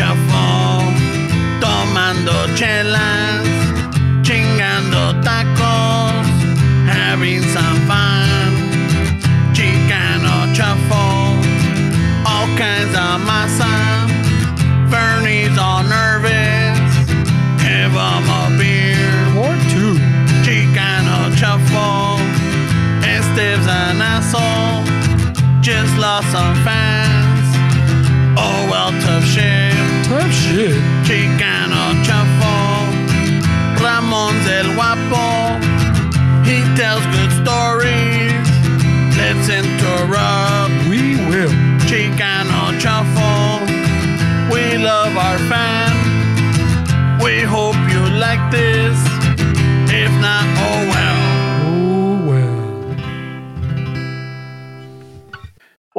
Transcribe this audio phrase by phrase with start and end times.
[0.00, 0.49] Shuffle, tomando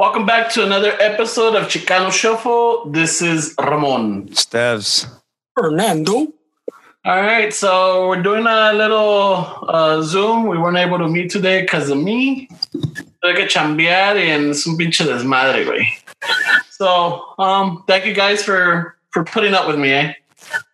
[0.02, 2.90] Welcome back to another episode of Chicano Shuffle.
[2.90, 4.30] This is Ramon.
[4.30, 5.06] Stavs.
[5.56, 6.26] Fernando.
[7.04, 10.48] All right, so we're doing a little uh, Zoom.
[10.48, 12.48] We weren't able to meet today because of me.
[13.22, 15.86] Tuve que chambear y es un pinche desmadre, güey.
[16.70, 20.14] So, um, thank you guys for for putting up with me, eh?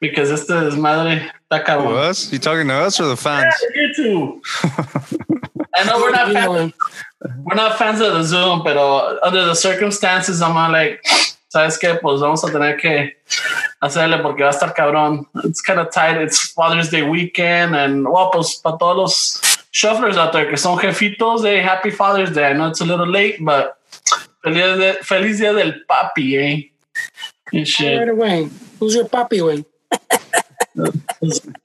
[0.01, 2.09] Because este desmadre está Who, cabrón.
[2.09, 2.33] us?
[2.33, 3.55] You talking to us or the fans?
[3.75, 4.42] Yeah, you too.
[5.77, 6.73] I know we're not You fans,
[7.44, 11.02] we're not fans of the Zoom, pero under the circumstances, I'm like,
[11.52, 12.00] ¿sabes qué?
[12.00, 13.16] Pues vamos a tener que
[13.83, 15.27] hacerle porque va a estar cabrón.
[15.44, 16.16] It's kind of tight.
[16.16, 19.41] It's Father's Day weekend, and well, pues para todos los
[19.72, 22.50] shufflers out there que son jefitos, hey, happy Father's Day.
[22.50, 23.78] I know it's a little late, but
[24.42, 26.70] feliz, de, feliz día del papi, eh?
[27.52, 27.98] And shit.
[27.98, 28.48] Right away.
[28.78, 29.64] Who's your papi, güey?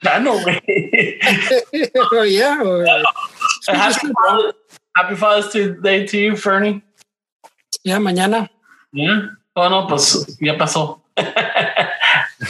[0.06, 1.92] I know, güey.
[2.14, 2.62] oh, yeah.
[2.64, 2.86] or-
[3.68, 4.54] happy, Father,
[4.96, 6.82] happy Father's Day to you, Fernie.
[7.84, 8.50] yeah, mañana.
[8.94, 9.28] Yeah.
[9.56, 11.02] Oh, no, pues ya pasó.
[11.18, 11.90] Yeah,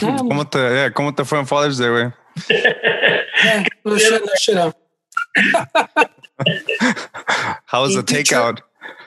[0.00, 2.12] ¿Cómo te, yeah, ¿Cómo te fue en Father's Day, güey?
[2.50, 4.56] yeah, no shit, no shit.
[4.56, 4.72] uh,
[7.66, 8.60] How was the takeout?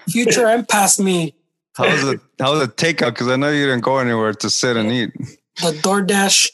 [0.09, 1.34] Future and past me.
[1.75, 3.14] How was the How was the takeout?
[3.14, 5.12] Because I know you didn't go anywhere to sit and eat.
[5.62, 6.50] The DoorDash.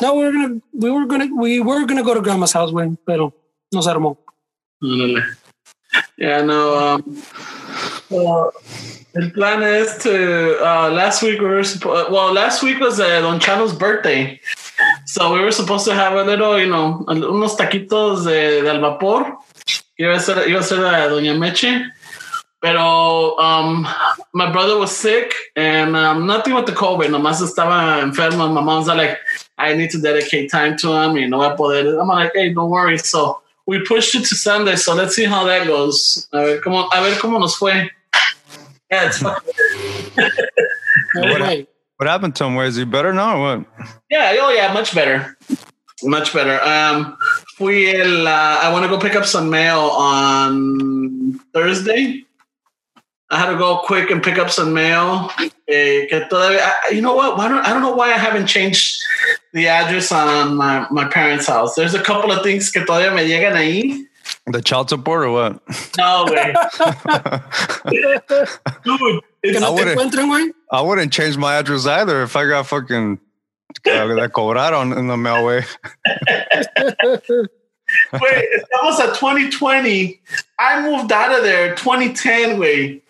[0.00, 2.96] No, we were gonna, we were gonna, we were gonna go to grandma's house, güey,
[3.06, 3.32] pero
[3.72, 4.16] nos armó.
[4.82, 5.22] Ándale.
[6.22, 6.78] Yeah, no.
[6.78, 7.22] Um,
[8.08, 8.52] well,
[9.16, 10.54] el plan is to.
[10.62, 12.12] Uh, last week we were supposed.
[12.12, 14.40] Well, last week was uh, Don Chano's birthday,
[15.04, 18.78] so we were supposed to have a little, you know, unos taquitos de, de al
[18.80, 19.36] vapor.
[19.98, 20.76] Iba a ser, iba a ser
[21.10, 21.90] Doña Meche.
[22.60, 23.84] Pero um,
[24.32, 27.08] my brother was sick and um, nothing with the COVID.
[27.08, 28.48] Nomás estaba enfermo.
[28.54, 29.18] My mom's like,
[29.58, 31.16] I need to dedicate time to him.
[31.16, 31.98] You know, poder.
[31.98, 32.98] I'm like, hey, don't worry.
[32.98, 34.76] So we pushed it to Sunday.
[34.76, 36.28] So let's see how that goes.
[36.32, 37.90] A ver cómo, a ver cómo nos fue.
[38.90, 39.22] Yeah, it's.
[39.22, 39.34] No
[41.14, 41.66] What-
[41.98, 42.56] What happened to him?
[42.56, 43.66] Where is he better now or what?
[44.10, 45.36] Yeah, oh yeah, much better.
[46.02, 46.60] Much better.
[46.60, 47.16] Um,
[47.56, 52.24] fui el, uh, I want to go pick up some mail on Thursday.
[53.30, 55.30] I had to go quick and pick up some mail.
[55.72, 57.38] Eh, que todavía, you know what?
[57.38, 59.02] Why don't, I don't know why I haven't changed
[59.54, 61.74] the address on my, my parents' house.
[61.74, 64.04] There's a couple of things que todavía me llegan ahí.
[64.46, 65.62] The child support or what?
[65.96, 66.52] No, güey.
[68.84, 72.46] Dude, Que it's, I no te wouldn't- I wouldn't change my address either if I
[72.46, 73.18] got fucking
[73.84, 75.64] that cobraron in the mail way.
[78.12, 78.20] Wait,
[78.70, 80.20] that was at 2020.
[80.58, 83.01] I moved out of there 2010, way.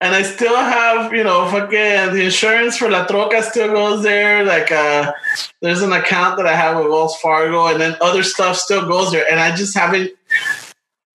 [0.00, 4.44] And I still have, you know, fucking the insurance for La Troca still goes there.
[4.44, 5.12] Like, uh,
[5.60, 9.10] there's an account that I have with Wells Fargo, and then other stuff still goes
[9.10, 9.26] there.
[9.28, 10.12] And I just haven't,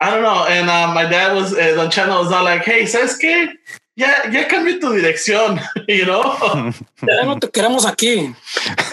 [0.02, 0.46] I don't know.
[0.50, 3.54] And uh, my dad was, uh, Don Chano was not like, hey, ¿sabes qué?
[3.96, 6.24] Ya, ya cambié tu dirección, you know?
[7.08, 8.36] Ya no te queremos aquí.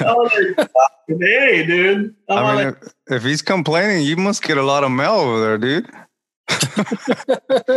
[0.01, 0.71] Like,
[1.21, 2.15] hey, dude.
[2.28, 5.13] I'm I mean, like, if, if he's complaining, you must get a lot of mail
[5.13, 5.89] over there, dude.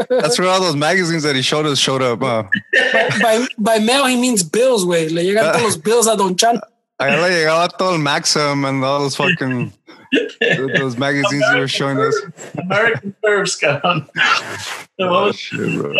[0.09, 2.19] That's where all those magazines that he showed us showed up.
[2.21, 2.43] Huh?
[3.21, 5.09] By, by mail, he means bills, güey.
[5.11, 6.59] Le llegan todos los bills a Don Chan.
[6.99, 9.73] Ahí le llegaba todo el Maxim and all those fucking
[10.39, 12.15] those magazines you were showing us.
[12.57, 14.07] American Curves, cabrón.
[14.99, 15.91] So, Oh, shit, bro.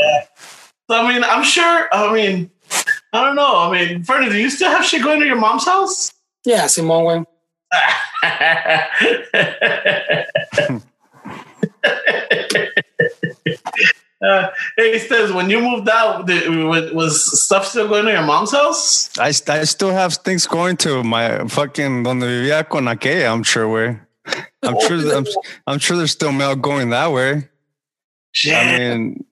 [0.90, 1.90] so, I mean, I'm sure.
[1.92, 2.52] I mean,
[3.12, 3.58] I don't know.
[3.58, 6.12] I mean, Fernie, do you still have shit going to your mom's house?
[6.46, 7.26] Yeah, Simón, güey.
[14.22, 16.50] uh, hey, Stez, when you moved out, did,
[16.94, 19.18] was- stuff still going to your mom's house?
[19.18, 23.68] I, I still have things going to my fucking donde vivía con aquella, I'm sure
[23.68, 24.00] way.
[24.62, 25.26] I'm sure I'm,
[25.68, 27.50] I'm sure there's still mail going that way.
[28.32, 28.56] Shit.
[28.56, 29.26] I mean,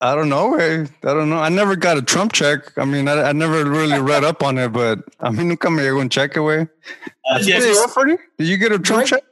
[0.00, 0.50] I don't know.
[0.50, 0.82] Way.
[0.82, 1.38] I don't know.
[1.38, 2.76] I never got a Trump check.
[2.76, 5.82] I mean, I, I never really read up on it, but I mean, nunca me
[5.82, 6.68] llegó un cheque, way.
[7.30, 7.96] Uh, yes,
[8.36, 9.22] Did you get a Trump check?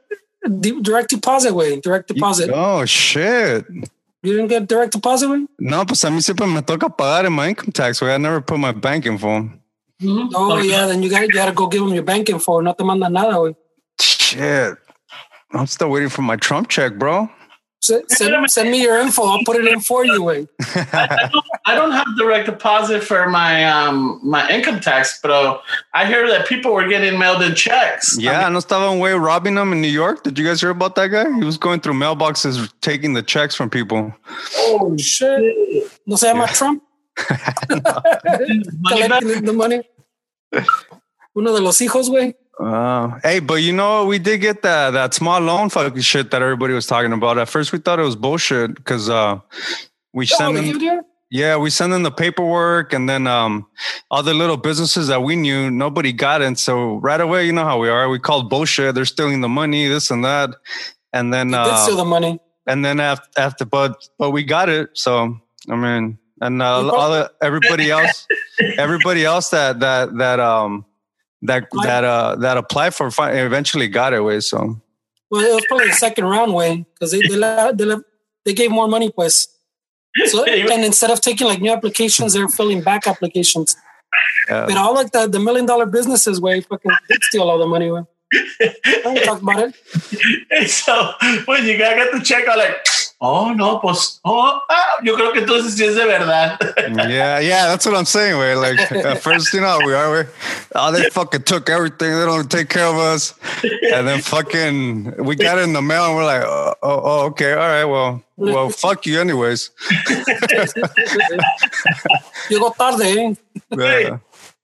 [0.47, 1.79] Di- direct deposit way.
[1.79, 2.49] Direct deposit.
[2.53, 3.65] Oh shit.
[4.23, 5.45] You didn't get direct deposit way?
[5.59, 8.13] No, pues a mí siempre me toca pagar en my income tax, way.
[8.13, 9.49] I never put my bank info.
[10.01, 10.29] Mhm.
[10.33, 12.59] Oh yeah, then you got you got to go give them your bank info.
[12.59, 13.55] No te mandan nada way.
[14.01, 14.77] Shit.
[15.53, 17.29] I'm still waiting for my Trump check, bro.
[17.85, 19.23] Send, send, send me your info.
[19.25, 20.47] I'll put it in for you way.
[20.75, 25.59] I, don't, I don't have direct deposit for my um my income tax, but uh,
[25.93, 28.17] I hear that people were getting mailed in checks.
[28.19, 30.23] Yeah, no estaba un way robbing them in New York.
[30.23, 31.31] Did you guys hear about that guy?
[31.37, 34.11] He was going through mailboxes taking the checks from people.
[34.57, 35.91] Oh shit!
[36.07, 36.81] No se llama Trump.
[37.69, 37.81] Money
[39.07, 39.21] back.
[39.21, 39.81] Collecting the money.
[41.35, 42.33] Uno de los hijos, way.
[42.59, 46.41] Uh, hey, but you know, we did get that that small loan fucking shit that
[46.41, 47.37] everybody was talking about.
[47.37, 49.39] At first, we thought it was bullshit because uh,
[50.13, 51.03] we Oh, sent them, give it here?
[51.29, 53.65] yeah, we sent them the paperwork, and then um,
[54.09, 56.57] other little businesses that we knew, nobody got it.
[56.57, 58.07] So right away, you know how we are.
[58.09, 58.95] We called bullshit.
[58.95, 60.51] They're stealing the money, this and that,
[61.11, 62.39] and then They did uh, steal the money.
[62.67, 65.37] and then after, after but but we got it so
[65.69, 68.27] i mean and uh, all the, everybody else
[68.77, 70.83] everybody else that that that um
[71.45, 74.79] that that uh that applied for fi- eventually got it way so
[75.31, 78.05] Well, it was probably the second round way because they they, la- they, la-
[78.45, 79.47] they gave more money, pues.
[80.27, 83.75] So, and instead of taking like new applications, they're filling back applications.
[84.47, 84.65] yeah.
[84.65, 87.91] But all like the, the million dollar businesses way fucking did steal all the money.
[87.91, 88.03] Way.
[88.33, 89.75] I don't talk about it.
[90.51, 91.11] And so
[91.45, 92.85] when you got, got the check, I'm like,
[93.27, 96.57] oh no, pues, oh, ah, yo creo que entonces sí es de verdad.
[97.09, 100.23] yeah yeah that's what i'm saying way like at first you know we are we
[100.75, 103.33] oh they fucking took everything they don't take care of us
[103.93, 107.25] and then fucking we got it in the mail and we're like oh, oh, oh
[107.25, 109.71] okay all right well well fuck you anyways
[112.49, 113.33] Llegó tarde, eh?
[113.71, 113.77] yeah.
[113.77, 114.09] Hey,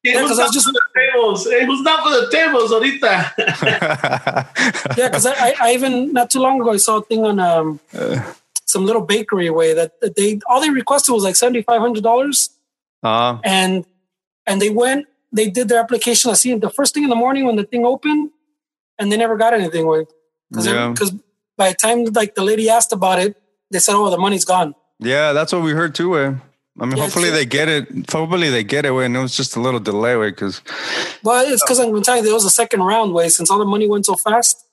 [0.03, 1.47] Yeah, who's 'cause not just- for the tables?
[1.49, 3.33] Hey, who's not for the tables ahorita?
[4.97, 7.39] Yeah, because I, I, I even not too long ago I saw a thing on
[7.39, 7.79] um
[8.71, 12.03] some little bakery way that, that they all they requested was like seventy five hundred
[12.03, 12.49] dollars,
[13.03, 13.85] uh, and
[14.47, 16.31] and they went they did their application.
[16.31, 18.31] I see the first thing in the morning when the thing opened,
[18.97, 20.05] and they never got anything way
[20.49, 20.93] because Yeah.
[21.57, 23.35] by the time like the lady asked about it,
[23.71, 26.09] they said, "Oh, the money's gone." Yeah, that's what we heard too.
[26.11, 26.25] Way.
[26.79, 27.87] I mean, Yeah, hopefully they get it.
[28.11, 28.91] Hopefully they get it.
[28.91, 30.15] Way, and it was just a little delay.
[30.15, 30.61] Way, because
[31.23, 33.65] Well, it's because I'm telling you, there was a second round way since all the
[33.65, 34.65] money went so fast.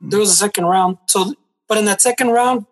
[0.00, 0.98] There was a second round.
[1.06, 1.34] So,
[1.68, 2.66] but in that second round,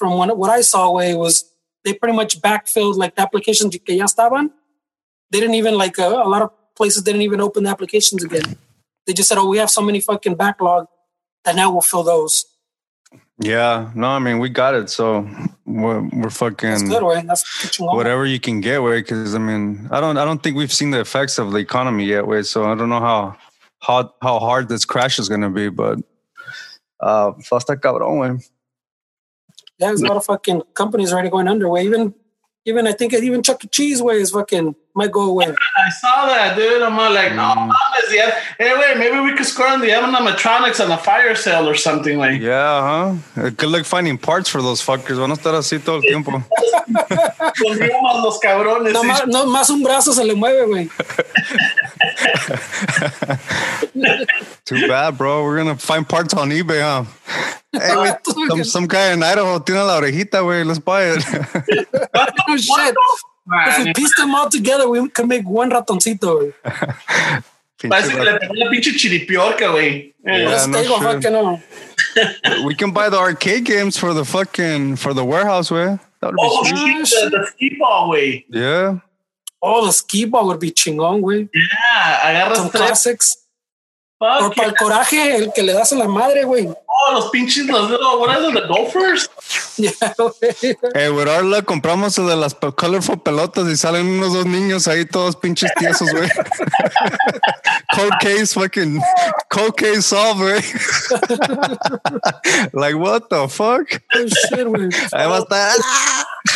[0.00, 1.44] from what, what I saw, way was
[1.84, 4.50] they pretty much backfilled like the applications que ya estaban.
[5.30, 8.56] They didn't even like uh, a lot of places didn't even open the applications again.
[9.06, 10.86] They just said, "Oh, we have so many fucking backlog
[11.44, 12.46] that now we'll fill those."
[13.40, 14.90] yeah, no, I mean we got it.
[14.90, 15.28] So
[15.64, 17.02] we're, we're fucking good,
[17.80, 18.82] whatever you can get.
[18.82, 21.58] Way, because I mean, I don't, I don't think we've seen the effects of the
[21.58, 22.26] economy yet.
[22.26, 23.36] Way, so I don't know how
[23.80, 25.98] how how hard this crash is gonna be, but
[27.00, 28.20] uh, está cabrón.
[28.20, 28.44] Way.
[29.80, 31.68] Yeah, there's a lot of fucking companies already going under.
[31.68, 32.14] Way even,
[32.66, 33.68] even I think even Chuck E.
[33.68, 35.46] Cheese way is fucking might go away.
[35.46, 36.82] I saw that, dude.
[36.82, 37.70] I'm all like, no, Mm.
[37.70, 38.30] mames, yeah.
[38.58, 42.18] Hey, wait, maybe we could score on the animatronics on a fire sale or something
[42.18, 42.40] like.
[42.42, 43.40] Yeah, huh?
[43.40, 45.16] Uh, Good luck finding parts for those fuckers.
[45.18, 46.32] Van a estar así todo el tiempo.
[47.62, 48.92] Volvimos los cabrones.
[48.92, 50.90] No más, no más un brazo se le mueve, güey.
[54.64, 55.44] Too bad, bro.
[55.44, 57.04] We're gonna find parts on eBay, huh?
[57.72, 58.14] Hey, wait,
[58.48, 60.64] some, some guy in Idaho tiene la orejita, güey.
[60.64, 61.24] Let's buy it.
[62.48, 62.94] Oh, shit.
[63.52, 66.52] If we piece them all together, we can make one ratoncito, güey.
[67.88, 70.12] Parece que le pegó la pinche chiripiorca, güey.
[70.24, 71.32] Yeah, no take a shit.
[72.42, 75.98] fucking, we can buy the arcade games for the fucking for the warehouse, way.
[76.20, 77.06] That be Oh, sweet.
[77.06, 78.44] shit, the, the Skee-Ball, güey.
[78.50, 78.98] Yeah.
[79.62, 81.48] Oh, the ski ball would be chingón, güey.
[81.52, 82.72] Yeah, Some agarras tres.
[82.72, 83.36] classics.
[84.18, 86.68] Fuck para el coraje, el que le das a la madre, güey.
[86.68, 89.30] Oh, los pinches, los little, what are they, the golfers?
[89.78, 90.76] Yeah, güey.
[90.94, 95.06] Eh, with our luck, compramos de las colorful pelotas y salen unos dos niños ahí
[95.06, 96.28] todos pinches tiesos, güey.
[97.94, 99.00] cold case, fucking
[99.48, 100.60] cold case solved, güey.
[102.74, 103.86] like, what the fuck?
[104.14, 104.90] Oh, shit, güey.
[105.12, 105.76] Ahí va a estar.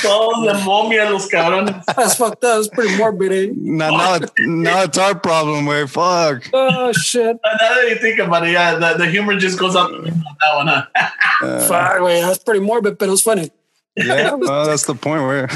[0.04, 1.84] Todos de momia, los cabrones.
[1.96, 2.58] That's fucked up.
[2.61, 3.52] It's pretty morbid, eh?
[3.56, 5.88] Now, now, it- now it's our problem, güey.
[5.88, 6.49] Fuck.
[6.52, 7.37] Oh, shit.
[7.44, 10.54] Now that you think about it, yeah, the, the humor just goes up on that
[10.54, 10.87] one, huh?
[11.66, 12.20] Fuck, güey.
[12.20, 13.50] That's pretty morbid, but it was funny.
[13.96, 15.46] Yeah, well, that's the point, where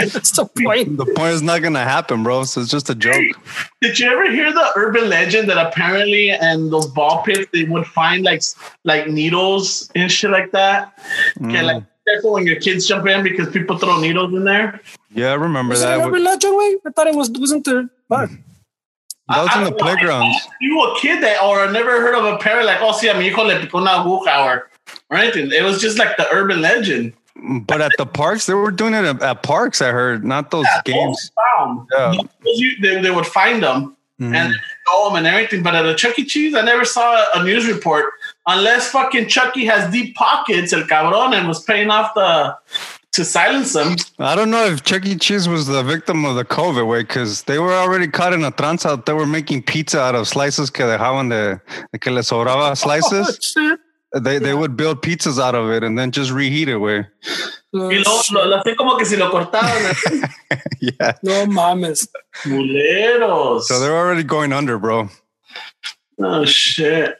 [0.00, 0.96] That's the point.
[0.96, 2.44] the point is not gonna happen, bro.
[2.44, 3.14] So it's just a joke.
[3.82, 7.86] Did you ever hear the urban legend that apparently in those ball pits they would
[7.86, 8.42] find like
[8.84, 10.98] like needles and shit like that?
[11.38, 14.80] Que, like, careful when your kids jump in because people throw needles in there.
[15.10, 16.00] Yeah, I remember Was it that.
[16.00, 16.76] an urban legend way?
[16.86, 17.88] I thought it was wasn't there.
[18.08, 18.30] But
[19.28, 19.84] That was I- in the don't know.
[19.84, 20.36] playgrounds.
[20.60, 23.14] You a kid that or I never heard of a parent like, oh, see, a
[23.14, 24.70] mi hijo le picó una aguja or,
[25.10, 25.50] or anything.
[25.52, 27.12] It was just like the urban legend.
[27.70, 29.80] But at the parks, they were doing it at, at parks.
[29.80, 31.30] I heard, not those games.
[31.94, 32.12] Yeah.
[32.44, 34.34] You- They, they would find them Mhm.
[34.34, 34.54] and
[34.88, 35.62] throw them and everything.
[35.62, 36.24] But at a Chuck E.
[36.24, 38.06] Cheese, I never saw a news report
[38.48, 42.56] unless fucking Chucky has deep pockets, el cabrón, and was paying off the
[43.12, 43.96] to silence them.
[44.18, 45.16] I don't know if Chuck E.
[45.16, 48.50] Cheese was the victim of the COVID way because they were already caught in a
[48.50, 49.04] tranza.
[49.04, 51.60] They were making pizza out of slices que dejaban de,
[51.92, 53.38] de que les sobraba oh, slices.
[53.42, 53.78] shit.
[54.14, 56.78] They they would build pizzas out of it and then just reheat it.
[56.78, 57.06] Way,
[57.74, 58.32] Oh, Y lo, shit.
[58.34, 59.82] lo, lo hacían como que si lo cortaban.
[59.84, 60.58] ¿eh?
[60.80, 61.12] yeah.
[61.22, 62.08] No mames.
[62.42, 63.64] Culeros.
[63.64, 65.10] So they're already going under, bro.
[66.20, 67.16] Oh shit.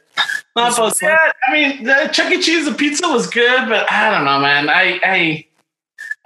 [0.58, 1.08] No, This but fun.
[1.10, 2.40] yeah, I mean, the Chuck E.
[2.42, 4.68] Cheese, the pizza was good, but I don't know, man.
[4.68, 5.44] I, I,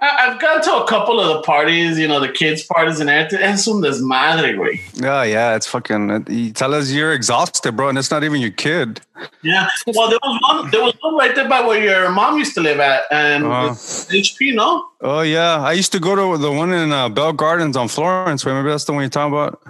[0.01, 3.09] I I've gone to a couple of the parties, you know, the kids' parties and
[3.09, 3.39] everything.
[3.41, 4.81] Es un desmadre, güey.
[5.01, 5.55] Yeah, yeah.
[5.55, 6.25] It's fucking.
[6.29, 8.99] You tell us you're exhausted, bro, and it's not even your kid.
[9.43, 9.67] Yeah.
[9.87, 10.71] Well, there was one.
[10.71, 13.69] There was one right there by where your mom used to live at, and Uh-huh.
[14.11, 14.83] HP, no?
[14.99, 18.45] Oh yeah, I used to go to the one in uh, Bell Gardens on Florence.
[18.45, 19.61] Remember that's the one you're talking about?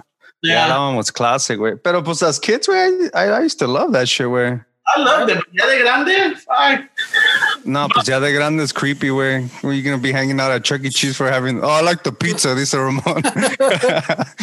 [0.44, 1.58] Yeah, that one was classic.
[1.58, 4.30] Way, pero pues as kids, way, I, I used to love that shit.
[4.30, 5.38] Way, I loved it.
[5.38, 6.84] but Ya de grande, fuck.
[7.64, 9.10] no, pues ya de grande is creepy.
[9.10, 10.90] Way, were you gonna be hanging out at Chuck E.
[10.90, 11.64] Cheese for having?
[11.64, 12.54] Oh, I like the pizza.
[12.54, 13.02] Dice Ramon.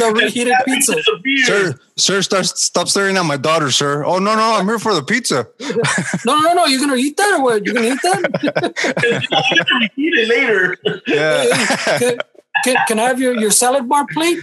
[0.01, 0.93] The reheated pizza.
[0.93, 1.45] The beer.
[1.45, 4.03] sir, sir, start, stop staring at my daughter, sir.
[4.03, 5.47] Oh no, no, I'm here for the pizza.
[6.25, 6.65] No, no, no.
[6.65, 7.63] You're gonna eat that or what?
[7.65, 8.21] You're gonna eat that?
[9.53, 10.77] You're gonna eat it later.
[11.05, 11.45] Yeah.
[11.99, 12.17] can,
[12.63, 14.39] can, can I have your, your salad bar plate?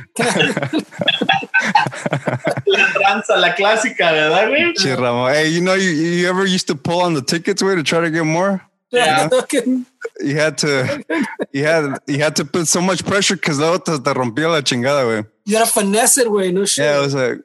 [2.08, 4.74] Can I have, La tranza, la clásica, ¿verdad, güey?
[4.76, 5.32] Shit, Ramon.
[5.32, 8.00] Hey, you know, you, you ever used to pull on the tickets way to try
[8.00, 8.60] to get more?
[8.90, 9.28] Yeah.
[9.28, 9.84] fucking-
[10.20, 11.04] You had to,
[11.52, 14.60] you had, you had to put so much pressure because luego te, te rompía la
[14.62, 15.24] chingada, way.
[15.44, 16.50] you gotta finesse it, way.
[16.52, 16.84] No shit.
[16.84, 17.38] Yeah, it was like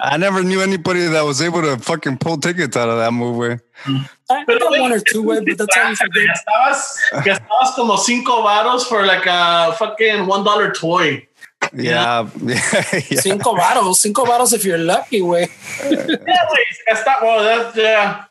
[0.00, 3.60] I never knew anybody that was able to fucking pull tickets out of that movie.
[3.84, 6.28] I, I got one or two, way, but that's how you forget.
[6.28, 11.26] Gastabas, gastabas como cinco varos for like a fucking one dollar toy.
[11.76, 12.58] Yeah, yeah,
[13.10, 13.20] yeah.
[13.20, 14.00] Cinco bottles.
[14.00, 15.48] cinco varos if you're lucky, way.
[15.90, 18.24] Yeah, güey, gasta- well, that's, yeah.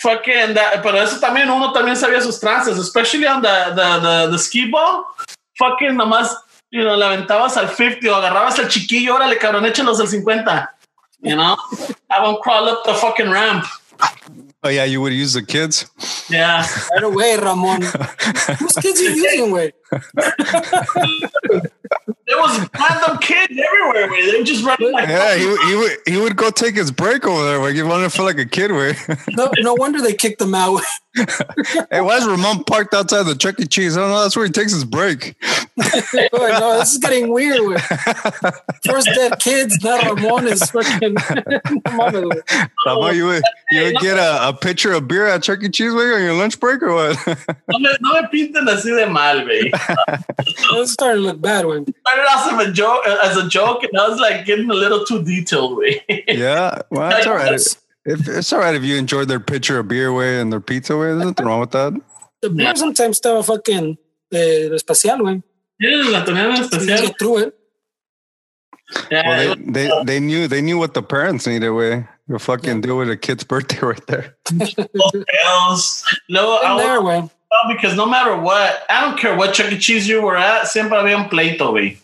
[0.00, 4.30] Fucking that, pero eso también uno también sabía sus trances, especially on the, the, the,
[4.32, 5.04] the Skee-Ball.
[5.58, 6.34] Fucking nomás,
[6.70, 10.70] you know, le aventabas al 50 o agarrabas al chiquillo, órale, cabrón, échelos al 50.
[11.22, 11.54] You know?
[12.10, 13.66] I won't crawl up the fucking ramp.
[14.62, 15.84] Oh yeah, you would use the kids.
[16.30, 16.66] Yeah.
[16.92, 17.82] Right away, Ramon.
[18.58, 19.72] Whose kids you using, way?
[22.26, 24.30] There was random kids everywhere, güey.
[24.30, 26.92] They were just running like Yeah, he, would- he would he would go take his
[26.92, 27.58] break over there.
[27.58, 28.70] Like he wanted to feel like a kid.
[28.70, 28.94] Way.
[29.30, 30.80] No, no wonder they kicked them out.
[31.90, 33.66] hey, why is Ramon parked outside the Chuck E.
[33.66, 33.96] Cheese?
[33.96, 34.22] Oh, I don't know.
[34.22, 35.34] That's where he takes his break.
[35.76, 37.80] Wait, oh, no, this is getting weird.
[38.86, 41.14] First dead kids, now Ramon is fucking.
[41.14, 42.68] No mames, güey.
[42.86, 43.42] Ramon, you would
[43.72, 45.68] you would get a, a pitcher of beer at Chuck E.
[45.68, 47.16] Cheese way on your lunch break or what?
[47.68, 49.70] No me, no me pinten así de mal, güey.
[50.72, 51.84] It's starting to look bad, way.
[52.06, 55.04] Started off as a joke, as a joke, and I was like getting a little
[55.04, 56.02] too detailed, way.
[56.28, 57.52] yeah, well, that's all right.
[58.06, 60.96] If, it's all right if you enjoyed their pitcher of beer way and their pizza
[60.96, 61.08] way.
[61.08, 61.92] There's nothing wrong with that.
[62.40, 63.98] The beer sometimes estaba fucking
[64.32, 65.42] eh, especial, way.
[65.78, 66.86] Yeah, la tenían You especial.
[67.08, 67.54] get through it.
[69.10, 71.70] Yeah, Well, it they, they they knew they knew what the parents needed.
[71.70, 74.36] Way you fucking deal with a kid's birthday right there.
[76.28, 77.00] No, I In was there,
[77.50, 77.58] way.
[77.64, 79.78] well, because no matter what, I don't care what Chuck E.
[79.78, 81.98] Cheese you were at, siempre había un pleito, güey.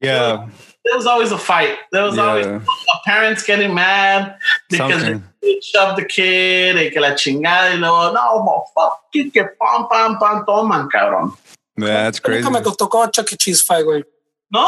[0.00, 0.48] Yeah,
[0.84, 1.78] There was always a fight.
[1.90, 4.36] There was always yeah, a parents getting mad
[4.70, 5.24] because something.
[5.42, 9.42] they shoved the kid y que la chingada y luego, no, well, fuck you, que
[9.60, 11.36] pam, pam, pam, toman, cabrón.
[11.76, 12.42] Yeah, that's crazy.
[12.44, 13.36] Nunca me tocó a Chuck E.
[13.36, 14.04] Cheese fight, way.
[14.52, 14.60] No,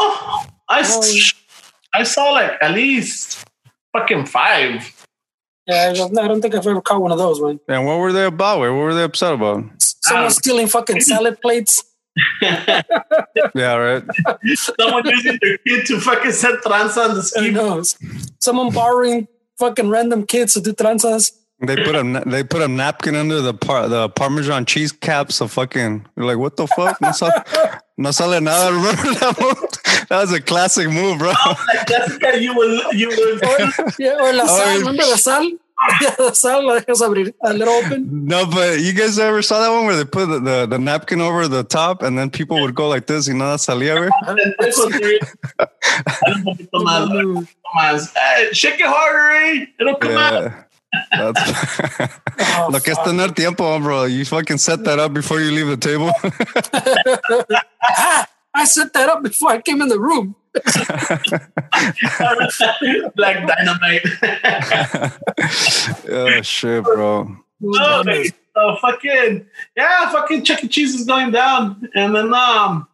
[0.67, 1.01] I, No.
[1.93, 3.45] I saw like at least
[3.93, 4.93] fucking five.
[5.67, 7.59] Yeah, I don't- think I've ever caught one of those, way.
[7.67, 8.59] And what were they about?
[8.59, 8.69] Way?
[8.69, 9.63] What were they upset about?
[10.09, 11.83] Someone stealing fucking salad plates.
[13.55, 14.03] Yeah, right.
[14.55, 17.51] Someone using their kid to fucking set tranza on the Who ski.
[17.51, 17.97] knows?
[18.39, 21.31] Someone borrowing fucking random kids to do tranzas.
[21.61, 25.35] They put a they put a napkin under the par- the Parmesan cheese caps.
[25.35, 26.99] So fucking you're like, what the fuck?
[27.01, 27.43] No, sal-
[27.97, 28.73] no sale nada.
[28.73, 30.07] Remember that move?
[30.09, 31.33] That was a classic move, bro.
[31.35, 33.39] Oh like Jessica, you will, you will.
[33.99, 34.67] Yeah, or la Oh, sal.
[34.73, 34.77] yeah.
[34.79, 35.51] Remember the sal?
[36.01, 38.25] Yeah, the sal la a little open.
[38.27, 41.21] No, but you guys ever saw that one where they put the, the, the napkin
[41.21, 44.09] over the top and then people would go like this, you know, that salía, güey?
[46.21, 48.11] Dale un poquito más, dale un poquito más.
[48.15, 49.65] Eh, shake it harder, eh?
[49.79, 50.33] It'll come out.
[50.33, 50.63] Yeah.
[51.11, 51.41] That's
[52.39, 54.05] Oh, Lo que es tener tiempo, bro.
[54.05, 56.11] You fucking set that up before you leave the table.
[58.53, 60.35] I set that up before I came in the room.
[63.15, 64.01] Black dynamite.
[66.09, 67.37] oh shit, bro.
[67.61, 70.67] No, wait, so fucking, yeah, fucking Chuck E.
[70.67, 71.87] Cheese is going down.
[71.93, 72.87] And then, um,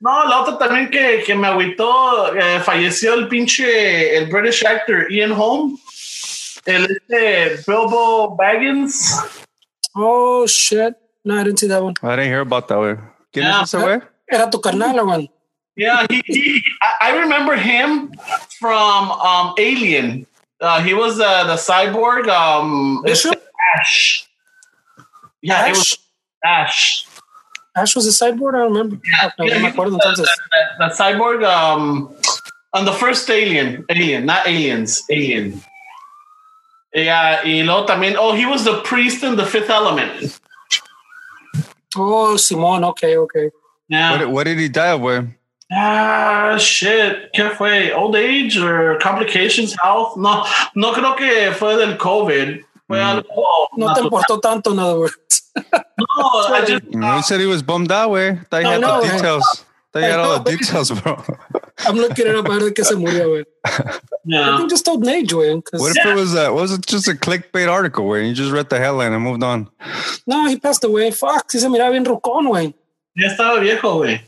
[0.00, 5.10] no, la otra también que, que me agüitó, eh, falleció el pinche, el British actor
[5.10, 5.78] Ian Holm.
[6.66, 9.14] El este Bilbo Baggins.
[9.94, 10.94] Oh shit.
[11.24, 11.94] No, I didn't see that one.
[12.02, 12.98] I didn't hear about that, one.
[13.32, 13.62] ¿Quién Yeah.
[13.62, 14.02] es ese, güey?
[14.30, 15.28] Era tu carnal.
[15.76, 18.12] Yeah, he, he I, I remember him
[18.58, 20.26] from um, Alien.
[20.60, 22.28] Uh, he was uh, the cyborg.
[22.28, 23.28] Um, este
[23.78, 24.26] Ash.
[25.42, 25.98] Yeah, it was
[26.42, 27.06] Ash?
[27.06, 27.06] Ash.
[27.76, 28.54] Ash was a cyborg?
[28.54, 28.96] I remember.
[29.04, 30.28] Yeah, no, yeah, no me acuerdo the, the-
[30.78, 32.08] the cyborg um,
[32.72, 33.84] on the first Alien.
[33.90, 35.02] Alien, not Aliens.
[35.10, 35.60] Alien.
[36.94, 38.16] Yeah, y luego también.
[38.18, 40.40] Oh, he was the priest in the Fifth Element.
[41.94, 43.50] Oh, Simón, okay, okay.
[43.88, 44.10] Yeah.
[44.12, 45.34] What, did- what did he die of, güey?
[45.72, 47.32] Ah, shit.
[47.34, 47.92] ¿Qué fue?
[47.92, 50.16] Old age or complications, health?
[50.16, 50.44] No,
[50.76, 52.60] no creo que fue del COVID.
[52.86, 53.02] Fue Mm.
[53.02, 55.16] algo No te importó tanto, in other words.
[55.56, 58.38] No, I just, No, he said he was bummed out, güey.
[58.48, 59.64] Thought you had know, the details.
[59.92, 61.22] Thought you I had all the details, bro.
[61.86, 63.44] I'm looking it up a ver de qué se murió, güey.
[63.66, 65.62] I think just old age, güey.
[65.64, 68.28] 'cause- What if it was a, was it just a clickbait article, güey?
[68.28, 69.68] You just read the headline and moved on.
[70.28, 71.10] No, he passed away.
[71.10, 72.72] Fuck, sí se miraba bien rucón, güey.
[73.16, 74.20] Ya estaba viejo, güey.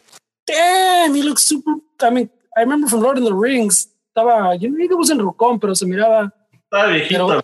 [0.46, 1.74] Damn, he looks super.
[2.00, 3.88] I mean, I remember from Lord of the Rings.
[4.16, 6.32] Estaba, you know, he wasn't rucón, pero se miraba.
[6.72, 7.28] Estaba viejito.
[7.28, 7.42] Pero-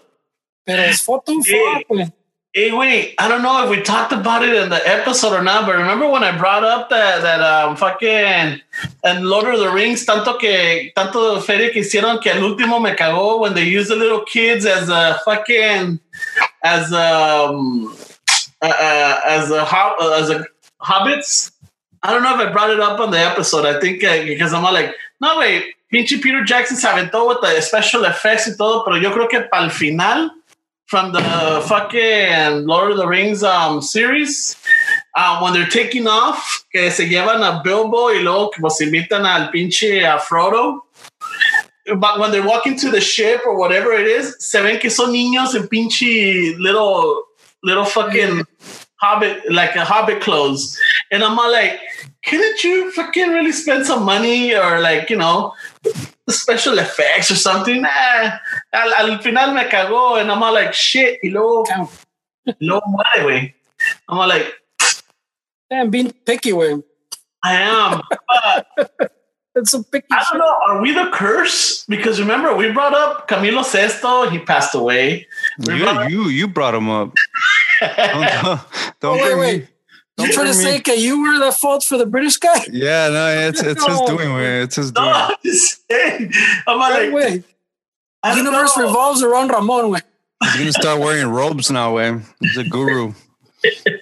[0.66, 0.92] Pero Yeah.
[0.96, 1.24] fuck,
[1.88, 2.12] güey.
[2.56, 5.66] Hey, wait, I don't know if we talked about it in the episode or not,
[5.66, 8.60] but remember when I brought up that that um fucking
[9.02, 12.94] and Lord of the Rings, tanto que tanto feria que hicieron que el último me
[12.94, 15.98] cagó when they used the little kids as a fucking
[16.62, 17.92] as um
[18.62, 19.66] uh, uh, as a
[20.14, 20.46] as a
[20.82, 21.52] hobbits.
[22.02, 23.64] I don't know if I brought it up on the episode.
[23.64, 27.38] I think uh, because I'm all like, no, wait, pinche Peter Jackson se aventó with
[27.40, 30.30] the special effects y todo, pero yo creo que para el final
[30.86, 34.56] from the fucking Lord of the Rings um, series.
[35.16, 39.24] Um, when they're taking off, que se llevan a Bilbo y luego que pues invitan
[39.24, 40.80] al pinche a Frodo.
[41.98, 45.12] But when they're walking to the ship or whatever it is, se ven que son
[45.12, 47.24] niños en pinche little,
[47.62, 48.44] little fucking
[49.04, 50.78] hobbit, like a hobbit clothes.
[51.10, 51.78] And I'm all like,
[52.24, 55.52] couldn't you fucking really spend some money or like, you know,
[56.28, 57.82] special effects or something?
[57.82, 58.38] Nah.
[58.72, 61.18] Al, al final me cagó and I'm all like, shit.
[61.22, 61.64] Y luego,
[62.46, 63.54] no luego muere, güey.
[64.08, 64.46] I'm all like,
[65.70, 66.82] Damn, being picky, güey.
[67.42, 68.00] I am.
[69.56, 70.56] It's a picky I don't know.
[70.66, 71.84] Are we the curse?
[71.86, 74.28] Because remember, we brought up Camilo Sesto.
[74.28, 75.28] He passed away.
[75.66, 77.12] We You, brought- you, you brought him up.
[77.80, 78.60] Don't,
[79.00, 79.60] don't Oh, wait, bring wait.
[79.62, 79.68] me-
[80.18, 82.64] You don't trying to say me- that you were the fault for the British guy?
[82.72, 84.06] Yeah, no, it's it's his No.
[84.06, 84.62] doing, güey.
[84.64, 85.14] It's his no, doing.
[85.14, 86.32] I'm just saying.
[86.66, 87.44] I'm all Right like, way.
[88.22, 88.84] The universe know.
[88.86, 90.02] revolves around Ramon, güey.
[90.42, 92.20] He's gonna start wearing robes now, way.
[92.40, 93.12] He's a guru.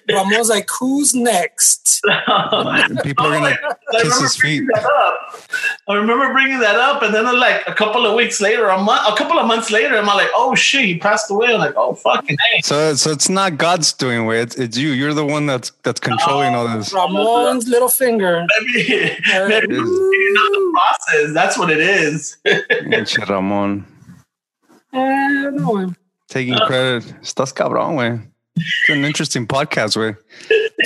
[0.09, 2.01] Ramon's like, who's next?
[3.03, 3.57] People are gonna
[3.93, 4.65] I kiss his feet.
[4.65, 5.41] bringing that up.
[5.87, 9.07] I remember bringing that up, and then like a couple of weeks later, a month,
[9.07, 11.93] a couple of months later, I'm like, "Oh shit, he passed away." I'm like, "Oh
[11.93, 14.41] fucking hey." So, so it's not God's doing, way.
[14.41, 14.89] It's it's you.
[14.89, 16.91] You're the one that's that's controlling all this.
[16.93, 18.45] Ramon's little finger.
[18.73, 21.33] Maybe, Uh, maybe you know the process.
[21.33, 22.37] That's what it is.
[22.45, 23.85] Pinche Ramon
[24.93, 25.93] Eh, no,
[26.27, 27.03] taking credit.
[27.21, 28.19] Estás cabrón, way.
[28.55, 30.15] It's an interesting podcast, way.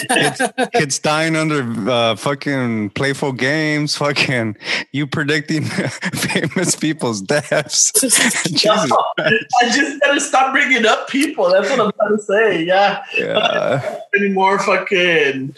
[0.09, 0.41] Kids,
[0.73, 3.95] kids dying under uh, fucking playful games.
[3.97, 4.55] Fucking
[4.93, 5.63] you predicting
[6.13, 7.91] famous people's deaths.
[8.47, 8.91] Jesus.
[9.19, 11.49] I just gotta stop bringing up people.
[11.51, 12.63] That's what I'm trying to say.
[12.63, 13.99] Yeah, Yeah.
[14.15, 15.55] any more fucking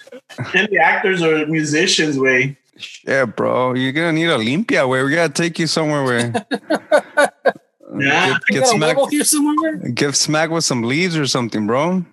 [0.56, 2.58] any actors or musicians way.
[3.06, 3.74] Yeah, bro.
[3.76, 5.04] You're gonna need a limpia way.
[5.04, 6.34] We gotta take you somewhere where
[7.97, 8.38] Yeah.
[8.49, 9.78] get, get smacked here somewhere?
[9.93, 12.06] give smack with some leaves or something, bro.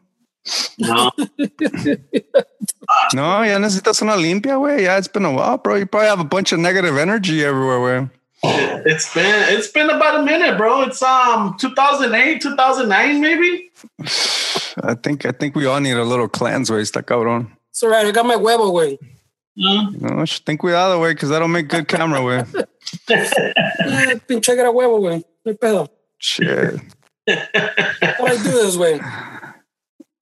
[0.78, 1.10] No.
[3.14, 4.84] No, ya necesitas una limpia, way.
[4.84, 5.74] Yeah, it's been a while, bro.
[5.74, 8.08] You probably have a bunch of negative energy everywhere, way.
[8.44, 10.82] It's been it's been about a minute, bro.
[10.82, 13.70] It's um 2008, 2009, maybe.
[14.82, 16.80] I think I think we all need a little cleanse, way.
[16.80, 17.50] Está cabrón.
[17.70, 18.06] It's all right.
[18.06, 18.98] I got my huevo, güey.
[19.56, 19.90] No.
[19.90, 22.44] No, sh- think cuidado, way, because that'll make good camera, way.
[23.09, 25.22] Eh, pinche got a huevo, güey.
[25.44, 25.88] No hay pedo.
[26.18, 26.81] Shit.
[27.27, 29.01] What I do this way.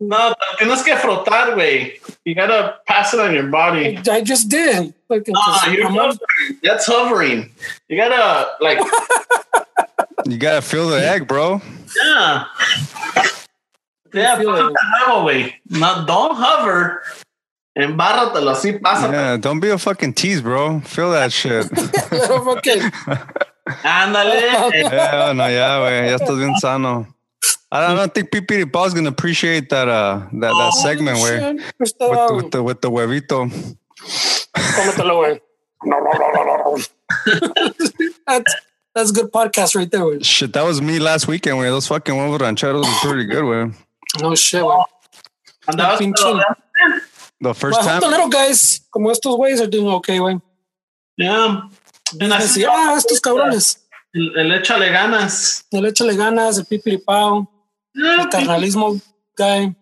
[0.01, 1.99] No, tienes que frotar, way.
[2.25, 3.99] You gotta pass it on your body.
[4.11, 4.93] I just did.
[5.09, 6.59] Like, Ah, you're Ramon, hovering.
[6.63, 7.51] That's hovering.
[7.89, 8.79] You gotta like
[10.27, 11.61] You gotta feel the egg, bro.
[12.03, 12.45] Yeah.
[14.13, 14.61] Yeah, feel it.
[14.61, 16.07] a huevo, güey.
[16.07, 17.03] Don't hover.
[17.77, 19.13] Embárratelo así, pásate.
[19.13, 20.81] Yeah, don't be a fucking tease, bro.
[20.81, 21.67] Feel that shit.
[23.83, 24.71] Ándale.
[24.73, 26.09] yeah, no, yeah, güey.
[26.11, 27.07] Ya estás bien sano.
[27.73, 31.41] I don't, I don't think Pipiripao's gonna appreciate that uh that, that segment, güey.
[31.41, 31.99] Oh, shit.
[31.99, 33.51] Está, With, the- with the with the huevito.
[34.55, 35.41] cómetelo, güey.
[38.27, 38.55] that's,
[38.95, 40.25] that's good podcast right there, güey.
[40.25, 41.71] Shit, that was me last weekend, güey.
[41.71, 43.75] Those fucking huevos rancheros were pretty good, güey.
[44.21, 44.85] No shit, güey.
[45.67, 46.45] Andabas Pinche-
[47.45, 48.01] The first Well, time.
[48.01, 50.41] the little guys, como estos güeyes, are doing okay, güey.
[51.17, 51.69] Yeah.
[52.21, 53.79] And así, Así, ah, estos cabrones.
[54.15, 55.65] el, el échale ganas.
[55.73, 57.47] El échale ganas, el pipiripao,
[57.95, 59.01] Yeah, el carnalismo
[59.37, 59.75] guy.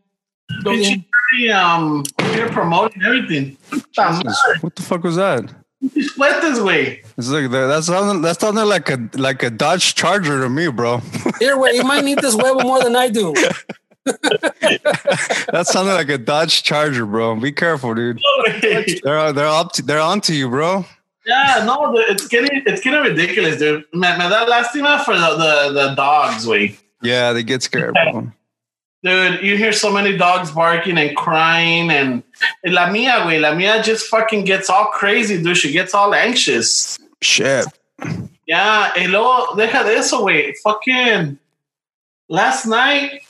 [0.64, 1.04] Todo bien.
[1.32, 2.02] pinche, um,
[2.34, 3.56] you're promoting everything.
[3.70, 4.20] Puta
[4.60, 5.44] What the fuck was that?
[5.80, 7.02] pinches fuertes, güey.
[7.16, 7.66] It's like that.
[7.68, 10.98] That sounded that sounded like a like a Dodge Charger to me, bro.
[11.38, 13.32] Here, güey, you might need this huevo more than I do.
[14.04, 17.36] that sounded like a Dodge Charger, bro.
[17.36, 18.20] Be careful, dude.
[19.04, 20.84] They're they're up to, they're onto you, bro.
[21.24, 23.84] Yeah, no, it's getting it's getting ridiculous, dude.
[23.92, 26.76] Me, me da lástima for the, the, the dogs, güey.
[27.00, 28.32] Yeah, they get scared, bro.
[29.04, 32.22] Dude, you hear so many dogs barking and crying, and,
[32.62, 35.56] and la mía, güey, la mía just fucking gets all crazy, dude.
[35.56, 36.98] She gets all anxious.
[37.20, 37.66] Shit.
[38.46, 40.54] Yeah, y luego, deja de eso, güey.
[40.62, 41.38] Fucking
[42.28, 43.22] last night,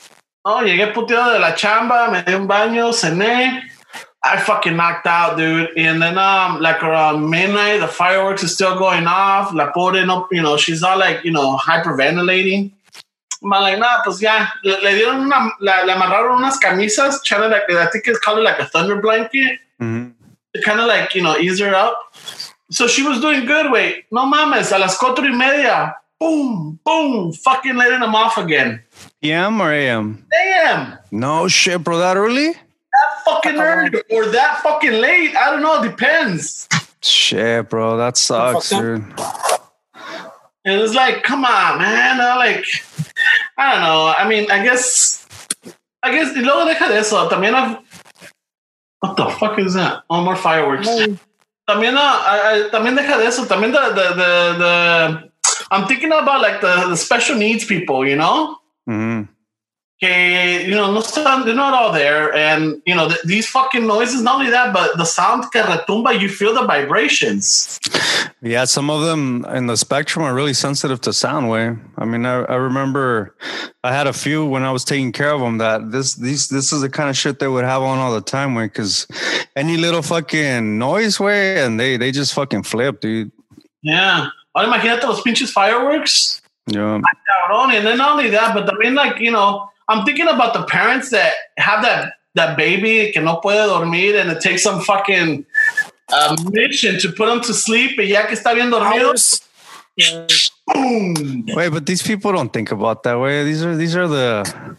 [0.45, 3.61] oh, llegué puteado de la chamba, me di un baño, cené.
[4.25, 5.71] I fucking knocked out, dude.
[5.77, 9.53] And then, um, like around midnight, the fireworks is still going off.
[9.53, 12.71] La pobre, no, you know, she's all like, you know, hyperventilating.
[13.43, 14.47] I'm like, nah, pues ya.
[14.63, 18.19] Le, le dieron una, la, le amarraron unas camisas, trying to like, I think it's
[18.19, 20.13] called like a thunder blanket Mhm.
[20.55, 21.97] to kind of like, you know, ease her up.
[22.71, 23.69] So she was doing good.
[23.71, 28.81] Wait, no mames, a las cuatro y media, boom, boom, fucking letting them off again.
[29.21, 30.25] PM or AM?
[30.31, 31.97] Damn, No shit, bro.
[31.99, 32.53] That early?
[32.53, 35.35] that fucking early or that fucking late.
[35.35, 36.67] I don't know, depends.
[37.01, 37.97] Shit, bro.
[37.97, 38.81] That sucks, Fucked up.
[38.81, 39.19] dude.
[40.65, 42.21] And it's like, come on, man.
[42.21, 42.65] I like,
[43.57, 44.13] I don't know.
[44.17, 45.27] I mean, I guess,
[46.01, 47.27] I guess, y luego deja de eso.
[47.29, 47.79] También, I've,
[48.99, 50.03] what the fuck is that?
[50.09, 50.87] Oh, more fireworks.
[51.67, 53.45] También, uh, I, I, también deja de eso.
[53.45, 55.31] También the, the, the, the,
[55.71, 58.57] I'm thinking about like the, the special needs people, you know?
[58.89, 59.29] Mhm.
[60.01, 62.33] Que, you know, they're not all there.
[62.33, 66.19] And, you know, th- these fucking noises, not only that, but the sound que retumba,
[66.19, 67.79] you feel the vibrations.
[68.41, 71.77] Yeah, some of them in the spectrum are really sensitive to sound wave.
[71.97, 73.35] I mean, I, I remember
[73.85, 76.73] I had a few when I was taking care of them that this these this
[76.73, 79.07] is the kind of shit they would have on all the time, way because
[79.55, 83.31] any little fucking noise way and they they just fucking flip, dude.
[83.81, 84.27] Yeah.
[84.53, 86.41] Ahora imagínate los pinches fireworks.
[86.67, 87.01] Yeah,
[87.47, 87.73] cabrón.
[87.75, 91.09] And then not only that, but también like, you know, I'm thinking about the parents
[91.09, 95.45] that have that that baby que no puede dormir and it takes some fucking
[96.11, 99.41] uh, mission to put him to sleep y ya que está bien dormido, Hours.
[99.95, 100.25] Yeah.
[100.73, 101.45] boom.
[101.55, 103.43] wait, but these people don't think about that way.
[103.43, 104.77] These are these are the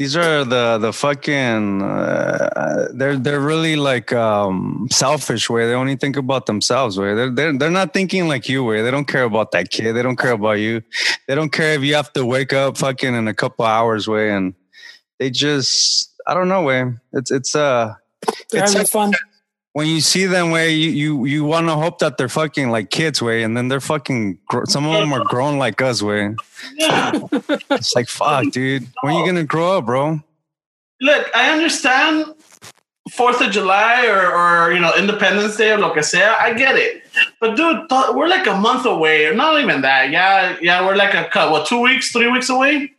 [0.00, 5.66] these are the the fucking uh, they're they're really like um selfish way.
[5.66, 7.12] They only think about themselves way.
[7.14, 8.80] They're, they're they're not thinking like you way.
[8.80, 9.92] They don't care about that kid.
[9.92, 10.80] They don't care about you.
[11.28, 14.30] They don't care if you have to wake up fucking in a couple hours way.
[14.30, 14.54] And
[15.18, 16.94] they just i don't know way.
[17.12, 17.92] It's it's uh
[18.50, 19.12] They're It's having fun.
[19.72, 22.90] When you see them way you you, you want to hope that they're fucking like
[22.90, 26.34] kids way and then they're fucking some of them are grown like us way
[26.76, 30.20] it's like fuck dude when are you gonna grow up bro
[31.00, 32.26] Look, I understand
[33.12, 36.22] Fourth of July or, or you know Independence Day or lo que sea.
[36.22, 37.02] I get it,
[37.40, 40.10] but dude, th- we're like a month away, or not even that.
[40.10, 41.50] Yeah, yeah, we're like a cut.
[41.50, 42.92] What two weeks, three weeks away?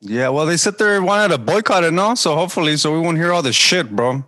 [0.00, 2.14] Yeah, well, they said they wanted to boycott it, no?
[2.14, 4.12] So hopefully, so we won't hear all this shit, bro.
[4.12, 4.24] Not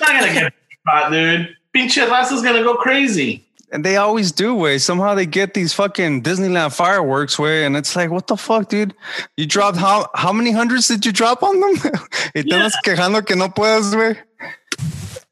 [0.00, 0.54] gonna get
[0.86, 1.54] caught, dude.
[1.76, 3.46] Pinche raza's is gonna go crazy.
[3.72, 4.78] And they always do, way.
[4.78, 8.94] Somehow they get these fucking Disneyland fireworks, way, and it's like, what the fuck, dude?
[9.36, 11.74] You dropped how how many hundreds did you drop on them?
[12.34, 14.18] y te andas quejando que no puedes, way.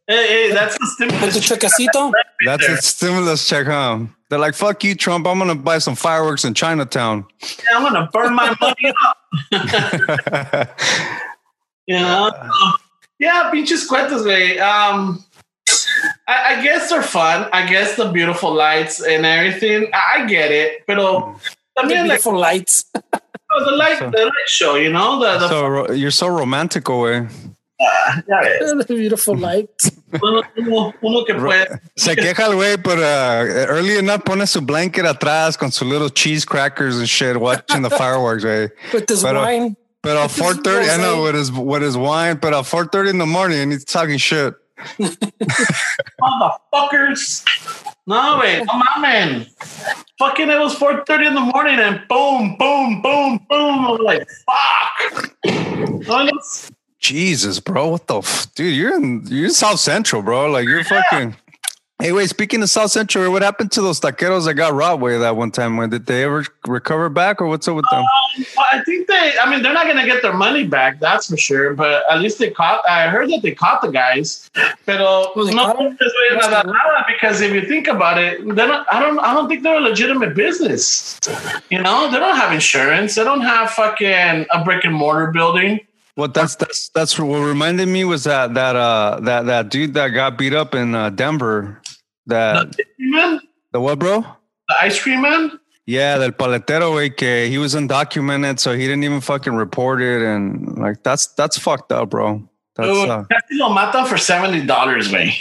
[0.06, 1.34] Hey, hey, that's the stimulus.
[1.46, 2.12] check That's chequecito.
[2.46, 2.76] right a there.
[2.78, 4.06] stimulus check, huh?
[4.30, 5.26] They're like, fuck you, Trump.
[5.26, 7.26] I'm gonna buy some fireworks in Chinatown.
[7.42, 10.78] Yeah, I'm gonna burn my money up.
[11.88, 12.30] You know?
[13.18, 14.60] Yeah, pinches cuentas, güey.
[14.60, 15.24] Um,
[16.26, 17.48] I, I guess they're fun.
[17.52, 19.90] I guess the beautiful lights and everything.
[19.92, 21.36] I, I get it, pero
[21.78, 22.84] también like Beautiful lights.
[22.94, 24.74] the light, the light show.
[24.76, 27.26] You know, the the so ro- you're so romantic, way.
[27.80, 28.72] Ah, ya ves.
[28.86, 29.90] The beautiful lights.
[30.22, 31.80] Uno, uno- uno que puede.
[31.96, 36.08] Se queja el güey, but uh, early enough pone su blanket atrás con su little
[36.10, 38.70] cheese crackers and shit, watching the fireworks, güey.
[38.92, 39.76] With this Pero- wine.
[40.00, 41.24] But at four thirty, I know Rosé.
[41.24, 42.36] with his with his wine.
[42.36, 44.54] But at four thirty in the morning, he's talking shit.
[46.20, 47.44] Motherfuckers.
[48.06, 48.64] No, wait.
[48.66, 49.46] No man.
[50.18, 53.84] Fucking it was 4.30 in the morning and boom, boom, boom, boom.
[53.86, 55.34] I was like, fuck.
[56.98, 58.74] Jesus, bro, what the f- dude?
[58.74, 60.50] You're in you're in South Central, bro.
[60.50, 61.36] Like you're fucking.
[62.00, 62.28] Hey, wait.
[62.30, 65.50] Speaking of South Central, what happened to those taqueros that got robbed way that one
[65.50, 65.76] time?
[65.76, 68.04] When did they ever recover back, or what's up with them?
[68.56, 71.26] Well, I think they, I mean, they're not going to get their money back, that's
[71.28, 71.74] for sure.
[71.74, 74.48] But at least they caught, I heard that they caught the guys.
[74.86, 75.96] Pero Oh, no, caught 'em?
[75.96, 79.34] pues, güey, nada, nada, because if you think about it, they're not, I don't, I
[79.34, 81.18] don't think they're a legitimate business.
[81.68, 83.16] You know, they don't have insurance.
[83.16, 85.80] They don't have fucking a brick and mortar building.
[86.14, 90.08] Well, that's that's that's what reminded me was that that uh that that dude that
[90.08, 91.80] got beat up in uh, Denver.
[92.28, 93.40] The man,
[93.72, 94.24] the what, bro?
[94.68, 95.58] the ice cream man.
[95.86, 100.76] Yeah, the paletero, que he was undocumented, so he didn't even fucking report it, and
[100.76, 102.46] like that's that's fucked up, bro.
[102.76, 105.32] That's Dude, uh, casi lo matan for seventy dollars, man.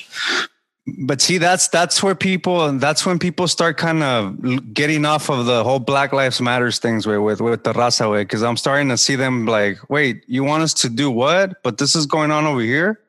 [1.00, 5.30] but see, that's that's where people, and that's when people start kind of getting off
[5.30, 8.56] of the whole Black Lives Matters things way with with the raza way, because I'm
[8.56, 11.62] starting to see them like, wait, you want us to do what?
[11.62, 13.02] But this is going on over here,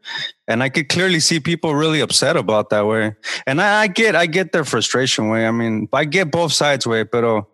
[0.48, 3.14] and I could clearly see people really upset about that way.
[3.46, 5.46] And I, I get, I get their frustration way.
[5.46, 7.44] I mean, I get both sides way, but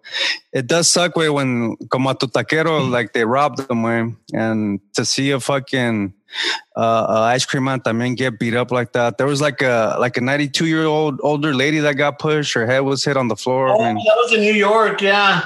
[0.52, 4.80] it does suck way when como a tu taquero, like they robbed them way, and
[4.94, 6.14] to see a fucking
[6.76, 9.18] uh, uh, ice cream man también get beat up like that.
[9.18, 12.54] There was like a like a 92 year old older lady that got pushed.
[12.54, 13.68] Her head was hit on the floor.
[13.70, 15.42] Oh, I that was in New York, yeah.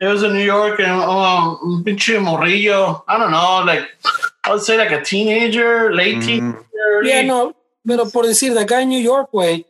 [0.00, 3.02] It was in New York, and um, un pinche morrillo.
[3.08, 3.88] I don't know, like
[4.44, 6.26] I would say, like a teenager, late Mhm.
[6.26, 7.02] teenager.
[7.04, 7.54] Yeah, no.
[7.86, 9.64] Pero por decir, the guy in New York, way,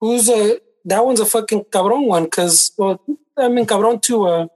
[0.00, 3.00] who's a, that one's a fucking cabron one, because, well,
[3.36, 4.46] I mean, cabron too, uh,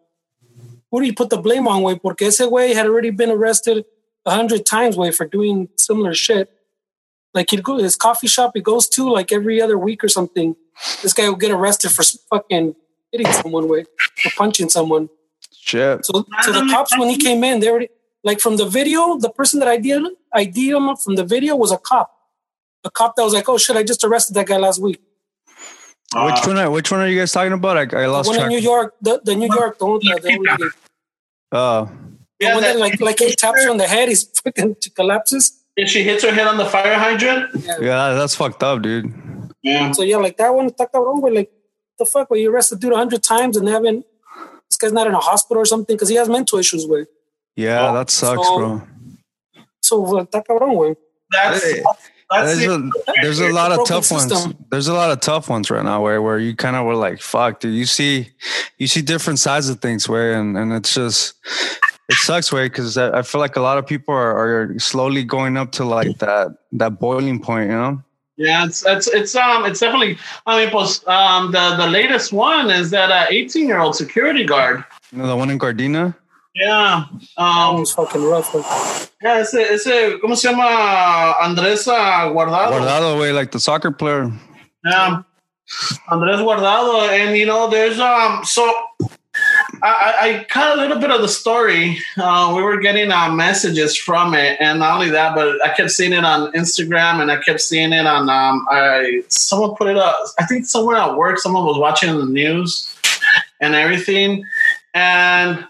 [0.90, 1.96] who do you put the blame on, way?
[1.96, 3.85] Porque ese way had already been arrested
[4.24, 6.51] a hundred times, way, for doing similar shit.
[7.35, 10.09] Like he'd go to his coffee shop he goes to like every other week or
[10.09, 10.57] something.
[11.03, 12.74] This guy will get arrested for fucking
[13.12, 13.81] hitting someone way
[14.24, 15.09] or punching someone.
[15.53, 16.05] shit.
[16.07, 17.90] So, so the cops when he came in, they already
[18.28, 19.18] like from the video.
[19.18, 22.08] The person that ID'd ID'd him from the video was a cop.
[22.84, 25.00] A cop that was like, "Oh shit, I just arrested that guy last week."
[26.14, 26.58] which uh, one?
[26.58, 27.76] Are, which one are you guys talking about?
[27.76, 28.50] I, I The lost one in track.
[28.50, 30.28] New York, the, the New York, the one that, oh.
[30.28, 30.70] the, the,
[31.50, 31.90] Oh,
[32.40, 35.44] Yeah, one that that, like like he taps her on the head, he's fucking collapses.
[35.76, 37.50] and she hits her head on the fire hydrant.
[37.88, 39.12] yeah, that's fucked up, dude.
[39.62, 39.92] Yeah.
[39.92, 41.30] So yeah, like that one, está cabrón, way.
[41.30, 41.50] like
[41.98, 44.04] the fuck, where you arrest the dude a hundred times and they haven't.
[44.68, 47.06] This guy's not in a hospital or something because he has mental issues, way.
[47.59, 48.83] Yeah, Oh, that sucks, so- bro.
[49.83, 50.97] So like, está cabrón, güey.
[51.31, 51.83] That's, Hey,
[52.31, 52.71] that's There's it.
[52.71, 52.90] a,
[53.23, 54.55] there's a lot of Broken tough ones.
[54.71, 57.21] There's a lot of tough ones right now where where you kind of were like,
[57.21, 57.75] fuck, dude.
[57.75, 58.31] You see,
[58.79, 61.35] you see different sides of things way, and and it's just
[62.09, 64.37] it sucks way because I, I feel like a lot of people are,
[64.73, 68.03] are slowly going up to like that that boiling point, you know.
[68.37, 70.18] Yeah, it's it's it's um it's definitely.
[70.47, 74.44] I mean, post um the the latest one is that uh, 18 year old security
[74.44, 74.85] guard.
[75.12, 76.14] You know the one in Gardena.
[76.59, 77.05] Yeah.
[77.37, 77.75] That Um.
[77.75, 78.53] one's fucking rough.
[79.23, 79.38] Yeah.
[79.40, 82.71] Ese ese cómo se llama Andrés uh, Guardado.
[82.73, 84.31] Guardado way, like the soccer player.
[84.85, 85.23] Yeah.
[86.11, 88.62] Andrés Guardado, and you know, there's um so.
[89.83, 89.87] I,
[90.21, 91.97] I- I caught a little bit of the story.
[92.16, 95.92] Uh, we were getting uh, messages from it, and not only that, but I kept
[95.92, 98.29] seeing it on Instagram, and I kept seeing it on.
[98.29, 100.16] Um, I someone put it up.
[100.40, 102.92] I think somewhere at work, someone was watching the news
[103.61, 104.44] and everything.
[104.94, 105.66] And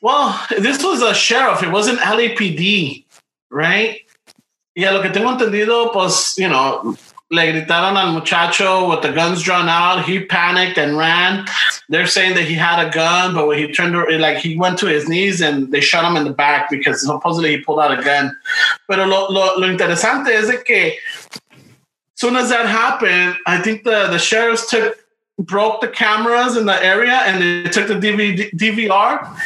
[0.00, 1.62] well, this was a sheriff.
[1.62, 3.04] It wasn't LAPD,
[3.50, 4.00] right?
[4.74, 6.96] Yeah, lo que tengo entendido, pues, you know,
[7.30, 10.04] le gritaron al muchacho with the guns drawn out.
[10.04, 11.46] He panicked and ran.
[11.88, 14.86] They're saying that he had a gun, but when he turned, like he went to
[14.86, 18.02] his knees and they shot him in the back because supposedly he pulled out a
[18.02, 18.36] gun.
[18.88, 20.96] Pero lo, lo, lo interesante es de que
[22.14, 24.98] soon as that happened, I think the, the sheriffs took
[25.42, 29.38] broke the cameras in the area and they took the DVD, DVR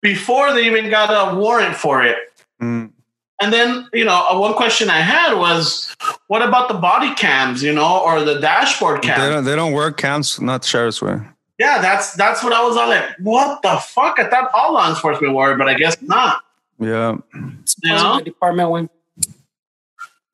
[0.00, 2.16] before they even got a warrant for it.
[2.62, 2.92] Mm.
[3.40, 5.94] And then, you know, uh, one question I had was,
[6.26, 9.96] what about the body cams, you know, or the dashboard They don't they don't work
[9.96, 11.20] cams, not sheriff's way.
[11.58, 13.04] Yeah, that's that's what I was all like.
[13.20, 14.18] What the fuck?
[14.18, 16.42] I thought all law enforcement were, but I guess not.
[16.80, 17.18] Yeah.
[17.60, 18.18] It's You part know?
[18.18, 18.90] the department when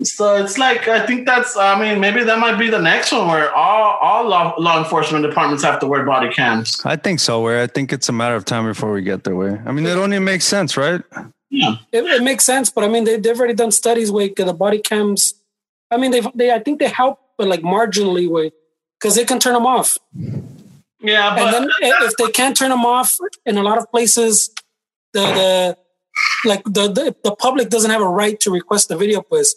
[0.05, 1.57] So it's like I think that's.
[1.57, 5.25] I mean, maybe that might be the next one where all all law, law enforcement
[5.25, 6.81] departments have to wear body cams.
[6.85, 7.41] I think so.
[7.41, 9.37] Where I think it's a matter of time before we get there.
[9.37, 9.61] Way.
[9.67, 11.03] I mean, it only makes sense, right?
[11.51, 11.77] Yeah.
[11.93, 14.81] It, it makes sense, but I mean, they, they've already done studies where the body
[14.81, 15.35] cams.
[15.91, 18.53] I mean, they they I think they help, but like marginally, way
[18.99, 19.99] because they can turn them off.
[21.01, 24.51] Yeah, but and then if they can't turn them off in a lot of places,
[25.13, 25.79] the the
[26.45, 29.21] like the, the the public doesn't have a right to request the video.
[29.21, 29.55] Pues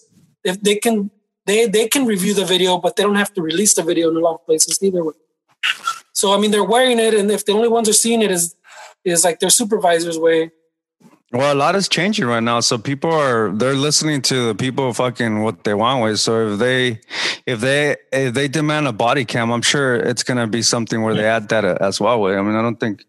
[0.47, 1.11] if they can
[1.45, 4.17] they they can review the video, but they don't have to release the video in
[4.17, 5.03] a lot of places either.
[5.03, 5.13] way.
[6.13, 8.55] So I mean, they're wearing it, and if the only ones are seeing it is
[9.05, 10.51] is like their supervisors way.
[11.33, 12.61] Well, a lot is changing right now.
[12.61, 16.19] So people are they're listening to the people fucking what they want with.
[16.19, 17.01] So if they
[17.45, 21.13] if they if they demand a body cam, I'm sure it's gonna be something where
[21.13, 22.21] they add that as well.
[22.21, 22.37] Way.
[22.37, 23.03] I mean, I don't think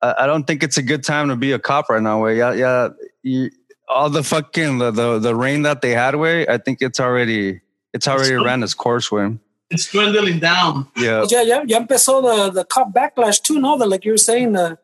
[0.00, 2.22] I, I don't think it's a good time to be a cop right now.
[2.22, 2.38] Way.
[2.38, 2.88] Yeah, yeah.
[3.22, 3.50] You,
[3.88, 6.46] all the fucking the, the the rain that they had way.
[6.46, 7.60] I think it's already
[7.92, 9.38] it's already ran its course way.
[9.70, 10.88] it's dwindling down.
[10.96, 11.26] Yeah.
[11.28, 13.60] Yeah, yeah, ya empezó the the cop backlash too.
[13.60, 14.76] No, that like you were saying, uh,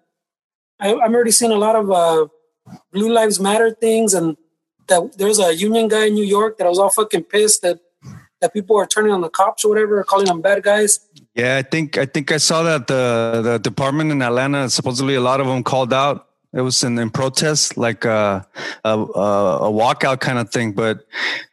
[0.81, 2.27] I, I'm already seeing a lot of uh,
[2.93, 4.37] Blue Lives Matter things, and
[4.89, 7.81] that there's a union guy in New York that i was all fucking pissed that
[8.41, 11.01] that people are turning on the cops or whatever, calling them bad guys.
[11.35, 15.21] Yeah, I think I think I saw that the the department in Atlanta supposedly a
[15.21, 16.29] lot of them called out.
[16.55, 18.47] It was in, in protest, like a,
[18.85, 21.05] a a a walkout kind of thing, but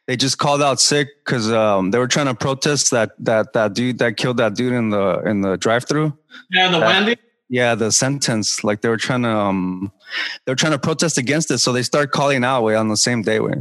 [0.06, 3.74] they just called out sick because um, they were trying to protest that that that
[3.74, 6.14] dude that killed that dude in the in the drive through.
[6.52, 6.88] Yeah, the Yeah.
[6.88, 7.18] Wendy.
[7.50, 9.92] Yeah, the sentence, like they were trying to um,
[10.46, 12.96] they were trying to protest against it, so they start calling out way on the
[12.96, 13.42] same day.
[13.42, 13.56] Way,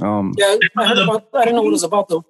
[0.00, 2.24] um, Yeah, I, heard about, I didn't know what it was about though.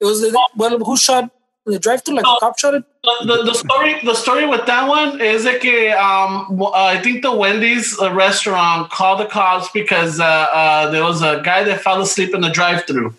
[0.00, 1.30] It was the, well, who shot
[1.72, 2.16] the drive-through?
[2.16, 2.84] Like a cop shot it.
[3.02, 5.64] The, the, story the story with that one is that
[5.98, 11.02] um, uh, I think the Wendy's uh, restaurant called the cops because uh, uh, there
[11.02, 13.14] was a guy that fell asleep in the drive-through,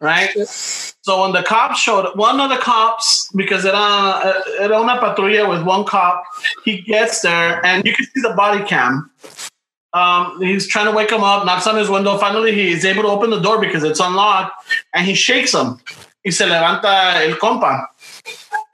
[0.00, 0.30] right?
[0.48, 5.48] So when the cops showed one of the cops, because era, uh, era una patrulla
[5.48, 6.24] with one cop,
[6.64, 9.10] he gets there and you can see the body cam.
[9.92, 12.18] Um, he's trying to wake him up, knocks on his window.
[12.18, 14.52] Finally, he's able to open the door because it's unlocked,
[14.92, 15.80] and he shakes him.
[16.26, 17.86] Y se levanta el compa.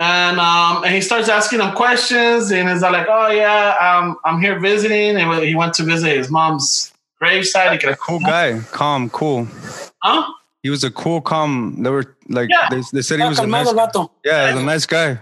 [0.01, 4.41] And um, and he starts asking him questions, and he's like, "Oh yeah, um, I'm
[4.41, 7.81] here visiting." And he went to visit his mom's gravesite.
[7.81, 9.47] Could- cool guy, calm, cool.
[10.03, 10.33] Huh?
[10.63, 11.83] He was a cool, calm.
[11.83, 12.69] They were like Yeah.
[12.71, 13.67] they, they said he was a nice.
[14.25, 15.19] Yeah, he was a nice guy.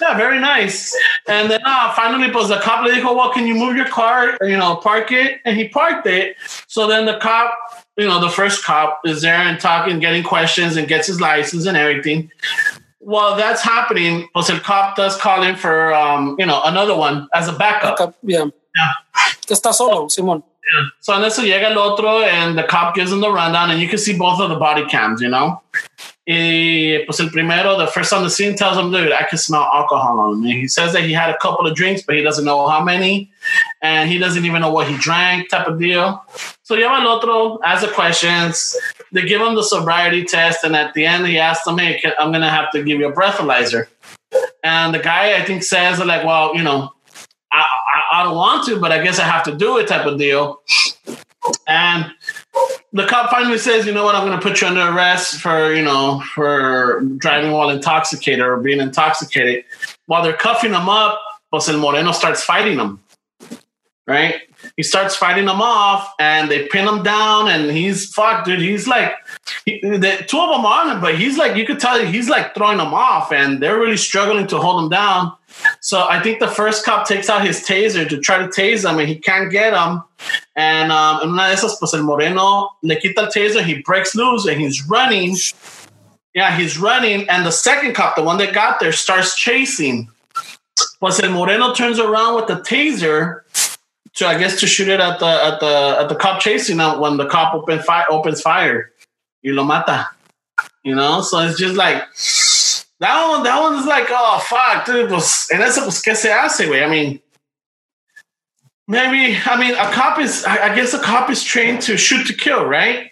[0.00, 0.94] Yeah, very nice.
[1.26, 4.36] And then uh, finally, pues the cop le dijo, well, can you move your car,
[4.42, 5.40] you know, park it?
[5.44, 6.36] And he parked it.
[6.66, 7.54] So then the cop,
[7.96, 11.66] you know, the first cop is there and talking, getting questions and gets his license
[11.66, 12.30] and everything.
[12.98, 17.48] While that's happening, el cop does call in for, um, you know, another one as
[17.48, 17.98] a backup.
[17.98, 18.46] Backup, Yeah.
[19.46, 20.42] Que está solo, Simón.
[20.72, 20.88] Yeah.
[21.00, 23.88] So en eso llega el otro and the cop gives him the rundown and you
[23.88, 25.60] can see both of the body cams, you know?
[26.26, 29.68] Y pues el primero, the first on the scene tells him, dude, I can smell
[29.74, 30.44] alcohol on him.
[30.44, 32.82] And he says that he had a couple of drinks, but he doesn't know how
[32.82, 33.30] many.
[33.82, 36.24] And he doesn't even know what he drank, type of deal.
[36.62, 38.74] So llama al otro, asks the questions.
[39.12, 40.64] They give him the sobriety test.
[40.64, 43.08] And at the end, he asks them, hey, I'm going to have to give you
[43.08, 43.88] a breathalyzer.
[44.62, 46.90] And the guy, I think, says, like, well, you know,
[47.52, 50.06] I, I, I don't want to, but I guess I have to do it, type
[50.06, 50.62] of deal.
[51.68, 52.10] And
[52.92, 54.14] the cop finally says, "You know what?
[54.14, 58.58] I'm going to put you under arrest for, you know, for driving while intoxicated or
[58.58, 59.64] being intoxicated."
[60.06, 61.20] While they're cuffing him up,
[61.52, 63.00] el Moreno starts fighting him.
[64.06, 64.42] Right?
[64.76, 68.60] He starts fighting them off, and they pin him down, and he's fuck, dude.
[68.60, 69.14] He's like,
[69.64, 72.28] he, the two of them are on him, but he's like, you could tell he's
[72.28, 75.32] like throwing them off, and they're really struggling to hold him down.
[75.80, 78.98] So I think the first cop takes out his taser to try to tase him,
[78.98, 80.02] and he can't get him.
[80.56, 84.46] And um, una de esas, pues el Moreno le quita el taser, he breaks loose,
[84.46, 85.36] and he's running.
[86.34, 90.08] Yeah, he's running, and the second cop, the one that got there, starts chasing.
[90.98, 93.42] Pues el Moreno turns around with the taser
[94.14, 96.98] to, I guess, to shoot it at the at the at the cop chasing him
[96.98, 98.90] when the cop open fire opens fire.
[99.44, 100.08] Y lo mata.
[100.82, 102.02] You know, so it's just like
[103.00, 103.42] that one.
[103.42, 105.08] That one's like, oh fuck, dude.
[105.10, 106.82] Pues, en eso, pues, ¿qué se hace, güey?
[106.84, 107.20] I mean,
[108.88, 109.36] maybe.
[109.44, 110.44] I mean, a cop is.
[110.44, 113.10] I, I guess a cop is trained to shoot to kill, right?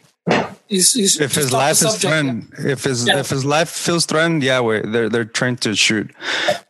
[0.69, 3.19] He's, he's If his life is subject, threatened, if his Yeah.
[3.19, 6.11] if his life feels threatened, yeah, wait, they're they're trained to shoot.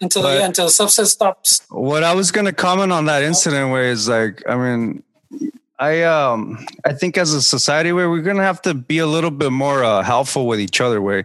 [0.00, 1.62] until but- yeah, until the substance stops.
[1.68, 5.04] What I was gonna comment on that incident where is like, I mean,
[5.82, 9.32] I um I think as a society where we're gonna have to be a little
[9.32, 11.02] bit more uh, helpful with each other.
[11.02, 11.24] Where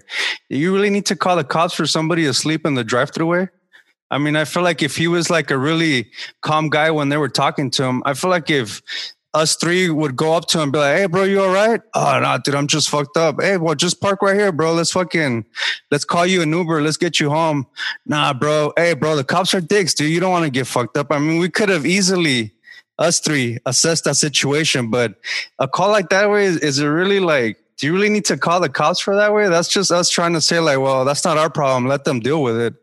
[0.49, 3.49] you really need to call the cops for somebody asleep in the drive-through way.
[4.09, 6.09] I mean, I feel like if he was like a really
[6.41, 8.81] calm guy when they were talking to him, I feel like if
[9.35, 11.79] us three would go up to him and be like, "Hey, bro, you all right?
[11.93, 13.39] Oh no, dude, I'm just fucked up.
[13.39, 14.73] Hey, well, just park right here, bro.
[14.73, 15.45] Let's fucking,
[15.91, 16.81] let's call you an Uber.
[16.81, 17.67] Let's get you home.
[18.07, 18.73] Nah, bro.
[18.75, 20.09] Hey, bro, the cops are dicks, dude.
[20.09, 21.11] You don't want to get fucked up.
[21.11, 22.55] I mean, we could have easily
[22.99, 24.89] us three assess that situation.
[24.89, 25.15] But
[25.59, 27.57] a call like that way is, is it really like?
[27.77, 29.47] Do you really need to call the cops for that way?
[29.49, 31.85] That's just us trying to say like, well, that's not our problem.
[31.85, 32.73] Let them deal with it.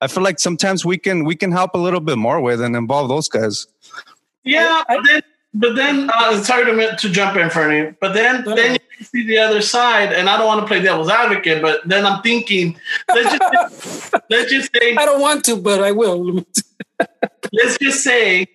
[0.00, 2.74] I feel like sometimes we can we can help a little bit more with and
[2.74, 3.68] involve those guys.
[4.42, 5.22] Yeah, but then,
[5.54, 7.94] but then uh, sorry to, to jump in, Fernie.
[8.00, 8.78] But then No, then no.
[8.98, 12.04] you see the other side, and I don't want to play devil's advocate, but then
[12.04, 12.76] I'm thinking,
[13.14, 16.44] let's just let's just say I don't want to, but I will.
[17.52, 18.46] let's just say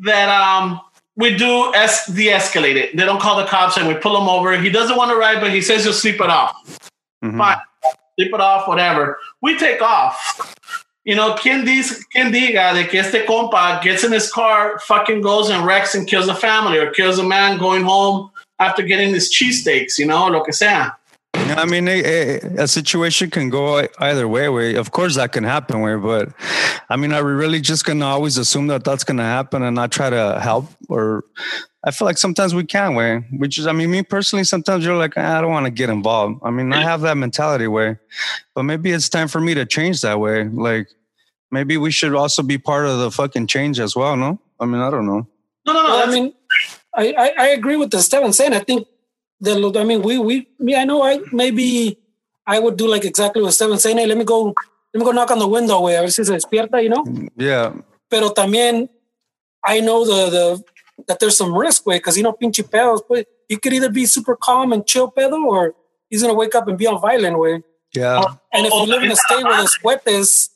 [0.00, 0.80] that um
[1.16, 2.96] we do es- de-escalate it.
[2.96, 4.56] They don't call the cops and we pull him over.
[4.58, 6.56] He doesn't want to ride, but he says he'll sleep it off.
[7.22, 7.36] Mhm.
[7.36, 7.58] Fine,
[8.18, 9.18] sleep it off, whatever.
[9.42, 10.54] We take off.
[11.04, 15.22] You know, quien, dice, quien diga de que este compa gets in his car, fucking
[15.22, 19.10] goes and wrecks and kills a family or kills a man going home after getting
[19.14, 20.90] his cheesesteaks, you know, lo que sea.
[21.56, 24.48] I mean, a, a, a situation can go either way.
[24.48, 25.80] Way, of course, that can happen.
[25.80, 26.30] Way, but
[26.88, 29.90] I mean, are we really just gonna always assume that that's gonna happen and not
[29.90, 30.66] try to help?
[30.88, 31.24] Or
[31.84, 32.94] I feel like sometimes we can.
[32.94, 35.70] Way, which is, I mean, me personally, sometimes you're like, "Ah, I don't want to
[35.70, 36.40] get involved.
[36.42, 37.66] I mean, I have that mentality.
[37.66, 37.98] Way,
[38.54, 40.44] but maybe it's time for me to change that way.
[40.44, 40.88] Like,
[41.50, 44.16] maybe we should also be part of the fucking change as well.
[44.16, 45.26] No, I mean, I don't know.
[45.66, 45.88] No, no, no.
[45.88, 46.32] Well, I mean,
[46.94, 48.52] I, I, I agree with the Steven saying.
[48.54, 48.86] I think
[49.40, 51.98] that I mean we we me I know I maybe
[52.46, 53.98] I would do like exactly what Steven saying.
[53.98, 54.54] Hey, let me go
[54.92, 55.96] let me go knock on the window, way.
[55.96, 57.04] A ver si se despierta, you know.
[57.36, 57.72] Yeah,
[58.10, 58.88] Pero también
[59.64, 60.64] I know the the
[61.06, 63.02] that there's some risk, way, because you know pinche pedos.
[63.08, 65.74] But you could either be super calm and chill pedo, or
[66.08, 67.62] he's gonna wake up and be on violent way.
[67.94, 68.22] yeah.
[68.52, 70.50] And if you live in a state where there's cuetes,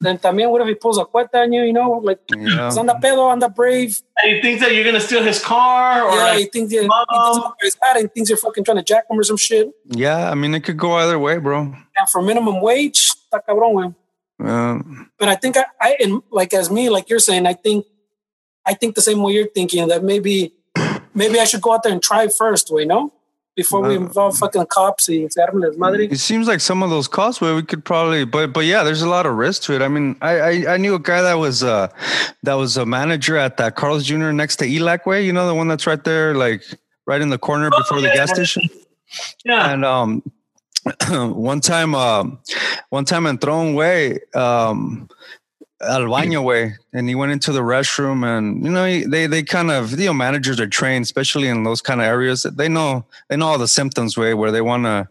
[0.00, 1.62] then también what if he pulls a cueta on you?
[1.62, 2.70] You know, like Yeah.
[2.78, 4.00] anda pedo, anda brave.
[4.22, 6.82] and he thinks that you're gonna steal his car or yeah, like, he thinks you,
[6.82, 7.04] he Mom.
[7.10, 7.96] doesn't know he's at.
[8.00, 9.70] He thinks you're fucking trying to jack him or some shit.
[9.88, 11.74] Yeah, I mean, it could go either way, bro.
[11.98, 13.94] And for minimum wage, está cabrón, güey.
[14.42, 17.84] Uh, But I think I, I and like as me, like you're saying, I think,
[18.64, 20.54] I think the same way you're thinking that maybe,
[21.14, 23.12] maybe I should go out there and try first, way, no,
[23.60, 26.06] before we Uh, involve fucking cops y se arme madre.
[26.16, 29.02] It seems like some of those costs where we could probably, but but yeah, there's
[29.02, 29.82] a lot of risk to it.
[29.82, 31.88] I mean, I I, I knew a guy that was uh
[32.46, 34.32] that was a manager at that Carl's Jr.
[34.32, 35.18] next to Elac Way.
[35.26, 36.62] You know the one that's right there, like
[37.06, 38.62] right in the corner before the gas station.
[39.44, 39.72] yeah.
[39.72, 40.22] And um,
[41.34, 42.38] one time, um,
[42.90, 45.08] one time in Throne Way, um,
[45.82, 49.70] al baño way, and he went into the restroom, and you know they they kind
[49.70, 52.42] of you know managers are trained, especially in those kind of areas.
[52.42, 55.08] They know they know all the symptoms way where they want to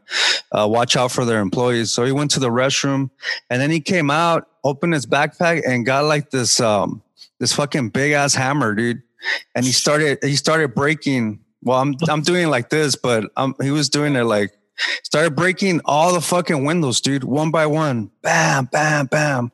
[0.52, 1.92] uh, watch out for their employees.
[1.92, 3.10] So he went to the restroom,
[3.50, 7.02] and then he came out, opened his backpack, and got like this um
[7.40, 9.02] this fucking big ass hammer, dude.
[9.56, 11.40] And he started he started breaking.
[11.62, 14.54] Well, I'm I'm doing it like this, but um he was doing it like
[15.04, 18.10] started breaking all the fucking windows, dude, one by one.
[18.22, 19.52] Bam, bam, bam.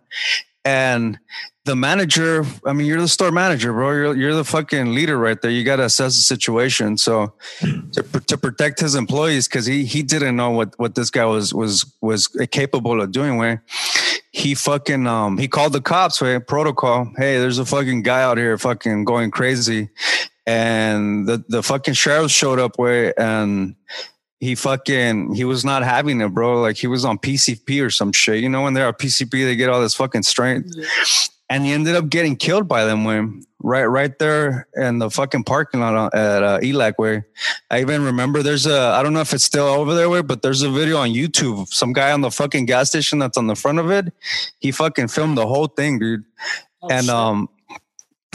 [0.66, 1.20] And
[1.66, 3.92] the manager, I mean, you're the store manager, bro.
[3.92, 5.52] You're, you're the fucking leader right there.
[5.52, 6.98] You got to assess the situation.
[6.98, 11.26] So to, to protect his employees, because he he didn't know what what this guy
[11.26, 13.38] was was was capable of doing.
[13.38, 13.64] Where
[14.32, 16.20] he fucking um he called the cops.
[16.20, 17.12] Way protocol.
[17.16, 19.90] Hey, there's a fucking guy out here fucking going crazy,
[20.48, 22.80] and the the fucking sheriff showed up.
[22.80, 23.76] Way and
[24.40, 26.62] he fucking he was not having it, bro.
[26.62, 28.42] Like he was on PCP or some shit.
[28.42, 30.74] You know, when they're on PCP, they get all this fucking strength.
[31.50, 35.44] And he ended up getting killed by them when right right there in the fucking
[35.44, 37.28] parking lot at uh, Elac where
[37.72, 40.42] I even remember there's a I don't know if it's still over there where but
[40.42, 43.46] there's a video on YouTube of some guy on the fucking gas station that's on
[43.48, 44.12] the front of it.
[44.60, 46.24] He fucking filmed the whole thing, dude
[46.82, 47.14] Oh, and shit.
[47.14, 47.50] um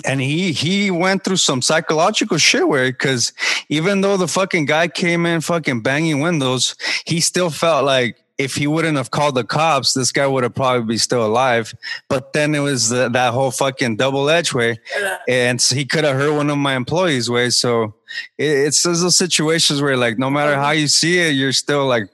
[0.05, 3.33] and he he went through some psychological shit where because
[3.69, 6.75] even though the fucking guy came in fucking banging windows
[7.07, 10.55] he still felt like if he wouldn't have called the cops this guy would have
[10.55, 11.75] probably be still alive.
[12.09, 14.81] But then it was the, that whole fucking double edge way.
[15.29, 17.51] And so he could have hurt one of my employees way.
[17.51, 17.95] So
[18.39, 22.09] it, it's those situations where like no matter how you see it you're still like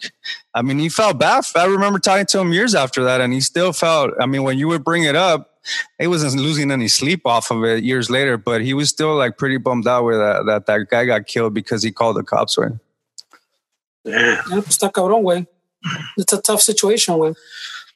[0.54, 1.44] i mean he felt bad.
[1.54, 4.58] I remember talking to him years after that and he still felt i mean when
[4.58, 5.55] you would bring it up
[5.98, 9.38] he wasn't losing any sleep off of it years later, but he was still like
[9.38, 12.58] pretty bummed out with that that, that guy got killed because he called the cops.
[12.58, 12.72] Right?
[14.04, 14.42] Yeah.
[14.48, 15.46] Yeah, pues está cabrón, güey.
[16.16, 17.34] It's a tough situation, güey.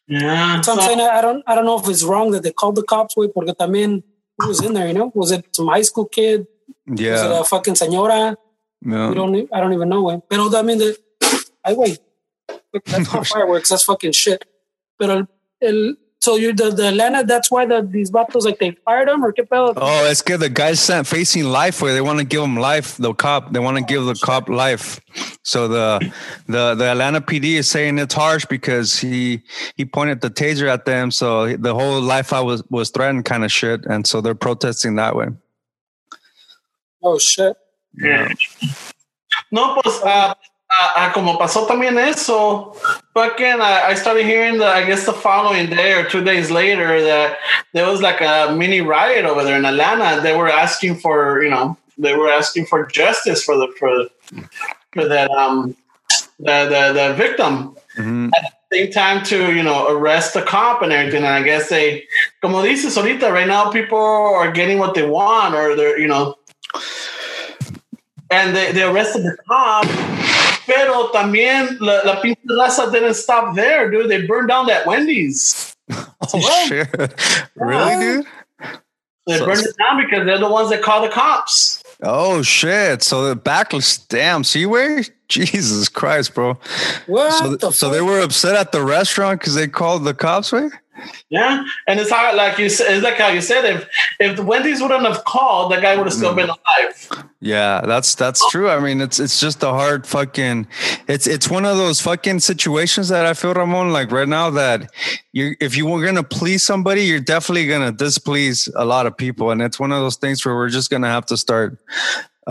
[0.06, 0.60] Yeah.
[0.62, 2.82] So I'm saying I don't I don't know if it's wrong that they called the
[2.82, 4.02] cops, güey, porque también
[4.38, 5.12] who was in there, you know?
[5.14, 6.46] Was it some high school kid?
[6.86, 7.12] Yeah.
[7.12, 8.36] Was it a fucking señora?
[8.82, 9.08] No.
[9.10, 10.22] We don't I don't even know, güey.
[10.28, 10.98] Pero I mean the
[11.64, 12.00] I wait.
[12.86, 14.44] That's not fireworks, that's fucking shit.
[14.98, 15.28] But el,
[15.62, 19.24] el so you the the Atlanta, that's why the these vatos like they fired him
[19.24, 19.72] or qué pedo?
[19.76, 20.40] Oh, it's good.
[20.40, 22.98] The guy's sent facing life where they want to give him life.
[22.98, 25.00] The cop, they want to give the cop life.
[25.44, 26.12] So the
[26.46, 29.42] the the Atlanta PD is saying it's harsh because he
[29.76, 31.10] he pointed the taser at them.
[31.10, 33.86] So the whole life I was was threatened, kind of shit.
[33.86, 35.28] And so they're protesting that way.
[37.02, 37.56] Oh shit.
[37.94, 38.28] Yeah.
[39.50, 40.34] No, pues, uh,
[40.78, 42.72] uh, como pasó también eso,
[43.14, 47.02] fucking, uh, I started hearing that, I guess the following day or two days later,
[47.02, 47.38] that
[47.72, 50.20] there was like a mini riot over there in Atlanta.
[50.22, 54.06] They were asking for, you know, they were asking for justice for the, for,
[54.92, 55.76] for that, um,
[56.38, 57.76] the, the, the victim.
[57.96, 58.30] Mhm.
[58.36, 61.24] At the same time to, you know, arrest the cop and everything.
[61.24, 62.06] And I guess they,
[62.40, 66.36] como dices ahorita, right now people are getting what they want or they're, you know,
[68.30, 69.86] and they, they arrested the cop.
[70.72, 74.08] Pero también la, la pinche raza didn't stop there, dude.
[74.08, 75.74] They burned down that Wendy's.
[76.32, 76.86] Oh shit!
[77.56, 78.26] really, dude?
[79.26, 81.82] They So- burned it down because they're the ones that call the cops.
[82.02, 83.02] Oh shit!
[83.02, 86.58] So the backless, damn, Seaway, Jesus Christ, bro.
[87.06, 90.52] What So, the so they were upset at the restaurant because they called the cops,
[90.52, 90.70] right?
[91.30, 94.42] Yeah, and it's how like you said, it's like how you said if if the
[94.42, 96.36] Wendy's wouldn't have called, that guy would have still mm.
[96.36, 97.26] been alive.
[97.40, 98.68] Yeah, that's that's true.
[98.68, 100.66] I mean, it's it's just a hard fucking.
[101.08, 104.90] It's it's one of those fucking situations that I feel, Ramon, like right now that
[105.32, 109.50] you if you were gonna please somebody, you're definitely gonna displease a lot of people,
[109.50, 111.78] and it's one of those things where we're just gonna have to start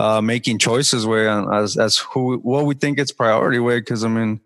[0.00, 3.80] uh, making choices way as as who what we think it's priority way.
[3.80, 4.40] Because I mean,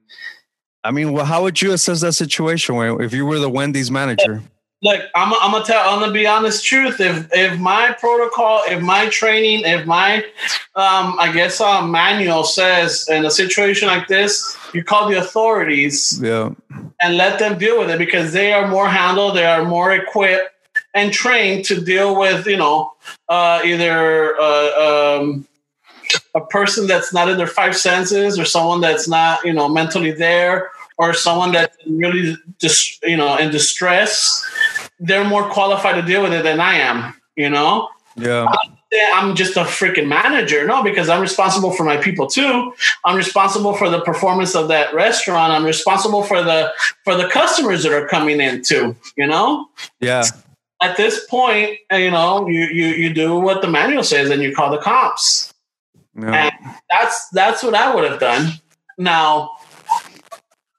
[0.83, 3.91] I mean, well, how would you assess that situation way if you were the Wendy's
[3.91, 4.43] manager?
[4.83, 5.89] Look, I'm, I'm gonna tell.
[5.89, 6.67] I'm gonna be honest.
[6.67, 7.01] Truth.
[7.01, 10.17] If if my protocol, if my training, if my,
[10.75, 16.21] um, I guess, uh, manual says in a situation like this, you call the authorities
[16.21, 16.51] Yeah,
[17.01, 20.51] and let them deal with it because they are more handled, they are more equipped
[20.95, 22.93] and trained to deal with, you know,
[23.29, 25.47] uh, either uh, um,
[26.35, 30.13] a person that's not in their five senses or someone that's not, you know, mentally
[30.13, 34.45] there or someone that's really just, you know, in distress.
[35.01, 37.89] They're more qualified to deal with it than I am, you know?
[38.17, 38.47] yeah,
[38.93, 40.65] Yeah, I'm just a freaking manager.
[40.67, 42.73] No, because I'm responsible for my people too.
[43.05, 45.53] I'm responsible for the performance of that restaurant.
[45.53, 46.73] I'm responsible for the
[47.03, 48.95] for the customers that are coming in too.
[49.17, 49.69] You know,
[49.99, 50.23] yeah.
[50.83, 54.55] At this point, you know, you you you do what the manual says, and you
[54.55, 55.53] call the cops.
[56.19, 56.51] yeah.
[56.51, 58.53] And that's that's what I would have done.
[58.99, 59.51] Now,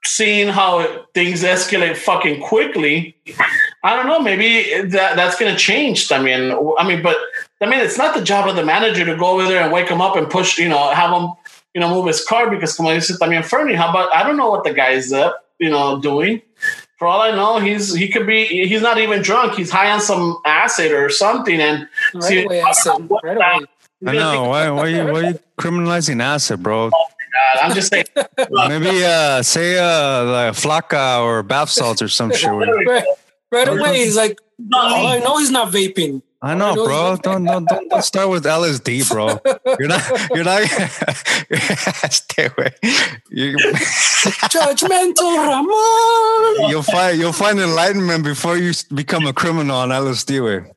[0.03, 3.17] seeing how it, things escalate fucking quickly,
[3.83, 4.19] I don't know.
[4.19, 6.11] Maybe that that's going to change.
[6.11, 7.17] I mean, I mean, but
[7.61, 9.89] I mean, it's not the job of the manager to go over there and wake
[9.89, 10.57] him up and push.
[10.57, 11.31] You know, have him,
[11.73, 13.75] you know, move his car because come como dice también Fernie.
[13.75, 16.41] How about I don't know what the guy's up, you know, doing.
[17.05, 19.53] For all I know, he's he could be he's not even drunk.
[19.53, 22.73] He's high on some acid or something, and Right See, away, I.
[23.21, 23.67] Right away.
[24.07, 24.45] I know.
[24.45, 26.89] Why, why, you, why are you criminalizing acid, bro?
[26.89, 28.05] God, I'm just saying.
[28.49, 32.49] Maybe uh, say uh, like flakka or bath salts or some shit.
[32.49, 33.05] Right,
[33.51, 34.41] right away, he's like,
[34.73, 36.23] oh, I know he's not vaping.
[36.41, 37.17] I know, bro.
[37.21, 39.39] Don't, don't don't don't start with LSD, bro.
[39.79, 40.61] You're not you're not
[42.11, 42.71] stay away.
[43.29, 43.57] You,
[44.53, 46.69] Judgmental Ramon.
[46.69, 50.43] you'll find you'll find enlightenment before you become a criminal on LSD.
[50.43, 50.71] Way.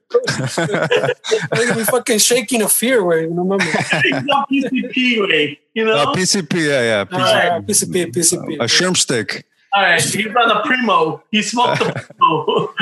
[1.53, 3.05] I'm gonna be fucking shaking of fear.
[3.05, 3.65] Where you remember?
[3.65, 5.93] PCP way, you know.
[5.93, 7.05] Uh, PCP, yeah, yeah.
[7.05, 7.51] PCP.
[7.51, 8.57] Uh, PCP, PCP.
[8.61, 9.45] A shrimp stick.
[9.75, 11.23] All right, he's on a primo.
[11.31, 12.75] He smoked the primo.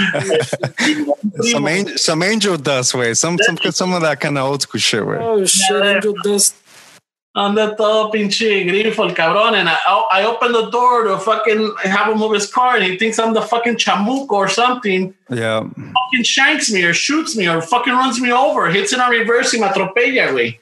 [1.42, 3.14] Some angel, some angel dust way.
[3.14, 5.18] Some some some of that kind of old school shit way.
[5.20, 5.84] Oh shit!
[5.84, 6.54] Angel dust.
[7.36, 9.76] Anda todo pinche grifo el cabrón, and I,
[10.10, 13.34] I open the door to fucking have him move his car, and he thinks I'm
[13.34, 15.14] the fucking chamuco or something.
[15.28, 15.60] Yeah.
[15.60, 19.52] Fucking shanks me or shoots me or fucking runs me over, hits in a reverse
[19.52, 20.58] y me atropella, güey.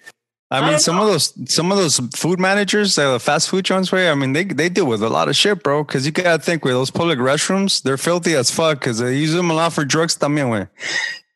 [0.55, 4.11] I mean, some of those some of those food managers, uh, fast food joints, way.
[4.11, 5.84] I mean, they they deal with a lot of shit, bro.
[5.84, 8.80] Because you gotta think with those public restrooms, they're filthy as fuck.
[8.80, 10.68] Because they use them a lot for drugs, también, way.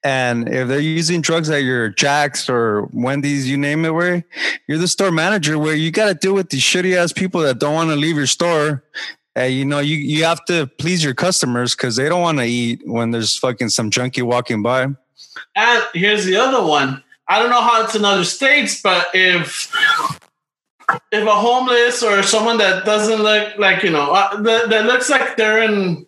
[0.04, 4.24] And if they're using drugs at your Jack's or Wendy's, you name it, where
[4.68, 7.74] you're the store manager, where you gotta deal with these shitty ass people that don't
[7.74, 8.84] want to leave your store.
[9.34, 12.44] And you know, you you have to please your customers because they don't want to
[12.44, 14.88] eat when there's fucking some junkie walking by.
[15.54, 17.02] And here's the other one.
[17.28, 19.72] I don't know how it's in other states, but if
[21.12, 25.10] if a homeless or someone that doesn't look like you know uh, that, that looks
[25.10, 26.06] like they're in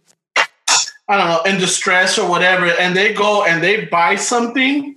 [1.08, 4.96] I don't know in distress or whatever, and they go and they buy something,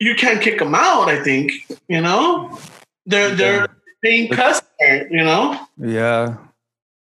[0.00, 1.08] you can't kick them out.
[1.08, 1.52] I think
[1.88, 2.58] you know
[3.06, 3.68] they're they're
[4.02, 5.08] paying customer.
[5.10, 5.58] You know.
[5.78, 6.36] Yeah.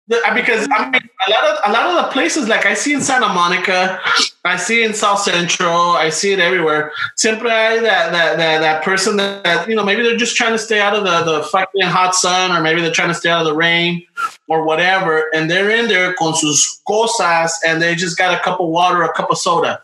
[0.09, 3.01] Because I mean, a lot of a lot of the places like I see in
[3.01, 4.01] Santa Monica,
[4.43, 6.91] I see in South Central, I see it everywhere.
[7.15, 10.53] Siempre hay that that that, that person that, that, you know maybe they're just trying
[10.53, 13.29] to stay out of the the fucking hot sun, or maybe they're trying to stay
[13.29, 14.03] out of the rain,
[14.47, 18.59] or whatever, and they're in there con sus cosas, and they just got a cup
[18.59, 19.83] of water, a cup of soda,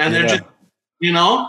[0.00, 0.42] and they're just
[0.98, 1.48] you know.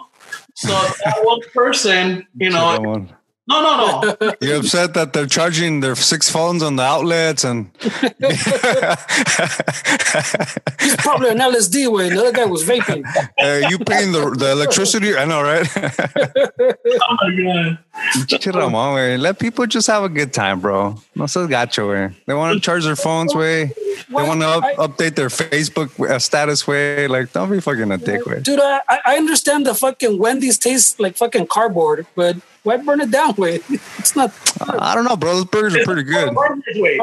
[0.54, 3.12] So that one person, you know, Shit, I want-
[3.48, 4.34] no, no, no.
[4.42, 7.72] You're upset that they're charging their six phones on the outlets and
[10.80, 12.10] He's probably an LSD way.
[12.10, 13.06] The other guy was vaping.
[13.42, 15.16] uh, you paying the, the electricity.
[15.16, 15.66] I know, right?
[15.78, 17.80] Oh my god.
[18.28, 19.20] Shit, Ramon, güey.
[19.20, 21.02] Let people just have a good time, bro.
[21.16, 22.16] No seas gacho, way.
[22.26, 23.66] They want to charge their phones, way.
[23.66, 27.08] They want to up, update their Facebook uh, status, way.
[27.08, 28.42] Like, don't be fucking a dick, way.
[28.42, 33.12] Dude, I, I understand the fucking Wendy's tastes like fucking cardboard, but why burn it
[33.12, 33.60] down way?
[34.00, 34.32] It's not.
[34.70, 35.34] I don't know, bro.
[35.36, 36.30] Those burgers are pretty good.
[36.36, 36.54] Oh,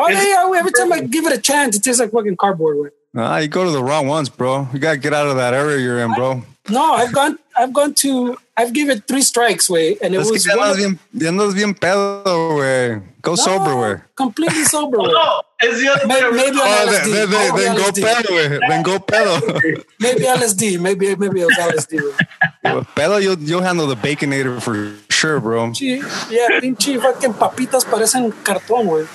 [0.09, 2.89] it's- yeah, every time I give it a chance, it tastes like fucking cardboard way.
[3.17, 4.69] Ah, you go to the wrong ones, bro.
[4.73, 6.43] You gotta get out of that area you're in, bro.
[6.69, 10.33] No, I've gone, I've gone to, I've given three strikes way, and it Es que
[10.33, 13.03] was ya one andas of- bien, ya andas bien pedo, güey.
[13.23, 14.03] Go sober, No, güey.
[14.17, 14.99] completely sober.
[14.99, 15.13] way.
[15.13, 16.37] No, it's the other Maybe, around.
[16.37, 17.13] maybe Oh, LSD.
[17.13, 18.03] then, then, Maybe then go LSD.
[18.03, 18.61] pedo, güey.
[18.69, 19.85] Then go pedo.
[20.01, 20.81] Maybe LSD.
[20.81, 22.01] Maybe maybe it was LSD.
[22.01, 22.17] way.
[22.65, 25.69] Pedo, you'll, you'll handle the baconator for sure, bro.
[25.73, 26.01] Sí,
[26.31, 29.07] yeah, pinche fucking papitas parecen cartón, güey.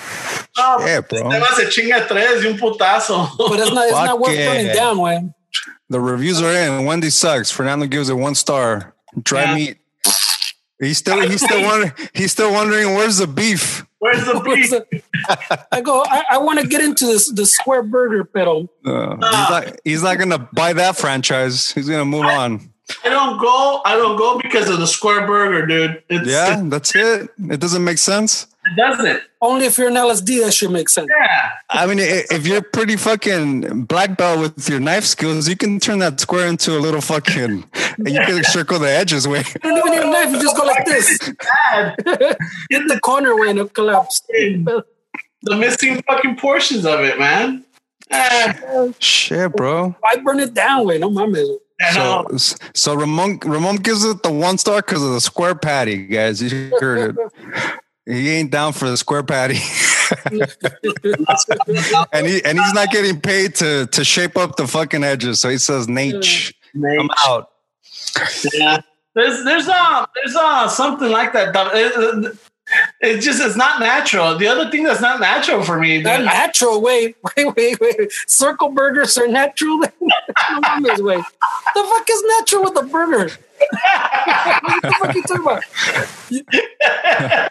[0.58, 1.30] No, Yeah, bro.
[1.30, 3.30] Además se chinga tres de un putazo.
[3.38, 4.54] But it's not, it's not Fuck worth yeah.
[4.54, 5.34] burning down, güey.
[5.90, 6.86] The reviews are in.
[6.86, 7.50] Wendy sucks.
[7.50, 8.94] Fernando gives it one star.
[9.24, 9.56] Dry Yeah.
[9.56, 9.78] meat.
[10.82, 13.86] He's still he's still wondering he's still wondering where's the beef.
[13.98, 15.04] Where's the Where's beef?
[15.10, 19.16] the- I go, I, I want to get into this the square burger, pero Uh,
[19.16, 19.20] he's
[19.50, 21.72] not he's not gonna buy that franchise.
[21.74, 22.72] He's gonna move on.
[23.04, 23.82] I don't go.
[23.86, 26.04] I don't go because of the square burger, dude.
[26.10, 27.30] It's, Yeah, that's it.
[27.50, 28.48] It doesn't make sense.
[28.66, 29.22] it doesn't.
[29.42, 31.08] only if you're an LSD, that should make sense.
[31.10, 31.52] Yeah.
[31.70, 36.00] I mean, if you're pretty fucking black belt with your knife skills, you can turn
[36.00, 37.64] that square into a little fucking.
[37.98, 39.44] and you can circle the edges way.
[39.64, 41.20] You don't even need a knife, you just go like this.
[41.72, 41.96] Bad.
[42.70, 44.22] Hit the corner way and it'll collapse.
[44.22, 47.64] the missing fucking portions of it, man.
[49.00, 49.96] Shit, bro.
[50.00, 50.98] Why burn it down, way?
[50.98, 51.38] No mames.
[51.38, 51.60] I know.
[51.94, 52.28] So,
[52.74, 56.42] so Ramon Ramon gives it the one star because of the square patty, guys.
[56.42, 57.34] You heard it.
[58.06, 59.60] He ain't down for the square patty,
[62.12, 65.40] and he and he's not getting paid to to shape up the fucking edges.
[65.40, 67.52] So he says, "Nate, I'm out."
[68.52, 68.82] Yeah.
[69.14, 71.54] There's there's uh there's uh something like that.
[73.02, 74.38] It, it- it just it's not natural.
[74.38, 76.82] The other thing that's not natural for me, Not natural.
[76.82, 78.12] Wait, wait, wait, wait.
[78.28, 79.78] Circle burgers are natural.
[79.80, 79.88] no
[80.62, 81.24] mames, wait.
[81.76, 83.30] The fuck is natural with a burger?
[83.60, 85.64] what the fuck are you talking about?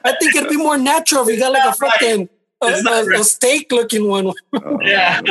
[0.04, 2.28] I think it'd be more natural if you got like a It's not fucking
[2.62, 3.20] a, a- right.
[3.20, 4.32] a steak looking one,
[4.82, 5.20] yeah,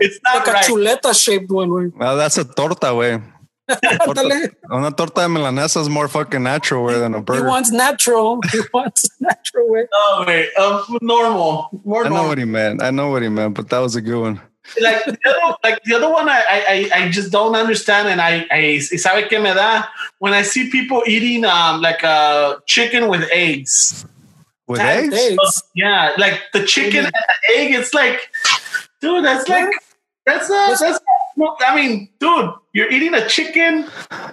[0.00, 0.64] it's not like a right.
[0.64, 1.92] chuleta shaped one.
[1.96, 3.20] Well, that's a torta way.
[4.00, 4.50] Ándale.
[4.72, 7.44] Una torta de milanesa is more fucking natural way than a burger.
[7.44, 8.40] He wants natural.
[8.50, 9.86] He wants natural way.
[9.92, 12.28] No, wait, um, normal, more I know normal.
[12.28, 12.82] what he meant.
[12.82, 14.40] I know what he meant, but that was a good one.
[14.80, 18.46] like the other, like the other one, I, I, I just don't understand, and I,
[18.52, 19.84] I, y sabe que me da
[20.18, 24.04] when I see people eating um like uh chicken with eggs.
[24.68, 25.14] With That eggs?
[25.14, 25.62] Eggs.
[25.74, 27.74] Yeah, like the chicken and the egg.
[27.74, 28.30] It's like,
[29.00, 29.70] dude, that's like
[30.26, 30.99] that's uh, that's.
[31.40, 33.86] No, I mean, dude, you're eating a chicken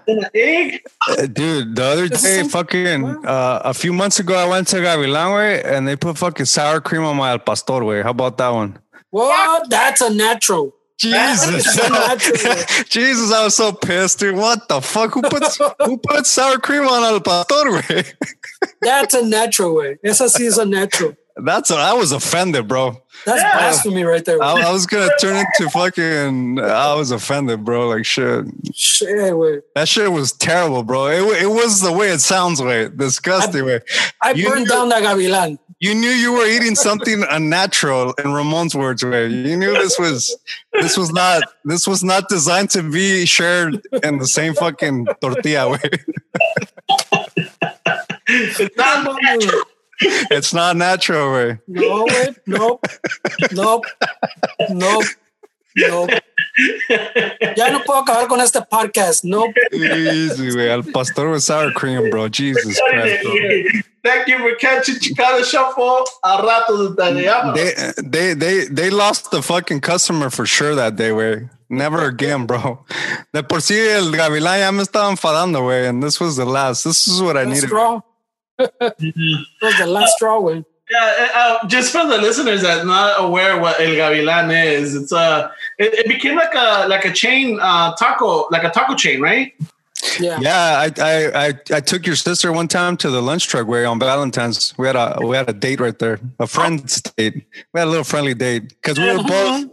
[0.07, 0.81] and an egg.
[1.07, 5.35] Uh, Dude, the other day, fucking, uh, a few months ago, I went to Gavilan,
[5.35, 8.01] way, and they put fucking sour cream on my al pastor, way.
[8.01, 8.77] How about that one?
[9.09, 9.69] What?
[9.69, 10.73] That's a natural.
[10.99, 11.77] Jesus.
[11.77, 12.83] That's natural.
[12.89, 14.35] Jesus, I was so pissed, dude.
[14.35, 15.13] What the fuck?
[15.13, 18.03] Who puts who puts sour cream on al pastor, way?
[18.81, 19.97] That's a natural way.
[20.03, 21.15] Esa sí is a natural.
[21.43, 23.01] That's what I was offended, bro.
[23.25, 23.57] That's Yeah.
[23.57, 24.41] blasphemy right there.
[24.41, 26.59] I, I was gonna turn into fucking.
[26.59, 27.89] I was offended, bro.
[27.89, 28.45] Like shit.
[28.73, 29.59] Shit, way.
[29.75, 31.07] That shit was terrible, bro.
[31.07, 33.81] It, it was the way it sounds, way disgusting, way.
[34.21, 35.59] I You burned knew- down that gavilan.
[35.79, 39.27] You knew you were eating something unnatural, in Ramon's words, way.
[39.27, 40.35] You knew this was
[40.73, 45.69] this was not this was not designed to be shared in the same fucking tortilla,
[45.69, 45.79] way.
[48.27, 49.61] It's not natural.
[49.99, 51.59] It's not natural, way.
[51.67, 52.37] No, wait.
[52.45, 52.85] Nope.
[53.51, 53.85] Nope.
[54.69, 55.05] Nope.
[55.75, 56.09] Nope.
[57.55, 59.23] Ya no puedo acabar con este podcast.
[59.23, 59.53] Nope.
[59.73, 60.69] Easy, way.
[60.71, 62.29] Al pastor with sour cream, bro.
[62.29, 63.33] Jesus Christ, bro.
[64.03, 66.05] Thank you for catching Chicano Shuffle.
[66.23, 67.53] A rato de tarea.
[67.53, 67.73] They
[68.03, 71.49] they they they lost the fucking customer for sure that day, way.
[71.69, 72.85] Never again, bro.
[73.33, 76.85] De por sí el Gavilán ya me estaba enfadando, way, and this was the last.
[76.85, 77.67] This is what I Last needed.
[77.67, 78.01] straw.
[78.57, 80.63] That was the last straw, way.
[80.89, 85.51] Yeah, uh, just for the listeners that not aware what El Gavilan is, it's a
[85.77, 89.53] it, it became like a like a chain uh, taco like a taco chain, right?
[90.19, 90.39] Yeah.
[90.39, 93.83] Yeah, I, I I I took your sister one time to the lunch truck way
[93.83, 94.73] on Valentine's.
[94.77, 97.45] We had a we had a date right there, a friend's date.
[97.73, 99.65] We had a little friendly date because we were both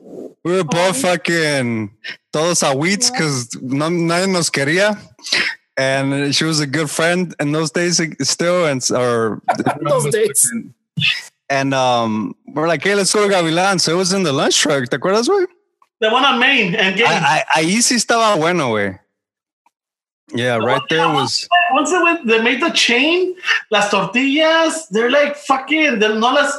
[0.43, 1.91] we were both fucking
[2.33, 4.99] todos aguits because no, nadie nos quería.
[5.77, 9.43] And she was a good friend in those days still, and or
[9.83, 10.51] Those days.
[11.51, 13.81] and um, we're like, hey, let's go to Gavilan.
[13.81, 14.89] So it was in the lunch truck.
[14.89, 15.47] ¿Te acuerdas, güey?
[16.01, 17.07] The one on Main and Game.
[17.09, 18.99] I- I- Ahí sí estaba bueno, güey.
[20.33, 21.47] Yeah, right there was.
[21.73, 23.35] Once they, went, they made the chain,
[23.71, 26.53] las tortillas, they're like fucking, they're no las,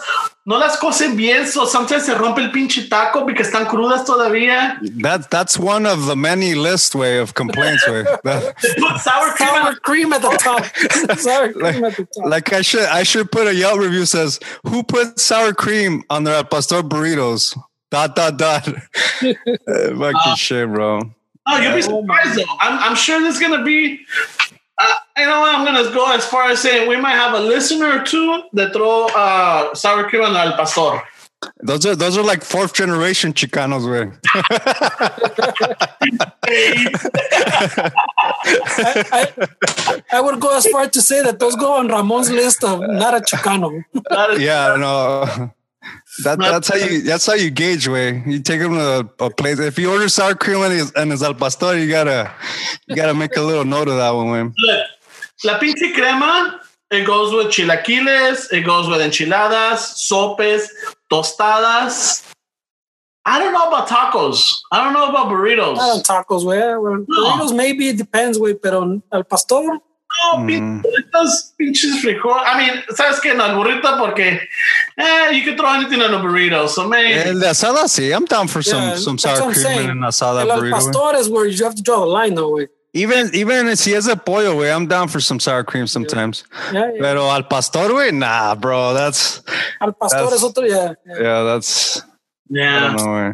[0.45, 4.77] no las cocen bien, so sometimes se rompe el pinche taco because están crudas todavía.
[5.01, 7.87] That that's one of the many list way of complaints.
[7.87, 10.65] Way That- They put sour cream Sour cream at the top.
[11.17, 12.25] Sour cream at the top.
[12.27, 16.23] like I should I should put a Yelp review says who put sour cream on
[16.23, 17.57] their pastor burritos.
[17.89, 18.67] Dot dot dot.
[19.23, 21.01] Uh, fucking shit, bro.
[21.47, 22.43] No, you'll be Oh surprised though.
[22.59, 23.99] I'm, I'm sure there's gonna be.
[24.77, 25.55] Uh, you know what?
[25.55, 28.73] I'm gonna go as far as saying we might have a listener or two that
[28.73, 31.01] throw uh, sour cream on el pastor.
[31.61, 34.11] Those are those are like fourth generation Chicanos, way.
[39.17, 42.79] I, I would go as far to say that those go on Ramon's list of
[42.81, 43.83] not a Chicano.
[44.09, 45.51] That is- Yeah, no.
[46.23, 48.23] That, that's how you that's how you gauge way.
[48.25, 49.59] You take them to a, a place.
[49.59, 52.31] If you order sour cream and it's, and it's al pastor, you gotta
[52.87, 54.31] you gotta make a little note of that one.
[54.31, 54.43] Way.
[54.43, 54.85] Look,
[55.43, 56.61] la pinche crema,
[56.91, 60.71] it goes with chilaquiles, it goes with enchiladas, sopes,
[61.11, 62.31] tostadas.
[63.27, 64.59] I don't know about tacos.
[64.71, 65.75] I don't know about burritos.
[65.75, 66.81] Not on tacos, güey.
[66.81, 69.79] Well, burritos maybe it depends, güey, pero al pastor,
[70.33, 70.83] No, Mm.
[70.83, 72.39] pinches, pinches frijol.
[72.45, 73.35] I mean, ¿sabes qué?
[73.35, 74.39] No, el burrito porque
[74.97, 76.67] eh, you can throw anything on a burrito.
[76.67, 77.13] So maybe.
[77.13, 78.11] El de asada, sí.
[78.15, 79.83] I'm down for some Yeah, some sour I'm cream saying.
[79.85, 80.71] in an asada el burrito.
[80.71, 80.71] güey.
[80.71, 82.67] pastor is where you have to draw the line, though, güey.
[82.93, 86.45] Even even si has a pollo, way, I'm down for some sour cream sometimes.
[86.71, 87.01] Yeah, yeah.
[87.01, 88.93] Pero al pastor, way, nah, bro.
[88.93, 89.41] That's
[89.81, 90.93] Al pastor That's- es otro, yeah.
[91.05, 91.21] yeah.
[91.21, 92.03] yeah, that's I
[92.49, 92.79] yeah.
[92.87, 93.11] don't know.
[93.11, 93.33] Way.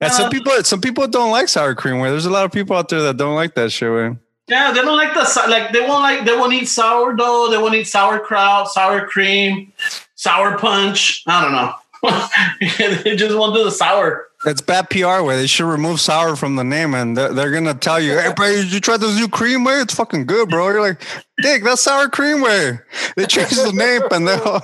[0.00, 1.98] And some Uh, people some people don't like sour cream.
[2.00, 3.90] Way there's a lot of people out there that don't like that shit.
[3.90, 4.16] Way.
[4.48, 5.72] Yeah, they don't like the like.
[5.72, 6.24] They won't like.
[6.24, 7.50] They won't eat sourdough.
[7.50, 9.72] They won't eat sauerkraut, sour cream,
[10.14, 11.22] sour punch.
[11.26, 11.74] I don't know.
[13.04, 14.28] they just won't do the sour.
[14.44, 15.36] It's bad PR way.
[15.36, 18.48] They should remove sour from the name, and they're, they're gonna tell you, "Hey, bro,
[18.48, 19.74] you try this new cream way?
[19.74, 21.00] It's fucking good, bro." You're like,
[21.40, 22.80] "Dick, that's sour cream way."
[23.16, 24.60] They changed the name, and they Hey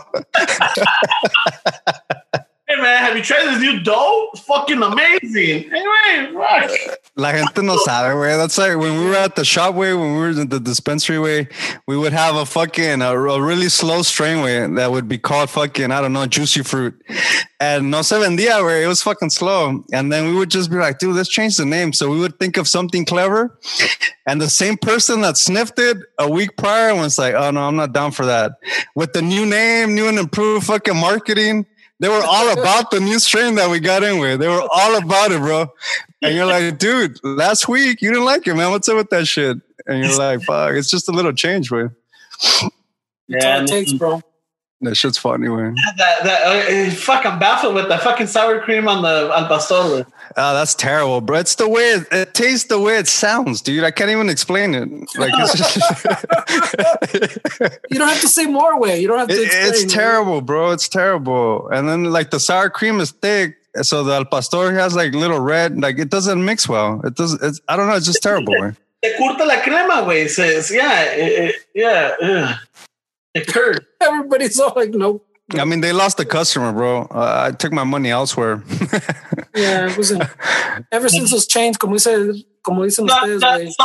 [2.80, 4.28] man, have you tried this new dough?
[4.32, 5.72] It's fucking amazing.
[5.72, 6.98] Anyway, fuck.
[7.16, 8.36] La gente no sabe, way.
[8.36, 11.18] That's like when we were at the shop way, when we were in the dispensary
[11.18, 11.48] way,
[11.86, 15.50] we would have a fucking a, a really slow strain way that would be called
[15.50, 16.94] fucking I don't know juicy fruit,
[17.60, 18.84] and no se vendía way.
[18.84, 21.66] It was fucking slow, and then we would just be like, dude, let's change the
[21.66, 21.92] name.
[21.92, 23.58] So we would think of something clever,
[24.26, 27.76] and the same person that sniffed it a week prior was like, oh no, I'm
[27.76, 28.52] not down for that.
[28.94, 31.66] With the new name, new and improved fucking marketing.
[32.00, 34.38] They were all about the new strain that we got in with.
[34.40, 35.72] They were all about it, bro.
[36.22, 38.70] And you're like, dude, last week you didn't like it, man.
[38.70, 39.58] What's up with that shit?
[39.86, 41.94] And you're like, fuck, it's just a little change, man.
[43.26, 44.20] Yeah, it takes, bro.
[44.80, 45.74] That shit's funny, man.
[45.96, 47.26] that that uh, fuck.
[47.26, 50.06] I'm baffled with the fucking sour cream on the al pastor.
[50.36, 51.38] Oh, that's terrible, bro.
[51.38, 53.84] It's the way it, it tastes, the way it sounds, dude.
[53.84, 54.88] I can't even explain it.
[55.16, 55.76] Like it's just,
[57.90, 59.00] You don't have to say more, way.
[59.00, 59.66] You don't have to explain.
[59.68, 60.70] it's terrible, bro.
[60.72, 61.68] It's terrible.
[61.68, 65.40] And then like the sour cream is thick, so the al pastor has like little
[65.40, 65.80] red.
[65.80, 67.00] Like it doesn't mix well.
[67.04, 67.34] It does.
[67.42, 67.94] It's I don't know.
[67.96, 68.76] It's just terrible, man.
[69.04, 70.28] Se curta la crema, güey.
[70.28, 72.14] Says, yeah, it, it- yeah.
[72.22, 72.56] ugh.
[73.34, 73.84] It curd.
[74.00, 75.24] Everybody's all like, nope.
[75.58, 77.02] I mean, they lost the customer, bro.
[77.10, 78.62] Uh, I took my money elsewhere.
[79.54, 80.22] Yeah, it wasn't.
[80.92, 83.72] Ever since those changed, como dice, como dicen No, ustedes, no, güey.
[83.72, 83.84] so,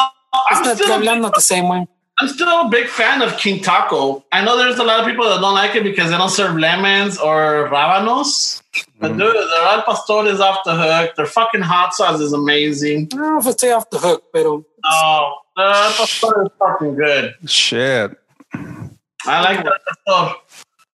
[0.49, 1.87] I'm not, still, I'm not the same way.
[2.19, 4.23] I'm still a big fan of King Taco.
[4.31, 6.55] I know there's a lot of people that don't like it because they don't serve
[6.57, 8.61] lemons or rábanos.
[8.99, 9.17] But Mhm.
[9.19, 11.15] dude, their al pastor is off the hook.
[11.15, 13.09] Their fucking hot sauce is amazing.
[13.13, 16.95] I don't know if it's off the hook, pero Oh, the al pastor is fucking
[16.95, 17.33] good.
[17.47, 18.11] Shit.
[19.25, 20.35] I like that pastor.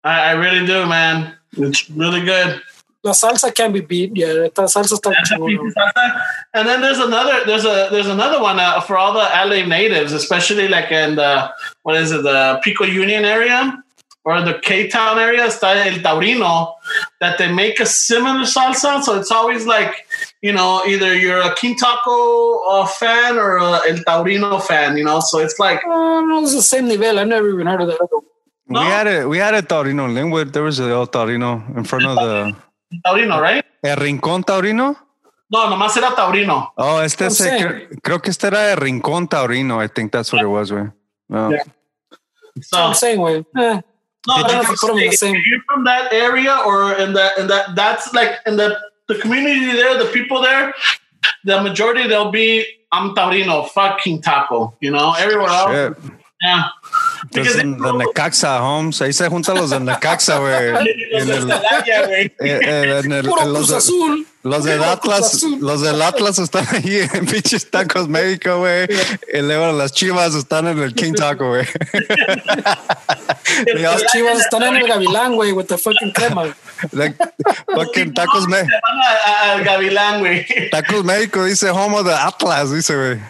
[0.03, 1.35] I, I really do, man.
[1.57, 2.61] It's really good.
[3.05, 4.11] La salsa can be beat.
[4.15, 5.71] Yeah, esta salsa está chingona.
[6.55, 10.11] And then there's another there's a there's another one uh, for all the LA natives,
[10.11, 11.51] especially like in the
[11.83, 13.77] what is it the Pico Union area
[14.23, 15.45] or the K Town area.
[15.45, 16.73] Está el Taurino
[17.21, 19.03] that they make a similar salsa.
[19.03, 19.93] So it's always like
[20.41, 24.97] you know either you're a King Taco uh, fan or a El Taurino fan.
[24.97, 27.19] You know, so it's like Oh, no, it's the same level.
[27.19, 27.99] I've never even heard of that.
[28.67, 28.79] No?
[28.81, 29.29] We had it.
[29.29, 30.53] We had a Taurino in Lynwood.
[30.53, 32.55] There was a old Taurino in front of the
[33.03, 33.65] Taurino, right?
[33.81, 34.95] El Rincón Taurino.
[35.49, 36.73] No, nomás era Taurino.
[36.75, 37.63] Oh, este I'm es, saying.
[37.63, 39.81] cre- creo que este era el Rincón Taurino.
[39.83, 40.91] I think that's what it was, güey.
[41.29, 41.51] No.
[41.51, 41.63] Yeah.
[42.61, 43.45] So I'm saying, way.
[43.57, 43.81] Eh,
[44.27, 46.57] No, Did you that's guys put 'em in the if same- you're from that area
[46.65, 48.75] or in that in that that's like in the
[49.07, 50.73] the community there, the people there,
[51.43, 54.73] the majority they'll be I'm taurino, fucking taco.
[54.81, 55.93] You know, everywhere else, Shit.
[56.41, 56.63] yeah.
[57.23, 60.53] Entonces, en the Necaxa Homes, ahí se juntan los de Necaxa, güey.
[61.11, 61.57] En el- güey.
[62.25, 64.27] eh, eh, en el- los de- Azul.
[64.43, 68.87] Los del Atlas, los del Atlas están ahí en pinches tacos México, güey.
[69.33, 71.65] Y luego las chivas están en el King Taco, güey.
[73.75, 76.55] Las chivas están en el gavilán, güey, with the fucking crema.
[76.91, 77.15] Like,
[77.75, 80.45] fucking tacos, Me- Se van a- a- al Gavilán, güey.
[80.71, 83.21] tacos México dice homo de Atlas, dice, güey.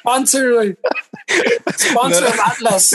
[0.00, 0.76] Sponsor, güey.
[1.76, 2.94] Sponsor of Atlas.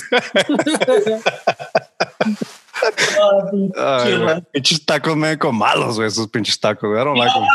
[3.78, 4.41] Ah, Ay, güey.
[4.54, 6.89] Pinches tacos México malos, güey, esos pinches tacos.
[6.89, 7.02] güey.
[7.02, 7.45] I don't like them.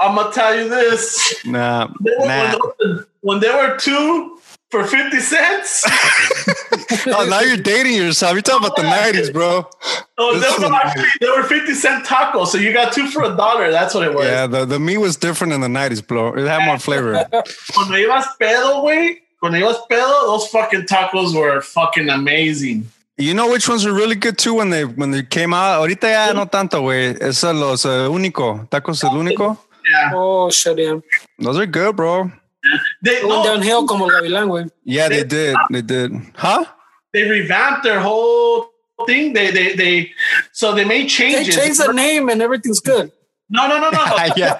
[0.00, 1.36] I'm gonna tell you this.
[1.44, 2.56] Nah, They nah.
[2.78, 4.38] When, when they were two
[4.70, 5.84] for 50 cents,
[7.06, 8.32] Oh, now you're dating yourself.
[8.32, 9.68] You're talking about the 90s, bro.
[10.18, 12.48] oh, This they, were actually, they were 50 cent tacos.
[12.48, 13.70] So you got two for a dollar.
[13.70, 14.26] That's what it was.
[14.26, 16.34] Yeah, the, the meat was different in the 90s, bro.
[16.34, 17.12] It had more flavor.
[17.74, 19.18] Cuando ibas pedo, güey.
[19.40, 22.88] Cuando ibas pedo, those fucking tacos were fucking amazing.
[23.18, 25.80] You know which ones are really good too when they when they came out.
[25.80, 27.20] Ahorita ya no tanto, güey.
[27.20, 29.58] Es a los uh, único tacos el único.
[29.88, 30.10] Yeah.
[30.14, 30.98] Oh, shit, yeah.
[31.38, 32.30] Those are good, bro.
[33.02, 34.70] They, Going no, downhill como el gavilán, güey.
[34.84, 35.56] Yeah, they did.
[35.70, 36.12] They did.
[36.36, 36.64] Huh?
[37.12, 38.70] They revamped their whole
[39.06, 39.32] thing.
[39.32, 40.12] They, they, they,
[40.52, 41.40] so they made changes.
[41.40, 41.78] They changes.
[41.78, 43.12] changed the name and everything's good.
[43.50, 44.04] No, no, no, no.
[44.36, 44.58] yeah,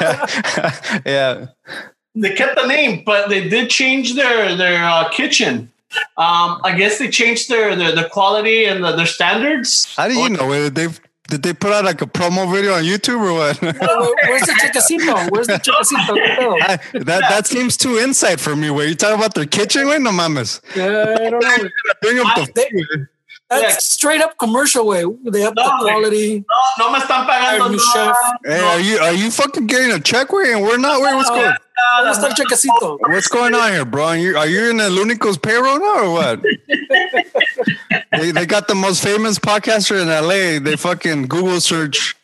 [0.00, 1.46] yeah, yeah.
[2.14, 5.70] they kept the name, but they did change their their uh, kitchen.
[6.16, 9.94] Um, I guess they changed their their, the quality and the, their standards.
[9.94, 10.50] How do you know?
[10.50, 10.88] Did they
[11.32, 13.58] did they put out like a promo video on YouTube or what?
[13.62, 13.72] Where-
[14.28, 15.30] Where's the chiquecito?
[15.30, 16.12] Where's the chiquecito?
[16.60, 18.68] I- that that seems too inside for me.
[18.68, 19.88] Where you talking about their kitchen?
[19.88, 20.60] Wait, no mames.
[20.76, 21.68] Yeah, I don't know.
[22.02, 23.06] Bring up the They-
[23.48, 25.04] That's straight up commercial way.
[25.24, 25.80] They have the No, güey.
[25.88, 26.44] quality.
[26.78, 28.16] No, no me están pagando Our chef.
[28.44, 30.32] Hey, No, are you are you fucking getting a check?
[30.32, 31.00] Wait, and we're not.
[31.00, 31.54] Wait, what's going?
[31.74, 32.98] Nada, ¿Dónde está el chequecito?
[33.08, 34.04] What's going on here, bro?
[34.04, 36.42] Are you, are you in the El Único's payroll now or what?
[38.12, 40.58] they, they got the most famous podcaster in LA.
[40.62, 42.14] They fucking Google search.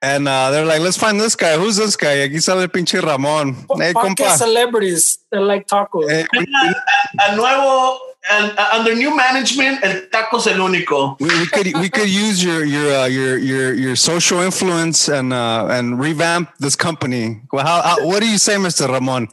[0.00, 1.58] And uh, they're like, let's find this guy.
[1.58, 2.18] Who's this guy?
[2.28, 3.54] Aquí sale el pinche Ramón.
[3.80, 4.36] Hey, Podcast compa.
[4.36, 6.08] celebrities that like tacos.
[6.08, 6.46] Hey, we,
[7.20, 7.98] A nuevo,
[8.30, 11.18] and uh, under new management, el taco es el único.
[11.20, 15.32] we, we could we could use your your uh, your your your social influence and
[15.32, 17.40] uh, and revamp this company.
[17.52, 18.88] Well, how, how what do you say, Mr.
[18.88, 19.28] Ramon?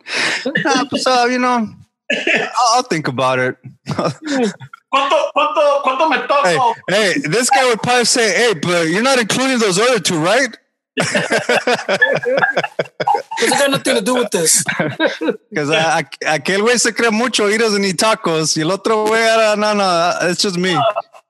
[0.89, 1.67] Pues, uh, you know,
[2.11, 3.57] I'll, I'll think about it.
[4.95, 9.19] ¿Cuánto, cuánto, cuánto me hey, hey, this guy would probably say, "Hey, but you're not
[9.19, 10.57] including those other two, right?"
[10.97, 11.13] What's
[13.41, 14.63] it got nothing to do with this?
[15.49, 15.69] Because
[16.25, 19.73] aquel güey se cree mucho, he doesn't eat tacos, y el otro güey era, no,
[19.73, 20.75] no, it's just me.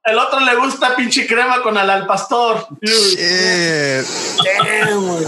[0.05, 2.67] El otro le gusta pinche crema con el al pastor.
[2.83, 4.05] Shit.
[4.43, 5.25] Damn, güey.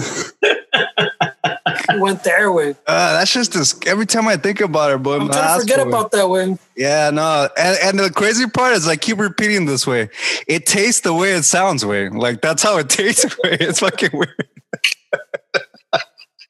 [1.99, 2.75] Went there, way.
[2.85, 3.75] Uh, that's just this.
[3.87, 6.29] Every time I think about it, boy, I'm my trying to forget go, about that,
[6.29, 6.57] way.
[6.75, 10.09] Yeah, no, and, and the crazy part is I keep repeating this way.
[10.47, 12.09] It tastes the way it sounds, way.
[12.09, 13.35] Like that's how it tastes.
[13.43, 13.57] Way.
[13.59, 14.47] It's fucking weird.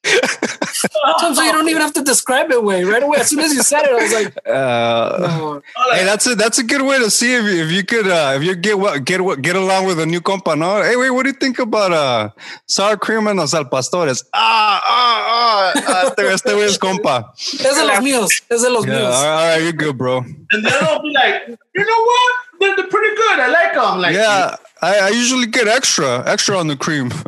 [1.19, 2.83] Sometimes you don't even have to describe it, way.
[2.83, 5.61] Right away, as soon as you said it, I was like, Uh, oh,
[5.91, 8.33] Hey, that's a that's a good way to see if you, if you could uh,
[8.35, 10.57] if you get what get what get along with a new compa.
[10.57, 12.29] No, hey, wait, what do you think about uh
[12.65, 14.23] sour cream and los al pastores?
[14.33, 17.31] Ah, ah, ah, este, este es compa.
[17.37, 18.41] es de los míos.
[18.49, 19.13] Es de los Yeah, míos.
[19.13, 20.17] all right, all right, you're good, bro.
[20.19, 22.33] And then I'll be like, you know what?
[22.59, 23.39] They're, they're pretty good.
[23.39, 23.99] I like them.
[24.01, 27.11] Like, Yeah, I, I usually get extra extra on the cream.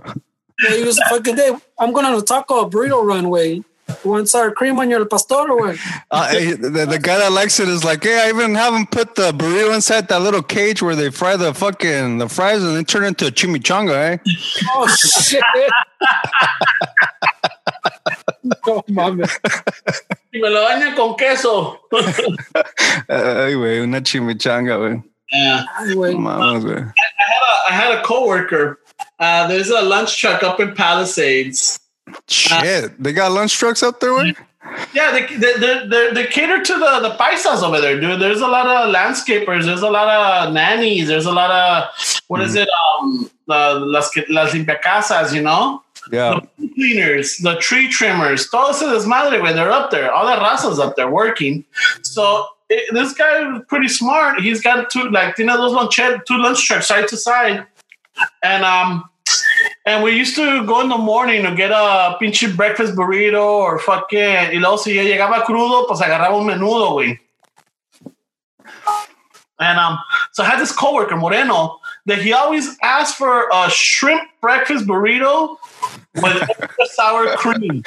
[0.64, 1.52] Yeah, he was fucking day.
[1.78, 3.64] I'm going on a taco burrito run, way.
[4.04, 5.78] You want sour cream on your pastor or what?
[6.12, 9.16] Uh, the, the guy that likes it is like, hey, I even have him put
[9.16, 12.86] the burrito inside that little cage where they fry the fucking the fries and then
[12.86, 14.18] turn it into a chimichanga, eh?
[14.76, 15.44] Oh shit!
[18.68, 19.32] oh mames.
[20.34, 21.80] y me lo bañan con queso.
[23.10, 25.04] Anyway, una chimichanga, güey.
[25.32, 25.66] yeah.
[25.80, 26.16] Ay, güey.
[26.16, 26.78] Mames, güey.
[26.78, 26.94] I
[27.26, 28.80] had a, I had a coworker.
[29.20, 31.80] Uh, there's a lunch truck up in Palisades.
[32.28, 34.34] Shit, they got lunch trucks up there, way?
[34.94, 38.20] Yeah, they they they, they, they cater to the the paisas over there, dude.
[38.20, 39.66] There's a lot of landscapers.
[39.66, 40.08] There's a lot
[40.48, 41.08] of nannies.
[41.08, 41.90] There's a lot of
[42.28, 42.68] what is it?
[42.70, 45.84] Um, the las las limpiacasas, you know.
[46.12, 46.40] Yeah.
[46.58, 50.12] the cleaners, the tree trimmers, todo ese desmadre, güey, they're up there.
[50.12, 51.66] All the razas up there working.
[52.02, 54.40] So it, this guy is pretty smart.
[54.42, 57.66] He's got two, like, you know, those lunch, two lunch trucks side to side.
[58.44, 59.10] And, um,
[59.86, 63.80] and we used to go in the morning to get a pinche breakfast burrito or
[63.80, 67.20] fucking, y luego si llegaba crudo, pues agarraba un menudo, güey.
[69.60, 70.00] And um,
[70.32, 71.79] so I had this coworker, Moreno,
[72.10, 75.58] that he always asks for a shrimp breakfast burrito
[76.16, 77.82] with extra sour cream.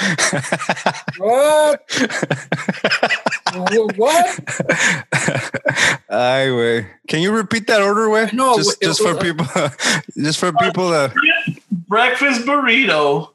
[1.19, 1.83] What?
[3.97, 4.41] what?
[6.09, 6.87] Ay, way.
[7.09, 8.29] Can you repeat that order, way?
[8.33, 9.47] No, just, it- just for it- people,
[10.17, 11.13] just for people that.
[11.89, 13.31] breakfast burrito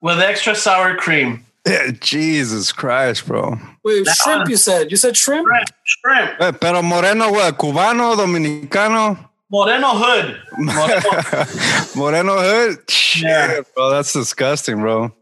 [0.00, 1.44] with extra sour cream.
[1.66, 3.58] Yeah, Jesus Christ, bro.
[3.84, 4.40] Wait, That shrimp?
[4.42, 4.90] one- You said?
[4.90, 5.46] You said shrimp?
[5.46, 7.58] Shrimp, shrimp, Eh, Pero moreno, what?
[7.58, 10.40] Cubano, dominicano, Moreno Hood.
[10.58, 11.86] Moreno.
[11.96, 12.78] moreno hood.
[13.16, 13.48] Yeah.
[13.48, 15.12] Shit, bro, that's disgusting, bro.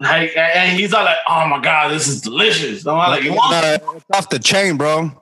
[0.00, 3.52] Like, and he's all like, "Oh my god, this is delicious." I'm like, "You want?"
[3.52, 5.12] Nah, it's off the chain, bro.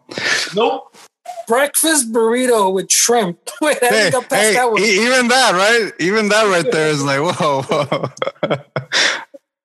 [0.57, 0.97] Nope.
[1.47, 3.39] Breakfast burrito with shrimp.
[3.61, 4.81] Wait, I Hey, haven't got past hey, that one.
[4.83, 5.93] even that, right?
[6.01, 8.59] Even that right there is like, whoa, whoa.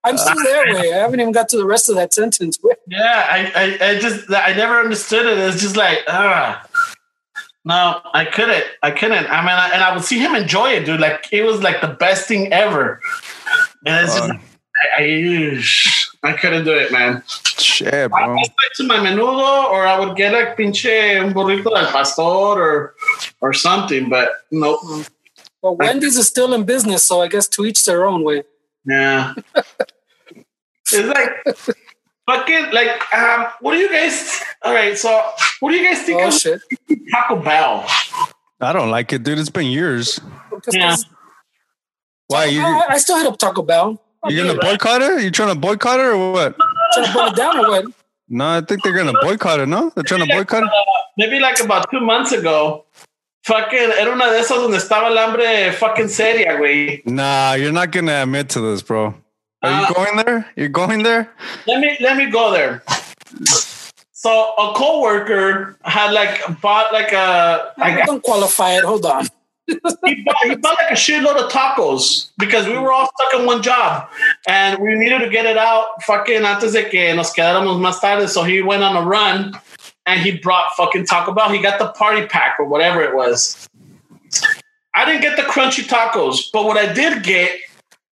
[0.04, 0.66] I'm still there.
[0.74, 2.60] Wait, I haven't even got to the rest of that sentence.
[2.62, 2.78] Wait.
[2.88, 3.52] Yeah, I,
[3.82, 5.38] I, I just, I never understood it.
[5.38, 6.64] It's just like, ah.
[7.66, 8.64] No, I couldn't.
[8.84, 9.26] I couldn't.
[9.26, 11.00] I mean, I, and I would see him enjoy it, dude.
[11.00, 13.02] Like it was like the best thing ever.
[13.86, 14.30] And it's just,
[15.00, 17.24] I, I, I couldn't do it, man.
[17.58, 18.36] shit, I bro.
[18.36, 22.96] would to my menudo, or I would get like pinche un burrito del pastor, or
[23.42, 24.10] or something.
[24.10, 24.82] But nope.
[25.64, 28.44] Well, Wendy's is still in business, so I guess to each their own way.
[28.86, 29.34] Yeah.
[30.92, 31.76] it's like
[32.28, 33.48] fucking like um.
[33.62, 34.42] What do you guys?
[34.64, 35.10] All right, so
[35.60, 36.62] what do you guys think Oh of shit!
[37.12, 37.86] Taco Bell?
[38.62, 39.40] I don't like it, dude.
[39.40, 40.20] It's been years.
[40.72, 40.96] Yeah.
[42.28, 44.02] Why you I, I still hit up Taco Bell.
[44.28, 45.24] You're gonna boycott it?
[45.24, 46.56] You trying to boycott it or what?
[46.94, 47.86] Trying to burn it down or what?
[48.28, 49.68] No, I think they're gonna boycott it.
[49.68, 50.70] No, they're trying to boycott it.
[51.18, 52.86] Maybe like about two months ago.
[53.44, 57.06] Fucking, era una de esas donde estaba el hambre fucking seria, güey.
[57.06, 59.14] Nah, you're not gonna admit to this, bro.
[59.66, 60.46] Are you Uh, going there?
[60.56, 61.30] You're going there?
[61.68, 62.84] Let me let me go there.
[64.12, 68.84] So a coworker had like bought like a I like don't qualify it.
[68.84, 69.28] Hold on.
[69.68, 69.76] he
[70.24, 73.64] bought, he bought like a shitload of tacos because we were all stuck in one
[73.64, 74.08] job
[74.48, 78.28] and we needed to get it out fucking antes de que nos quedáramos más tarde.
[78.30, 79.60] So he went on a run
[80.06, 81.50] and he brought fucking Taco Bell.
[81.50, 83.68] He got the party pack or whatever it was.
[84.94, 87.60] I didn't get the crunchy tacos, but what I did get,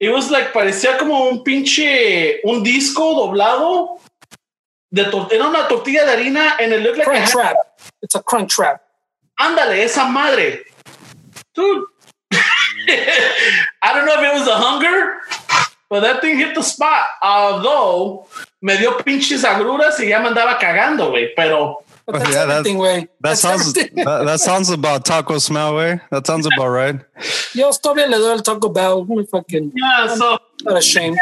[0.04, 4.00] it was like parecía como un pinche, un disco doblado.
[4.92, 5.02] De
[5.32, 7.56] era una tortilla de harina and it looked like a Crunch trap.
[8.02, 8.82] It's a crunch trap.
[9.40, 10.66] Ándale, esa madre.
[11.56, 11.86] Dude.
[12.32, 15.20] I don't know if it was the hunger,
[15.90, 17.08] but that thing hit the spot.
[17.24, 18.28] Although
[18.62, 21.34] me dio pinches agruras y ya me andaba cagando, güey.
[21.34, 23.00] Pero But that's Yeah, that- everything, way.
[23.02, 26.02] That That's sounds that, that sounds about taco smell way.
[26.12, 27.00] That sounds about right.
[27.54, 29.08] Yo, todavía le doy el Taco Bell.
[29.10, 31.18] I'm fucking yeah, so not ashamed.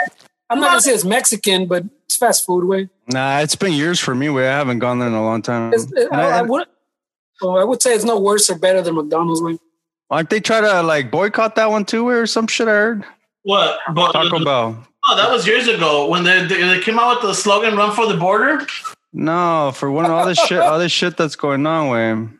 [0.50, 2.90] I'm not gonna say it's Mexican, but it's fast food way.
[3.08, 4.30] Nah, it's been years for me.
[4.30, 5.72] Way I haven't gone there in a long time.
[5.74, 6.68] It, I, I- I would.
[7.42, 9.58] Well, I would say it's no worse or better than McDonald's way.
[10.10, 12.68] Aren't they try to like boycott that one too, or some shit?
[12.68, 13.06] I heard
[13.44, 13.80] what?
[13.94, 14.88] But, Taco Bell.
[15.08, 17.96] Oh, that was years ago when they, they, they came out with the slogan "Run
[17.96, 18.66] for the border."
[19.14, 22.38] No, for one all this shit, all this shit that's going on with.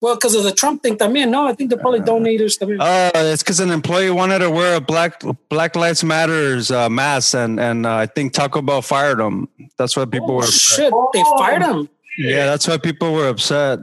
[0.00, 2.56] Well, because of the Trump thing, I mean, No, I think they're probably donators.
[2.56, 2.76] También.
[2.80, 7.34] Oh, it's because an employee wanted to wear a black Black Lives Matters uh, mask,
[7.34, 9.48] and and uh, I think Taco Bell fired him.
[9.76, 10.44] That's why people were.
[10.44, 11.88] oh, shit, they fired him.
[12.16, 13.80] Yeah, that's why people were upset.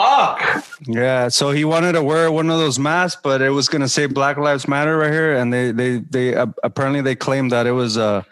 [0.00, 0.64] Fuck.
[0.86, 3.88] Yeah, so he wanted to wear one of those masks, but it was going to
[3.88, 7.66] say Black Lives Matter right here, and they they they uh, apparently they claimed that
[7.66, 8.22] it was uh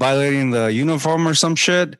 [0.00, 1.96] violating the uniform or some shit,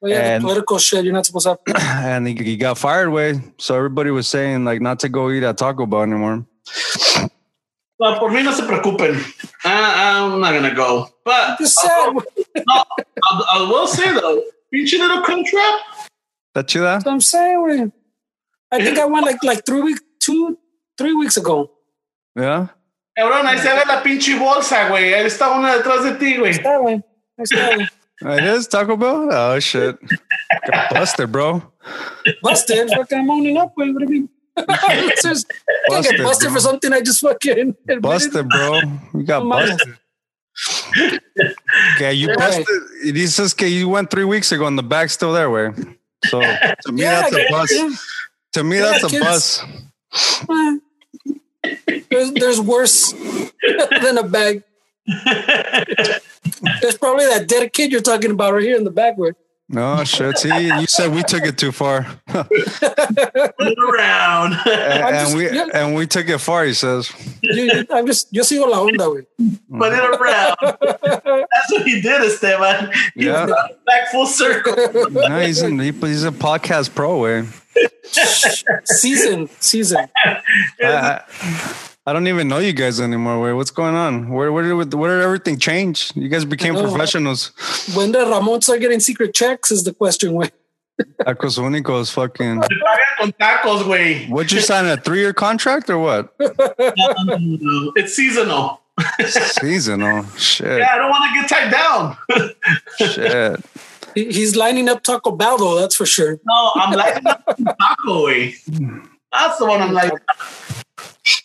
[0.00, 1.04] Well, yeah, And- the political shit.
[1.04, 1.58] You're not supposed to.
[1.72, 3.10] Have, and he, he got fired.
[3.10, 6.44] Way so everybody was saying like not to go eat at Taco Bell anymore.
[8.00, 9.22] Well, por mí no se preocupen.
[9.64, 11.08] I, I'm not gonna go.
[11.24, 12.12] But just sad.
[12.14, 12.22] no,
[12.68, 14.42] I, I will say though,
[14.74, 15.80] pinche little crunch wrap.
[16.54, 16.94] That you that?
[16.94, 17.92] That's what I'm saying.
[18.78, 18.82] Güey.
[18.82, 20.58] I think I went like like three weeks, two,
[20.98, 21.70] three weeks ago.
[22.36, 22.68] Yeah.
[23.16, 25.14] Cabrón, ahí se ve la pinche bolsa, güey.
[25.14, 26.52] Ahí está una detrás de ti, güey.
[26.62, 27.02] That way.
[27.38, 27.88] That's that.
[28.22, 29.28] It is Taco Bell.
[29.32, 29.96] Oh shit!
[30.70, 31.62] Got busted, bro.
[32.42, 32.88] Busted.
[32.90, 33.72] Fucking I'm owning up.
[33.76, 33.92] Güey.
[33.92, 34.28] What do you mean?
[34.56, 36.54] It's just- I Busted, get busted bro.
[36.54, 38.02] for something I just fucking admitted.
[38.02, 38.80] Busted, bro.
[39.14, 39.98] You got busted.
[41.96, 42.34] Okay, you Yeah.
[42.36, 42.66] busted.
[43.02, 45.70] He says okay, you went three weeks ago, and the bag's still there, way.
[46.26, 47.72] So to me, Yeah, that's a bus.
[47.72, 47.90] yeah.
[48.54, 49.24] To me, Yeah, that's a kids.
[49.24, 49.62] bus.
[52.10, 53.12] There's, there's worse
[54.02, 54.62] than a bag.
[56.80, 59.16] There's probably that dead kid you're talking about right here in the back.
[59.18, 59.34] Where
[59.68, 60.38] No shit.
[60.38, 60.48] See,
[60.80, 64.52] you said we took it too far, Turn it around.
[64.66, 66.64] and, just- we and we took it far.
[66.64, 67.10] He says.
[67.42, 69.26] you, you- I'm just yo sigo la onda, güey.
[69.76, 70.56] Put it around.
[70.60, 72.92] That's what he did, Esteban.
[73.16, 73.46] He Yeah.
[73.86, 75.10] back full circle.
[75.10, 77.46] No, he's in, he, he's a podcast pro way.
[78.84, 80.08] Season, season.
[80.80, 81.22] I,
[82.06, 83.40] I don't even know you guys anymore.
[83.40, 84.30] Wait, what's going on?
[84.30, 86.12] Where where did where did everything change?
[86.14, 87.52] You guys became professionals.
[87.94, 89.70] When did Ramon start getting secret checks?
[89.70, 90.34] Is the question.
[90.34, 90.50] Way.
[91.20, 92.60] Tacos Únicos, fucking.
[92.60, 94.28] Te pagan con tacos, güey.
[94.28, 96.34] What'd you sign a three year contract or what?
[97.96, 98.80] It's seasonal.
[99.26, 100.24] Seasonal.
[100.36, 100.78] Shit.
[100.78, 102.16] Yeah, I don't want to get tied down.
[103.14, 103.60] Shit.
[104.14, 105.78] He- He's lining up Taco Bell though.
[105.80, 106.38] That's for sure.
[106.44, 108.54] No, I'm like taco way.
[109.32, 110.12] That's the one I'm like.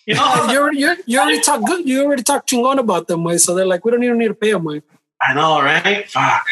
[0.05, 1.87] You know, You already, you, you already talk good.
[1.87, 3.37] You already talked chingon about them, way.
[3.37, 4.81] So they're like, we don't even need to pay him, way.
[5.21, 6.09] I know, right?
[6.09, 6.45] Fuck.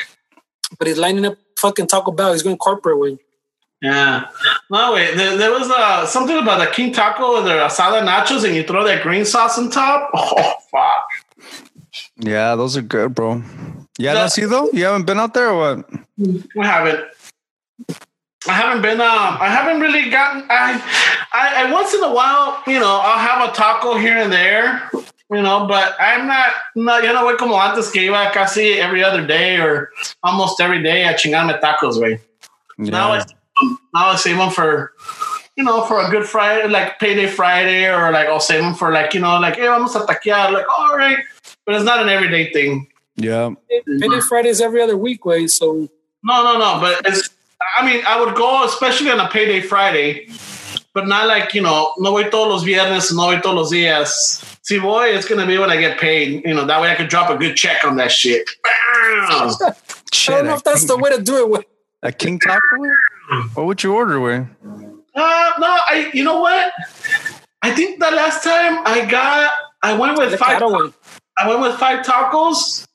[0.78, 2.34] But he's lining up fucking Taco Bell.
[2.34, 3.18] He's going corporate, way.
[3.82, 4.30] Yeah.
[4.72, 5.15] No, wait.
[5.15, 8.63] There, there was uh, something about the King Taco with their asada nachos, and you
[8.63, 10.09] throw that green sauce on top.
[10.15, 11.07] Oh, fuck.
[12.18, 13.41] Yeah, those are good, bro.
[13.98, 14.70] Yeah, The- that's you though?
[14.72, 15.89] You haven't been out there or what?
[16.18, 17.06] We haven't.
[18.48, 19.02] I haven't been.
[19.02, 20.43] Um, I haven't really gotten.
[20.50, 20.80] I,
[21.34, 24.89] I, I once in a while, you know, I'll have a taco here and there,
[24.93, 26.52] you know, but I'm not.
[26.76, 29.89] No, you know, way como antes que iba casi every other day or
[30.24, 32.20] almost every day a chingarme tacos, way.
[32.78, 33.24] Now I Yeah.
[33.93, 34.93] now I save them for
[35.58, 38.91] you know for a good Friday, like payday Friday, or like I'll save them for
[38.93, 41.18] like you know like hey vamos a taquear, like all right,
[41.66, 42.88] but it's not an everyday thing.
[43.18, 43.51] Yeah.
[43.70, 45.47] Payday Fridays every other week, way.
[45.47, 45.89] So
[46.24, 47.30] No, no, no, but it's
[47.78, 50.30] I mean I would go especially on a payday Friday,
[50.93, 54.43] but not like you know no voy todos los viernes, no voy todos los días.
[54.61, 56.45] Si voy, it's gonna be when I get paid.
[56.45, 58.47] You know that way I could drop a good check on that shit.
[60.13, 60.36] Shit.
[60.36, 61.49] I don't know if that's the way to do it.
[61.49, 61.65] With
[62.03, 62.61] a King Taco?
[63.55, 64.47] What would you order with?
[65.15, 66.11] Uh, no, I.
[66.13, 66.72] You know what?
[67.61, 69.51] I think the last time I got,
[69.82, 70.61] I went with The five.
[71.40, 72.88] I went with five tacos,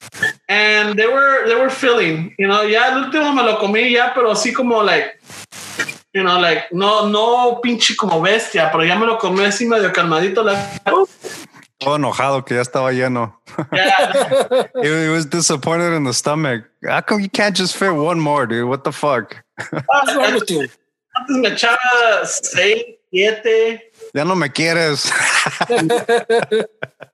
[0.48, 2.34] and they were they were filling.
[2.38, 5.20] You know, ya el último me lo comí ya, pero así como like,
[6.12, 9.92] you know, like no no pinche como bestia, pero ya me lo comí así medio
[9.92, 10.42] calmadito.
[10.44, 10.80] Like,
[11.78, 13.34] Todo enojado que ya estaba lleno.
[13.72, 16.64] yeah, He, he was disappointed in the stomach.
[16.84, 18.68] How come you can't just fit one more, dude?
[18.68, 19.42] What the fuck?
[19.70, 20.68] What's wrong with you?
[21.16, 23.91] antes me echaba seis, siete.
[24.14, 25.10] Ya no me quieres.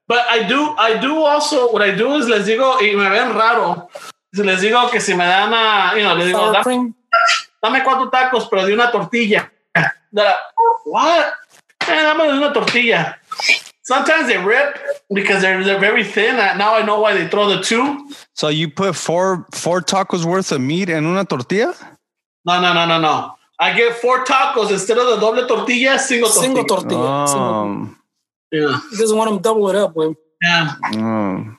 [0.07, 3.33] But I do, I do also, what I do is les digo, y me ven
[3.35, 3.89] raro,
[4.33, 6.93] les digo que si me dan a, you know, les digo, dame,
[7.61, 9.49] dame cuatro tacos, pero de una tortilla.
[10.11, 10.35] They're like,
[10.85, 11.33] what?
[11.87, 13.17] Eh, dame de una tortilla.
[13.83, 14.77] Sometimes they rip
[15.13, 16.35] because they're, they're very thin.
[16.35, 18.09] Uh, Now I know why they throw the two.
[18.33, 21.73] so you put four four tacos worth of meat in una tortilla?
[22.45, 23.35] No, no, no, no, no.
[23.61, 26.43] I get four tacos instead of the doble tortilla, single tortilla.
[26.45, 27.27] Single tortilla.
[27.27, 27.43] Single.
[27.45, 27.97] Um,
[28.51, 29.95] Yeah, He doesn't want him double it up.
[29.95, 30.15] Way.
[30.41, 30.75] yeah.
[30.95, 31.57] um,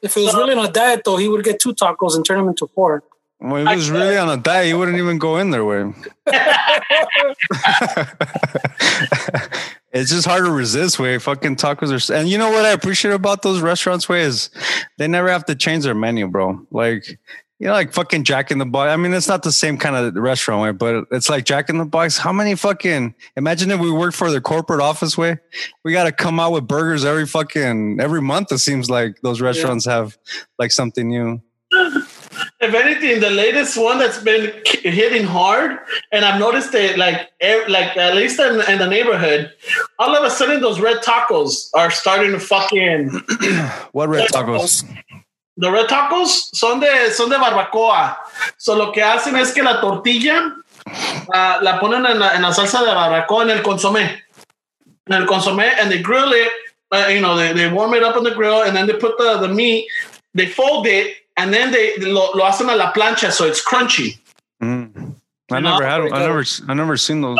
[0.00, 2.38] If he was really on a diet, though, he would get two tacos and turn
[2.38, 3.02] them into four.
[3.40, 5.94] well, if he was really on a diet, he wouldn't even go in there with.
[9.92, 10.98] it's just hard to resist.
[10.98, 14.08] Way fucking tacos are, and you know what I appreciate about those restaurants?
[14.08, 14.50] Way is
[14.98, 16.66] they never have to change their menu, bro.
[16.70, 17.18] Like.
[17.60, 18.90] You know, like fucking Jack in the Box.
[18.90, 21.78] I mean, it's not the same kind of restaurant way, but it's like Jack in
[21.78, 22.18] the Box.
[22.18, 25.38] How many fucking imagine if we worked for the corporate office way?
[25.84, 28.50] We got to come out with burgers every fucking every month.
[28.50, 30.18] It seems like those restaurants have
[30.58, 31.40] like something new.
[32.60, 34.52] If anything, the latest one that's been
[34.82, 35.78] hitting hard,
[36.12, 37.30] and I've noticed it like,
[37.68, 39.52] like at least in, in the neighborhood,
[39.98, 43.10] all of a sudden those red tacos are starting to fucking.
[43.92, 44.84] What red tacos?
[45.56, 48.16] The red tacos son de son de barbacoa.
[48.58, 50.52] So lo que hacen es que la tortilla
[51.32, 54.22] ah, la ponen en la, en la salsa de barbacoa en el consomé,
[55.06, 56.50] en el consomé, and they grill it.
[56.90, 59.16] Uh, you know, they, they warm it up on the grill, and then they put
[59.18, 59.86] the, the meat,
[60.34, 64.18] they fold it, and then they lo, lo hacen a la plancha, so it's crunchy.
[64.62, 65.14] Mm.
[65.50, 66.00] I You know, never had.
[66.12, 66.44] I never.
[66.68, 67.38] I never seen those.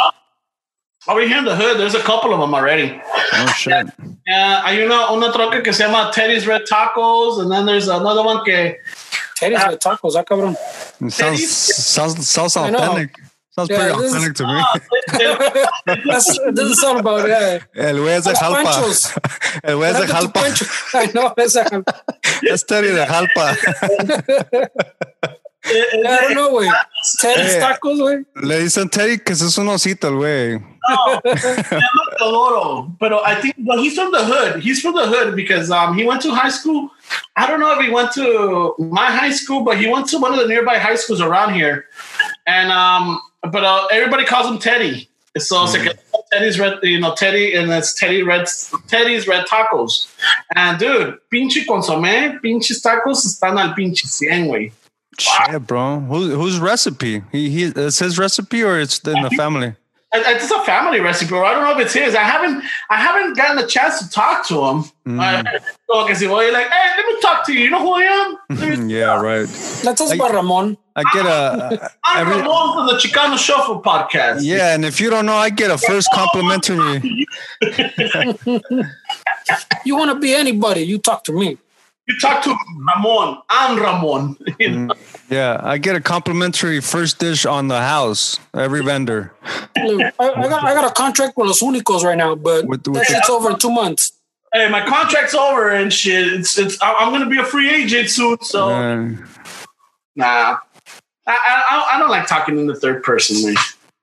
[1.06, 2.98] Over here in the hood, there's a couple of them already.
[3.35, 3.86] Oh shit!
[4.26, 8.22] Yeah, hay una, una troca que se llama Teddy's Red Tacos, and then there's another
[8.22, 8.76] one que
[9.36, 9.68] Teddy's ah.
[9.68, 10.14] Red tacos.
[10.16, 10.52] Ah, cabrón.
[10.55, 13.14] It sounds Teddy's- sounds sounds authentic.
[13.51, 14.52] Sounds Yeah, pretty this is- authentic to me.
[14.56, 14.81] Ah,
[16.10, 17.62] That's, it doesn't sound about it.
[17.76, 18.64] El güey es de Los Jalpa.
[18.64, 19.18] Panchos.
[19.62, 20.94] El güey es de What happened to Jalpa.
[20.94, 21.35] I know.
[21.36, 21.85] That's a,
[22.51, 23.56] Es Terry de Jalpa.
[25.66, 26.66] Eh, eh, I don't know, way.
[26.66, 26.72] Eh,
[27.20, 27.72] Teddy's Yeah.
[27.76, 28.24] tacos, way.
[28.43, 30.60] Le dicen Terry que es un osito, el güey.
[32.19, 34.62] Teodoro, but I think well, he's from the hood.
[34.62, 36.90] He's from the hood because um, he went to high school.
[37.36, 40.32] I don't know if he went to my high school, but he went to one
[40.32, 41.86] of the nearby high schools around here.
[42.47, 45.09] And um, but uh, everybody calls him Teddy.
[45.36, 45.98] So it's like
[46.32, 48.47] Teddy's red, you know, Teddy, and it's Teddy red,
[48.86, 50.06] Teddy's red tacos.
[50.55, 54.73] And dude, pinche consomé, pinches tacos están al pinche cien, güey.
[55.19, 56.01] Shit, bro.
[56.01, 57.23] Who, whose recipe?
[57.32, 57.65] He he.
[57.65, 59.74] It's his recipe or it's in the family.
[60.15, 61.45] I- It's a family recipe, bro.
[61.45, 62.15] I don't know if it's his.
[62.15, 62.62] I haven't.
[62.91, 64.85] I haven't gotten a chance to talk to him.
[65.07, 65.20] Mm.
[65.20, 65.59] I,
[65.91, 67.61] so well, you're like, hey, let me talk to you.
[67.65, 68.89] You know who I am?
[68.89, 69.49] Yeah, right.
[69.85, 70.77] Let's talk about Ramon.
[70.97, 74.39] I get a I'm every Ramon from the Chicano Shuffle podcast.
[74.43, 77.27] yeah, and if you don't know, I get a first complimentary.
[79.85, 80.81] You want to be anybody?
[80.82, 81.59] You talk to me.
[82.06, 82.55] You talk to
[82.94, 83.39] Ramon.
[83.48, 84.36] I'm Ramon.
[84.59, 84.86] You Mm.
[84.89, 84.94] know?
[85.31, 88.39] Yeah, I get a complimentary first dish on the house.
[88.55, 89.32] Every vendor.
[89.82, 92.86] Look, I, I got I got a contract with Los Únicos right now, but With-
[92.86, 94.12] with that the- shit's over in two months.
[94.52, 96.32] Hey, my contract's over and shit.
[96.32, 96.81] It's it's.
[96.82, 98.36] I- I'm gonna be a free agent soon.
[98.43, 99.09] So Uh,
[100.14, 100.59] nah,
[101.26, 103.56] I, I I don't like talking in the third person, man.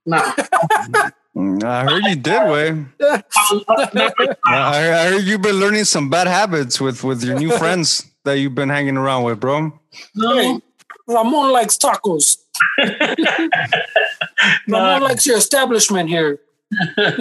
[0.08, 0.18] No,
[1.36, 2.86] Mm, I heard you did, way.
[3.02, 8.34] I, I heard you've been learning some bad habits with with your new friends that
[8.34, 9.72] you've been hanging around with, bro.
[10.16, 10.60] no, Hey,
[11.08, 12.38] Ramon likes tacos.
[14.68, 16.40] Ramon likes your establishment here.
[16.72, 17.16] no,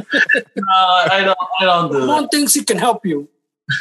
[0.66, 1.38] I don't.
[1.60, 2.06] I don't do that.
[2.06, 3.28] Ramon thinks he can help you.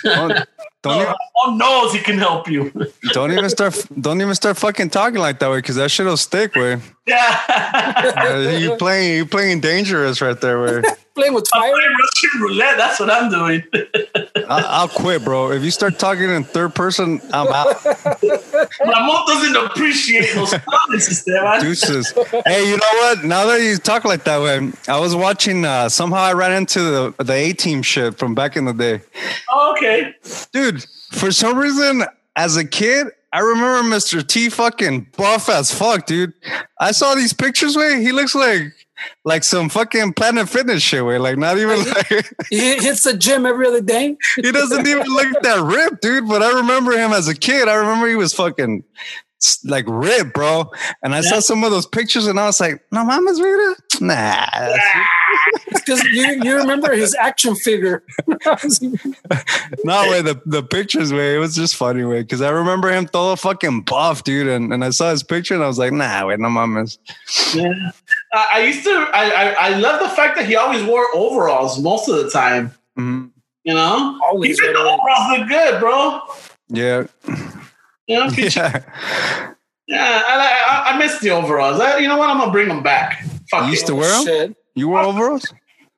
[0.04, 0.48] Don't,
[0.82, 1.14] don't, even,
[1.46, 2.72] Ramon knows he can help you.
[3.12, 6.56] don't even start don't even start fucking talking like that way because that shit'll stick,
[6.56, 6.80] way.
[7.06, 8.14] Yeah.
[8.18, 10.82] Uh, you playing you playing dangerous right there, way.
[11.16, 11.72] Playing with I'm fire.
[11.74, 12.78] playing Russian roulette.
[12.78, 13.64] That's what I'm doing.
[14.48, 15.52] I, I'll quit, bro.
[15.52, 17.84] If you start talking in third person, I'm out.
[17.84, 21.62] Ramon doesn't appreciate those comments, Esteban.
[21.62, 22.12] Deuces.
[22.46, 23.24] Hey, you know what?
[23.26, 25.66] Now that you talk like that way, I was watching.
[25.66, 29.02] Uh, somehow I ran into the the A team shit from back in the day,
[29.52, 30.16] Oh, okay.
[30.54, 30.69] dude.
[31.12, 32.04] For some reason,
[32.36, 34.26] as a kid, I remember Mr.
[34.26, 36.34] T fucking buff as fuck, dude.
[36.80, 37.76] I saw these pictures.
[37.76, 38.74] Way he looks like
[39.24, 41.06] like some fucking Planet Fitness shit.
[41.06, 44.18] Way like not even like He hits the gym every other day.
[44.36, 46.28] he doesn't even look that ripped, dude.
[46.28, 47.68] But I remember him as a kid.
[47.68, 48.84] I remember he was fucking
[49.66, 50.72] like ripped, bro.
[51.04, 53.76] And I saw some of those pictures, and I was like, "No mames, vida?
[54.02, 54.80] Nah." that's-
[55.72, 58.04] Because you, you remember his action figure.
[59.84, 61.36] No way, the, the pictures way.
[61.36, 64.48] It was just funny way because I remember him throw a fucking buff, dude.
[64.48, 66.98] And, and I saw his picture and I was like, nah, wait, no mames.
[67.56, 67.92] Yeah.
[68.34, 68.90] I, I used to.
[69.14, 72.74] I, I I love the fact that he always wore overalls most of the time.
[72.98, 73.32] Mhm.
[73.64, 76.22] You know, Always Even the overalls look good, bro.
[76.70, 77.06] Yeah.
[78.10, 78.82] You know, Yeah.
[79.88, 80.24] yeah.
[80.28, 81.80] I, like- I I miss the overalls.
[81.80, 82.30] I, you know what?
[82.30, 83.24] I'm gonna bring them back.
[83.52, 84.26] Fuck You used to wear them?
[84.26, 84.56] Shit.
[84.76, 85.46] You wore overalls?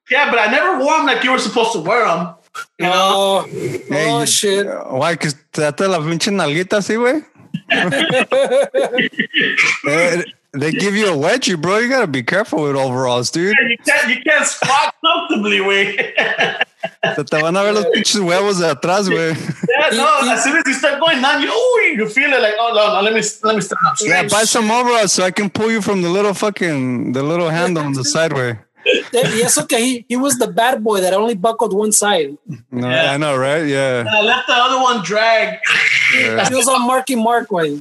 [0.10, 2.36] Yeah, but I never wore them like you were supposed to wear them.
[2.80, 4.68] You know, Oh, Hey, oh you- shit.
[4.92, 5.16] Why?
[5.16, 7.24] Que te date la pinche nalguita así, güey.
[9.88, 11.78] Eh, They give you a wedgie, bro.
[11.78, 13.56] You gotta be careful with overalls, dude.
[13.69, 15.95] you can't you can't squat comfortably, way.
[17.15, 19.34] Se te van a ver los pinches huevos de atrás, güey.
[19.69, 20.32] yeah, no.
[20.32, 22.94] As soon as you start going down, you ooh, you feel it like oh no,
[22.95, 23.02] no.
[23.02, 25.82] Let me let me stand up Yeah, buy some overalls so I can pull you
[25.82, 28.60] from the little fucking the little handle on the side way.
[29.14, 29.82] Yes, okay.
[29.86, 32.36] He, he was the bad boy that only buckled one side.
[32.72, 33.11] No, Yeah.
[33.14, 33.64] I know, right?
[33.65, 34.03] Yeah.
[34.10, 35.60] I left the other one drag.
[36.14, 37.80] He was on Marky Mark way.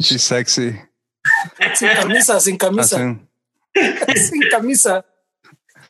[0.00, 0.80] She's sexy.
[1.74, 4.16] Sin camisa, sin camisa, Así.
[4.18, 5.04] sin camisa.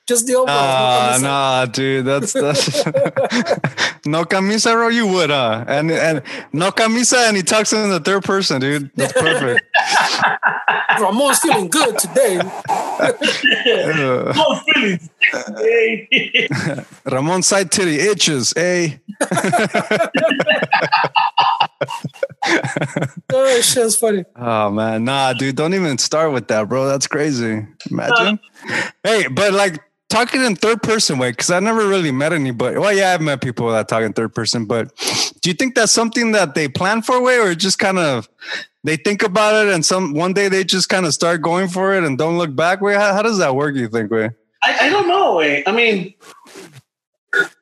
[0.06, 0.50] Just the overalls.
[0.60, 1.22] Ah, no camisa.
[1.22, 2.84] nah, dude, that's that's
[4.06, 4.88] no camisa, bro.
[4.88, 5.64] You would, huh?
[5.66, 6.22] And and
[6.52, 8.90] no camisa, and he talks in the third person, dude.
[8.96, 9.64] That's perfect.
[11.00, 12.38] Ramon's feeling good today.
[12.68, 13.12] Uh,
[14.36, 15.08] No feelings.
[15.56, 16.48] Hey.
[17.10, 18.98] Ramon side titty itches, eh?
[23.32, 24.24] Oh, shit's funny.
[24.36, 26.86] Oh man, nah, dude, don't even start with that, bro.
[26.86, 27.66] That's crazy.
[27.90, 28.38] Imagine.
[28.68, 32.78] Uh, hey, but like talking in third person way, because I never really met anybody.
[32.78, 34.94] Well, yeah, I've met people that talk in third person, but
[35.40, 38.28] do you think that's something that they plan for way, or just kind of
[38.84, 41.94] they think about it and some one day they just kind of start going for
[41.94, 42.80] it and don't look back?
[42.80, 43.74] Way, how, how does that work?
[43.74, 44.30] You think, way?
[44.62, 45.36] I, I don't know.
[45.36, 45.62] Way.
[45.66, 46.14] I mean,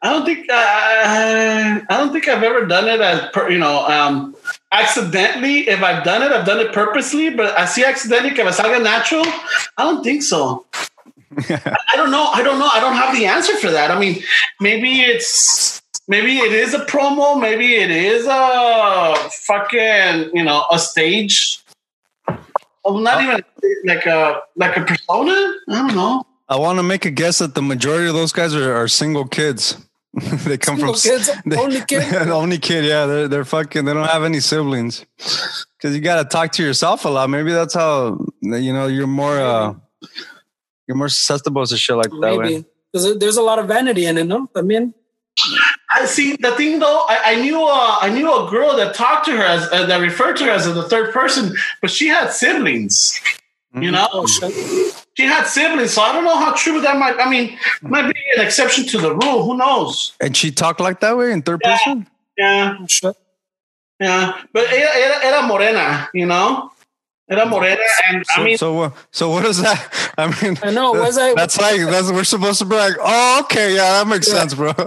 [0.03, 3.87] I don't think uh, I don't think I've ever done it as per, you know
[3.87, 4.37] um,
[4.73, 5.69] accidentally.
[5.69, 7.31] If I've done it, I've done it purposely.
[7.31, 9.25] But I see accidentally que me salga natural.
[9.77, 10.67] I don't think so.
[10.75, 10.89] I
[11.93, 12.27] I don't know.
[12.27, 12.69] I don't know.
[12.73, 13.91] I don't have the answer for that.
[13.91, 14.23] I mean,
[14.61, 17.41] maybe it's maybe it is a promo.
[17.41, 19.15] Maybe it is a
[19.47, 21.63] fucking you know a stage.
[22.85, 23.43] Well, not even
[23.85, 25.55] like a like a persona.
[25.69, 26.27] I don't know.
[26.53, 29.27] I want to make a guess that the majority of those guys are, are single
[29.27, 29.79] kids.
[30.13, 32.15] they come Single from kids, they- only kid.
[32.29, 32.85] only kid.
[32.85, 33.87] Yeah, they're they're fucking.
[33.87, 37.31] They don't have any siblings because you got to talk to yourself a lot.
[37.31, 39.73] Maybe that's how you know you're more uh
[40.87, 42.37] you're more susceptible to shit like that.
[42.39, 42.67] Maybe.
[42.93, 44.51] Because there's a lot of vanity in it, no?
[44.55, 44.93] I mean,
[45.95, 47.07] I see the thing though.
[47.09, 50.03] I, I knew uh, I knew a girl that talked to her as uh, that
[50.03, 53.19] referred to her as the third person, but she had siblings.
[53.75, 55.02] You know, oh shit.
[55.15, 57.19] She had siblings, so I don't know how true that might.
[57.21, 59.45] I mean, might be an exception to the rule.
[59.45, 60.13] Who knows?
[60.21, 61.77] And she talked like that way in third Yeah.
[61.77, 62.07] person.
[62.37, 62.79] Yeah,
[64.01, 64.43] yeah.
[64.53, 66.72] But era, era, era morena, you know.
[67.31, 67.81] Era morena,
[68.11, 70.13] and So, I mean, so, uh, so what is that?
[70.19, 73.41] I mean, I know, was I- that's like that's we're supposed to be like, oh,
[73.45, 74.73] okay, yeah, that makes sense, bro.
[74.73, 74.83] they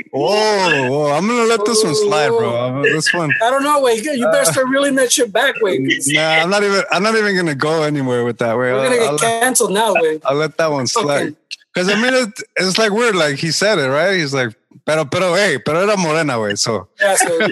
[0.12, 2.56] whoa, whoa, I'm gonna let this one slide, bro.
[2.56, 4.02] I'm- This one, I don't know, wait.
[4.04, 5.80] You better start reeling that shit back, wait.
[6.06, 8.56] nah, I'm not even, I'm not even gonna go anywhere with that.
[8.56, 10.22] Way, We're I'll, gonna I'll, get canceled now, wait.
[10.24, 11.22] I'll let that one slide.
[11.28, 11.36] Okay.
[11.74, 13.14] Because I mean, it, it's like weird.
[13.14, 14.16] Like he said it, right?
[14.16, 14.54] He's like,
[14.84, 16.54] pero, pero, hey, pero era morena, way.
[16.56, 17.48] So, Yeah, so, I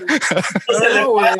[0.69, 1.39] don't know, wait.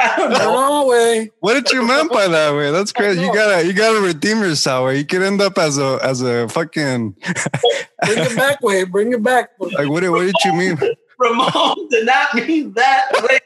[0.00, 0.38] I don't I know.
[0.38, 1.30] don't know, wait.
[1.40, 2.70] what did you mean by that, way?
[2.70, 3.20] That's crazy.
[3.22, 4.86] You gotta, you gotta redeem yourself.
[4.86, 4.98] Way.
[4.98, 7.16] You could end up as a, as a fucking,
[8.06, 8.84] Bring it back, wait.
[8.90, 9.50] Bring it back.
[9.60, 10.78] like, what did, what did you mean?
[11.18, 13.38] Ramon did not mean that way.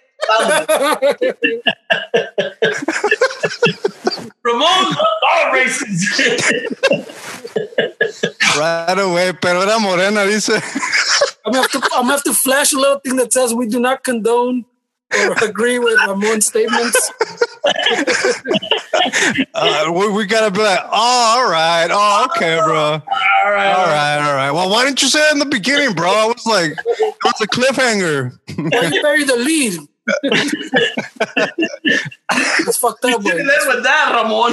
[4.44, 4.96] Ramon
[5.30, 6.06] all races.
[8.56, 10.52] Right away, pero era morena, dice.
[11.44, 13.66] I'm gonna, have to, I'm gonna have to flash a little thing that says we
[13.66, 14.64] do not condone
[15.14, 17.12] or agree with Ramon's statements.
[19.54, 23.72] Uh, we, we gotta be like, oh, all right, oh, okay, bro, all all right,
[23.72, 24.50] right, all right.
[24.50, 26.08] Well, why didn't you say it in the beginning, bro?
[26.10, 28.36] I was like, it was a cliffhanger.
[28.56, 29.78] Why you bury the lead?
[32.64, 33.44] That's fucked up, You wait.
[33.44, 34.52] live with that, Ramon.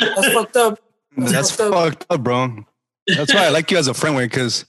[0.00, 0.78] That's fucked up.
[1.16, 1.84] That's fucked up.
[1.84, 2.64] fucked up, bro.
[3.06, 4.64] That's why I like you as a friend, way because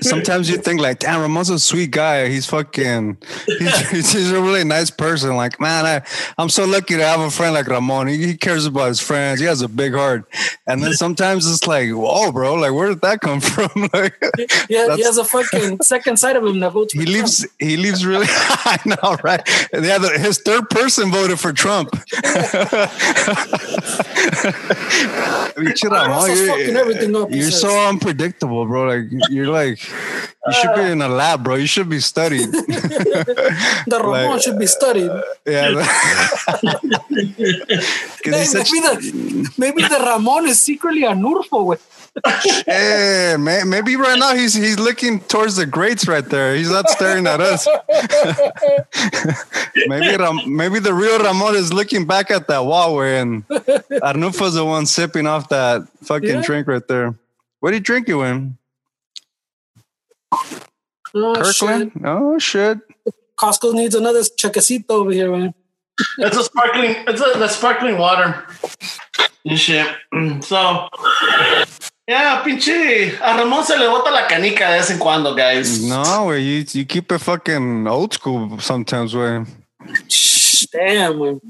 [0.00, 2.28] sometimes you think like, damn, Ramon's a sweet guy.
[2.28, 5.36] He's fucking, he's, he's, a really nice person.
[5.36, 6.02] Like, man, I,
[6.36, 8.08] I'm so lucky to have a friend like Ramon.
[8.08, 9.38] He, he cares about his friends.
[9.40, 10.24] He has a big heart.
[10.66, 13.70] And then sometimes it's like, whoa, bro, like, where did that come from?
[13.92, 14.18] like,
[14.68, 17.14] Yeah, he has a fucking second side of him that votes he Trump.
[17.14, 19.42] leaves, he leaves really, I know, right?
[19.72, 21.90] Yeah, the, his third person voted for Trump.
[25.56, 27.60] Pinche Ramon, Russell's you're- fucking everything up, You're says.
[27.66, 28.84] So unpredictable, bro.
[28.86, 29.82] Like you're like
[30.46, 31.54] you should be in a lab, bro.
[31.56, 32.48] You should be studied.
[33.86, 35.10] The Ramon like- should be studied.
[35.46, 35.82] yeah.
[37.16, 37.46] Hey,
[38.16, 41.64] Because he said, maybe the maybe the Ramon is secretly Arnulfo.
[41.66, 41.82] With.
[42.24, 46.54] "Hey, eh, may- maybe right now he's he's looking towards the grates right there.
[46.56, 47.68] He's not staring at us.
[49.86, 54.54] maybe Ram, maybe the real Ramon is looking back at that wall where and Arnulfo's
[54.54, 56.42] the one sipping off that fucking Yeah.
[56.42, 57.14] drink right there.
[57.60, 58.58] What are you drinking, Win?
[61.14, 61.92] Oh, Kirkland?
[61.94, 62.02] shit.
[62.04, 62.78] Oh shit.
[63.38, 65.54] Costco needs another chequecito over here, man.
[66.18, 66.94] It's a sparkling.
[67.06, 68.44] It's a the sparkling water.
[69.46, 69.86] And shit.
[70.12, 70.88] Mm, So,
[72.06, 73.18] yeah, pinche.
[73.20, 75.82] A Ramon se le bota la canica de vez en cuando, guys.
[75.84, 79.14] No, way you you keep it fucking old school sometimes.
[79.14, 79.44] Way
[80.08, 81.40] Shh, Damn, man.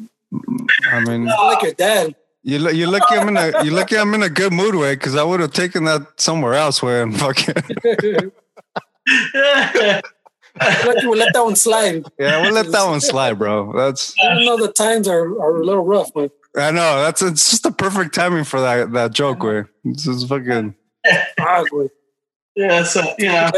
[0.92, 2.14] I mean, I like your dad.
[2.48, 4.94] You look you lucky I'm in a you lucky I'm in a good mood way
[4.94, 6.82] because I would have taken that somewhere else.
[6.82, 7.54] Way and fucking
[10.58, 12.04] like you would let that one slide.
[12.18, 13.72] yeah, we'll let that one slide, bro.
[13.76, 14.56] That's Even know.
[14.66, 16.30] the times are, are a little rough, man.
[16.56, 19.42] I know that's it's just the perfect timing for that that joke.
[19.42, 20.74] Way this is fucking.
[21.38, 21.62] Ah,
[22.56, 23.50] yeah, so yeah.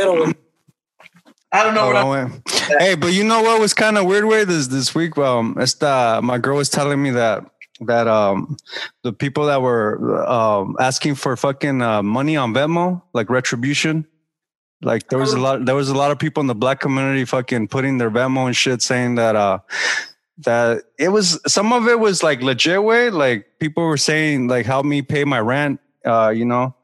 [1.51, 2.09] I don't know Oh, what I I'm.
[2.09, 5.16] went- Hey, but you know what was kind of weird way this this week?
[5.16, 7.44] Um, esta my girl was telling me that
[7.80, 8.56] that um
[9.02, 14.06] the people that were um asking for fucking uh, money on Venmo, like retribution,
[14.82, 17.24] like there was a lot there was a lot of people in the black community
[17.24, 19.59] fucking putting their Venmo and shit, saying that uh
[20.38, 24.66] that it was some of it was like legit way, like people were saying like
[24.66, 26.74] help me pay my rent, uh, you know.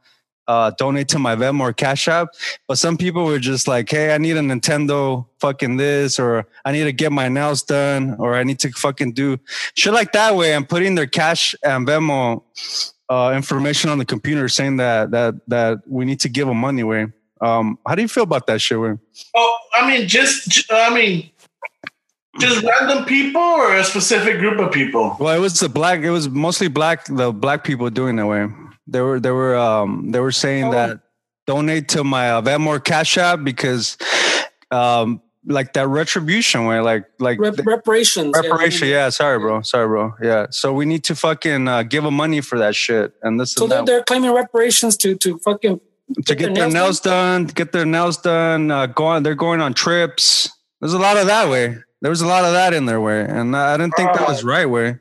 [0.46, 2.28] Uh, donate to my Venmo or Cash App,
[2.68, 6.72] but some people were just like, "Hey, I need a Nintendo fucking this, or I
[6.72, 9.38] need to get my nails done, or I need to fucking do
[9.74, 12.42] shit like that." Way and putting their Cash and Venmo
[13.08, 16.82] uh, information on the computer, saying that that that we need to give them money.
[16.84, 17.06] Way,
[17.40, 18.78] um, how do you feel about that shit?
[18.78, 18.98] Way,
[19.34, 20.70] Oh, I mean, just.
[20.70, 21.30] I mean,
[22.40, 25.16] just random people or a specific group of people.
[25.20, 26.00] well, it was the black.
[26.00, 27.06] It was mostly black.
[27.06, 28.48] The black people doing that way.
[28.86, 30.73] They were they were um they were saying Oh.
[30.73, 31.01] that
[31.47, 33.97] donate to my uh, Venmo Cash App because
[34.70, 38.35] um like that retribution way, like like Rep- reparations.
[38.35, 38.48] yeah.
[38.51, 39.11] Reparation, yeah.
[39.11, 39.61] Sorry, bro.
[39.62, 40.15] Sorry, bro.
[40.23, 40.47] Yeah.
[40.51, 43.65] So we need to fucking uh, give them money for that shit, and this So
[43.65, 45.81] and they're, they're claiming reparations to to fucking
[46.27, 48.70] to get their nails done, get their nails done.
[48.70, 49.23] Uh, go on.
[49.23, 50.48] They're going on trips.
[50.81, 51.77] There's a lot of that way.
[52.01, 54.44] There was a lot of that in their way, and I didn't think that was
[54.44, 54.98] right way.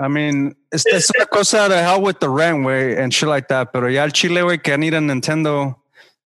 [0.00, 3.48] I mean, it's, it's una cosa to hell with the rent way and shit like
[3.48, 3.72] that.
[3.72, 5.76] Pero ya el chile way que I need a Nintendo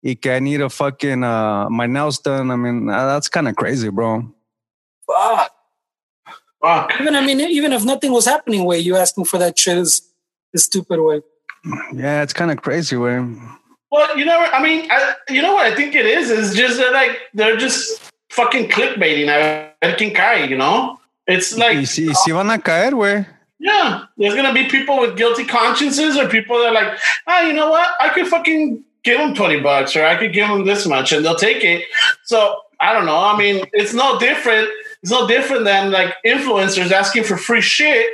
[0.03, 2.51] y que I need a fucking uh, my nails done.
[2.51, 4.35] I mean, uh, that's kind of crazy, bro.
[5.07, 5.53] Fuck.
[6.63, 7.01] Fuck.
[7.01, 10.11] Even I mean, even if nothing was happening, way you asking for that shit is
[10.53, 11.23] It's stupid way.
[11.95, 13.25] Yeah, it's kind of crazy way.
[13.91, 16.79] Well, you know, I mean, I, you know what I think it is is just
[16.79, 19.29] that like they're just fucking clickbaiting.
[19.29, 20.99] a ver quién cae, you know.
[21.27, 23.27] It's like Y si, si van a caer, güey.
[23.62, 27.53] Yeah, there's gonna be people with guilty consciences or people that are like, ah, you
[27.53, 27.89] know what?
[28.01, 31.23] I could fucking give them twenty bucks or I could give them this much, and
[31.24, 31.85] they'll take it.
[32.24, 33.19] So I don't know.
[33.19, 34.70] I mean, it's no different.
[35.03, 38.09] It's no different than like influencers asking for free shit.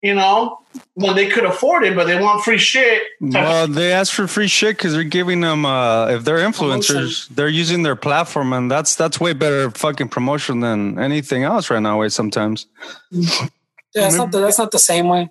[0.00, 0.60] You know,
[0.94, 3.02] when they could afford it, but they want free shit.
[3.20, 5.66] Well, they ask for free shit because they're giving them.
[5.66, 10.60] Uh, if they're influencers, they're using their platform, and that's that's way better fucking promotion
[10.60, 11.98] than anything else right now.
[12.00, 12.66] Way sometimes.
[13.98, 15.30] Yeah, it's not the, that's not the same way.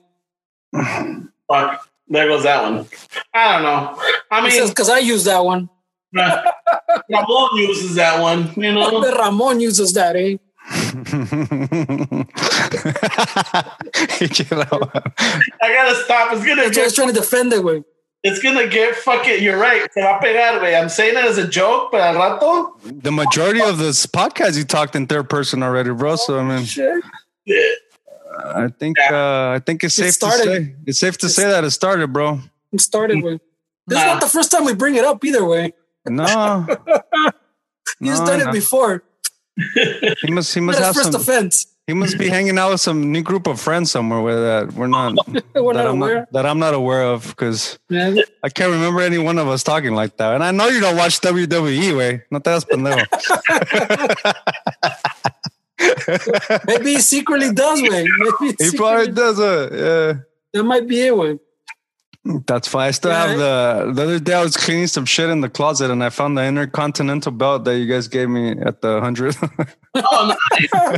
[1.48, 2.86] Fuck, there goes that one.
[3.34, 4.02] I don't know.
[4.30, 5.70] I mean, because I use that one.
[6.14, 8.52] Ramon uses that one.
[8.56, 10.38] You know, Ramon uses that, eh?
[10.70, 10.94] I
[15.62, 16.34] gotta stop.
[16.34, 16.64] It's gonna.
[16.64, 17.84] That's why I was trying to defend it, way.
[18.24, 19.42] It's gonna get fucking.
[19.42, 19.88] You're right.
[19.94, 20.80] Se va a pegar, güey.
[20.80, 22.74] I'm saying it as a joke, but al rato.
[22.84, 26.18] the majority of this podcast you talked in third person already, bro.
[26.18, 27.04] So I mean, Shit.
[27.46, 27.62] Yeah.
[28.38, 31.64] I think uh, I think it's It safe to say it's safe to say that
[31.64, 32.40] it started, bro.
[32.72, 33.42] It started with.
[33.88, 35.74] This is not the first time we bring it up either way.
[36.06, 36.26] No,
[38.00, 38.50] He's No, done no.
[38.50, 39.04] it before.
[40.22, 41.22] he must he must his have first some.
[41.22, 41.66] offense.
[41.88, 44.88] He must be hanging out with some new group of friends somewhere where that we're
[44.88, 45.16] not
[45.56, 46.16] We're that not I'm aware.
[46.20, 48.14] not, that I'm not aware of because Yeah.
[48.44, 50.36] I can't remember any one of us talking like that.
[50.36, 52.24] And I know you don't watch WWE, way.
[52.30, 53.06] No te das pendejo.
[56.68, 57.90] Maybe he secretly does, way.
[58.20, 59.74] Maybe he secretly- probably does it.
[59.74, 60.14] Yeah.
[60.54, 61.40] That might be it, way.
[62.46, 62.88] That's fine.
[62.88, 65.50] I still Yeah, have the the other day I was cleaning some shit in the
[65.50, 69.36] closet and I found the intercontinental belt that you guys gave me at the hundred.
[69.96, 70.70] Oh, nice.
[70.72, 70.98] Yeah,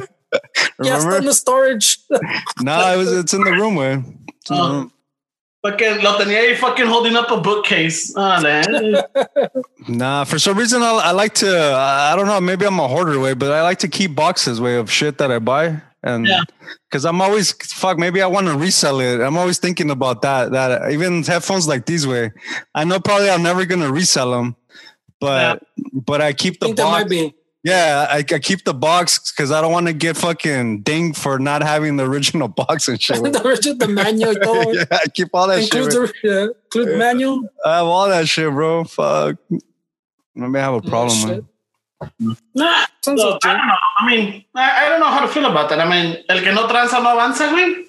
[0.79, 1.21] it's in Remember?
[1.21, 1.99] the storage.
[2.61, 4.03] no, it was it's in the room, way.
[4.41, 4.71] It's in the Oh.
[4.73, 4.91] room.
[5.63, 8.13] Fucking lo tenía ahí fucking holding up a bookcase.
[8.15, 9.03] Ah, man.
[9.87, 13.19] Nah, for some reason I, I like to I don't know, maybe I'm a hoarder
[13.19, 15.81] way, but I like to keep boxes way of shit that I buy.
[16.03, 16.43] And Yeah.
[16.89, 19.19] because I'm always fuck, maybe I want to resell it.
[19.19, 20.51] I'm always thinking about that.
[20.51, 22.31] That even headphones like these way,
[22.75, 24.55] I know probably I'm never gonna resell them,
[25.19, 25.61] but
[25.91, 27.33] but I keep I the think that box.
[27.63, 27.69] Might be.
[27.69, 31.39] Yeah, I, I keep the box because I don't want to get fucking dinged for
[31.39, 33.21] not having the original box and shit.
[33.23, 34.33] the, original- the manual.
[34.73, 35.75] yeah, I keep all that shit.
[35.75, 36.05] Includes bro.
[36.07, 37.49] the yeah, include manual.
[37.65, 38.83] I have all that shit, bro.
[38.83, 39.37] Fuck.
[40.35, 41.17] Maybe I have a oh, problem.
[41.17, 41.45] shit.
[42.55, 43.49] Nah, sounds So, I okay.
[43.49, 43.73] don't know.
[43.99, 45.79] I mean, I, I don't know how to feel about that.
[45.81, 47.88] I mean, el que no tranza no avanza, güey.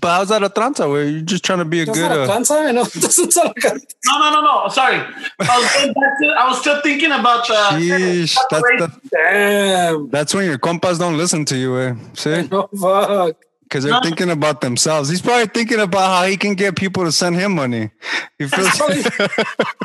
[0.00, 0.88] But how's that a tranza?
[0.90, 2.08] Where you're just trying to be a That's good.
[2.10, 2.68] not a Uh, tranza.
[2.68, 2.82] I know.
[2.94, 3.74] It doesn't sound like a
[4.06, 4.68] No, no, no, no.
[4.68, 4.96] Sorry.
[4.98, 7.54] I was, going back to, I was still thinking about the.
[7.54, 10.10] sheesh, that's the, Damn.
[10.10, 11.78] that's when your compas don't listen to you.
[11.78, 11.94] Eh?
[12.14, 13.36] See, No fuck.
[13.68, 15.10] Because they're thinking about themselves.
[15.10, 17.90] He's probably thinking about how he can get people to send him money.
[18.38, 18.76] He feels.
[18.76, 19.02] Probably,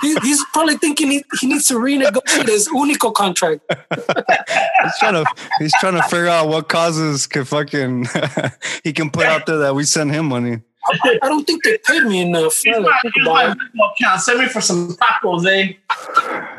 [0.01, 3.61] he, he's probably thinking he, he needs to renegotiate his Unico contract.
[3.93, 5.25] he's trying to
[5.59, 8.07] he's trying to figure out what causes can fucking
[8.83, 10.61] he can put out there that we send him money.
[10.85, 12.59] I, I don't think they paid me enough.
[12.63, 13.57] Here's Now that my, I think here's about my it.
[13.57, 14.21] Venmo account.
[14.21, 15.73] Send me for some tacos, eh?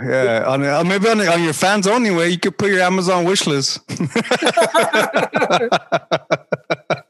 [0.03, 3.25] Yeah, on uh, maybe on, on your fans only way you could put your Amazon
[3.25, 3.81] wish list.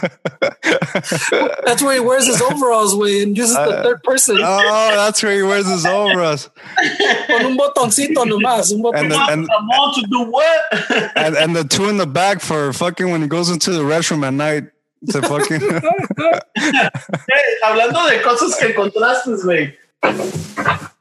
[1.64, 5.22] That's where he wears his overalls way and uses the uh, third person oh, that's
[5.22, 6.50] where he wears his overalls.
[7.26, 8.72] con un botoncito nomás.
[8.72, 9.08] Un And botón.
[9.08, 10.60] the- and- I to do what?
[11.16, 14.24] and and the two in the back for fucking when he goes into the restroom
[14.26, 14.64] at night
[15.10, 19.74] to fucking Hey, hablando de cosas que encontraste, güey.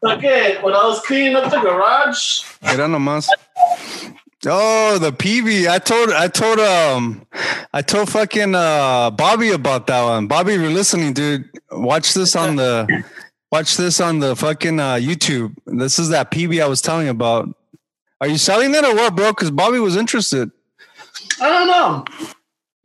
[0.03, 3.27] Okay, when I was cleaning up the garage, Mira nomás.
[4.45, 5.67] Oh, the Peavey.
[5.69, 7.25] I told I told um
[7.73, 10.27] I told fucking uh Bobby about that one.
[10.27, 13.03] Bobby, if you're listening, dude, watch this on the
[13.51, 15.55] watch this on the fucking uh YouTube.
[15.65, 17.49] This is that Peavey I was telling you about.
[18.21, 19.31] Are you selling it or what, bro?
[19.31, 20.51] Because Bobby was interested.
[21.41, 22.05] I don't know.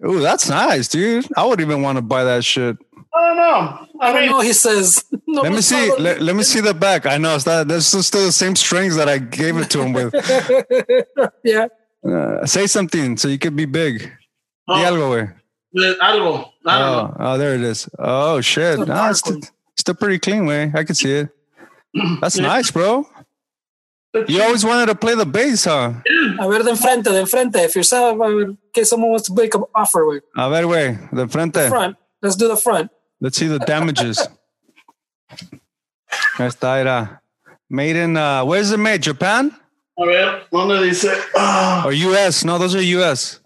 [0.05, 1.27] Oh, that's nice, dude.
[1.37, 2.77] I would even want to buy that shit.
[3.14, 3.89] I don't know.
[4.01, 4.40] I I don't mean, know.
[4.40, 5.05] He says.
[5.26, 5.90] No, Let me see.
[5.98, 7.06] Let, let me see the back.
[7.06, 7.66] I know it's not.
[7.66, 10.12] That's still the same strings that I gave it to him with.
[11.44, 11.68] yeah.
[12.06, 14.12] Uh, say something so you could be big.
[14.68, 15.32] oh, Di algo, güey.
[15.78, 16.51] eh, algo.
[16.66, 17.16] I don't know.
[17.18, 17.89] Oh, oh, there it is.
[17.98, 18.78] Oh shit.
[18.80, 19.40] It's a it's still,
[19.76, 20.70] still pretty clean, way.
[20.74, 21.28] I can see it.
[22.20, 22.48] That's Yeah.
[22.48, 23.06] nice, bro.
[24.28, 25.94] You always wanted to play the bass, huh?
[26.40, 27.56] A ver, de enfrente, de enfrente.
[27.64, 28.28] If you're selling, a
[28.74, 30.98] ver, someone wants to make an offer with A ver, way.
[31.12, 31.68] The frente.
[31.70, 31.97] front.
[32.20, 32.90] Let's do the front.
[33.23, 34.19] Let's see the damages.
[36.39, 37.20] Ahí está, era.
[37.70, 39.01] Made in, uh, where's it made?
[39.01, 39.55] Japan
[39.97, 41.09] A ver, ¿dónde dice?
[41.36, 42.44] Ah, or US?
[42.44, 43.39] No, those are US.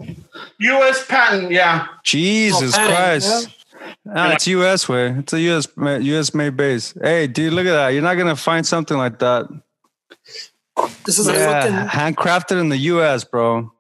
[0.59, 1.05] U.S.
[1.07, 1.89] patent, yeah.
[2.03, 3.49] Jesus Oh, patent, Christ.
[4.15, 5.11] Ah, it's US way.
[5.11, 6.95] It's a US US made bass.
[6.99, 7.89] Hey, dude, look at that.
[7.91, 9.47] You're not gonna find something like that.
[11.05, 13.71] This is a Yeah, fucking handcrafted in the US, bro.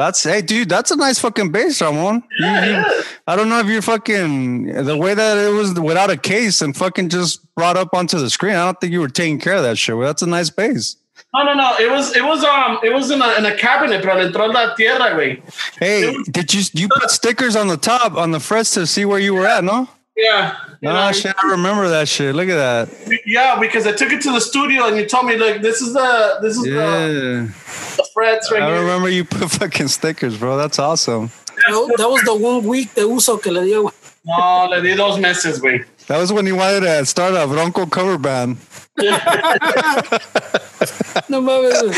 [0.00, 0.70] That's hey, dude.
[0.70, 2.22] That's a nice fucking bass, Ramon.
[2.38, 2.84] You- you-
[3.26, 6.74] I don't know if you're fucking the way that it was without a case and
[6.74, 8.54] fucking just brought up onto the screen.
[8.54, 9.96] I don't think you were taking care of that shit.
[9.96, 10.96] Well, that's a nice bass.
[11.34, 11.76] No, no, no.
[11.78, 14.74] It was, it was, um, it was in a, in a cabinet, pero entró la
[14.74, 15.42] tierra, güey.
[15.78, 19.18] Hey, did you you put stickers on the top on the frets to see where
[19.20, 19.62] you were at?
[19.62, 19.86] No.
[20.20, 20.56] Yeah.
[20.82, 22.34] No, know, shit, I remember that shit.
[22.34, 23.20] Look at that.
[23.26, 25.92] Yeah, because I took it to the studio and you told me, look, this is
[25.92, 27.06] the, this is the, Yeah,
[27.96, 28.80] the frets right I here.
[28.80, 30.56] remember you put fucking stickers, bro.
[30.56, 31.30] That's awesome.
[31.68, 33.92] that that was the one week de uso que le dio.
[34.24, 35.84] No, le di dos meses, güey.
[36.10, 38.56] That was when you wanted to start a Bronco cover band.
[41.28, 41.92] No mames.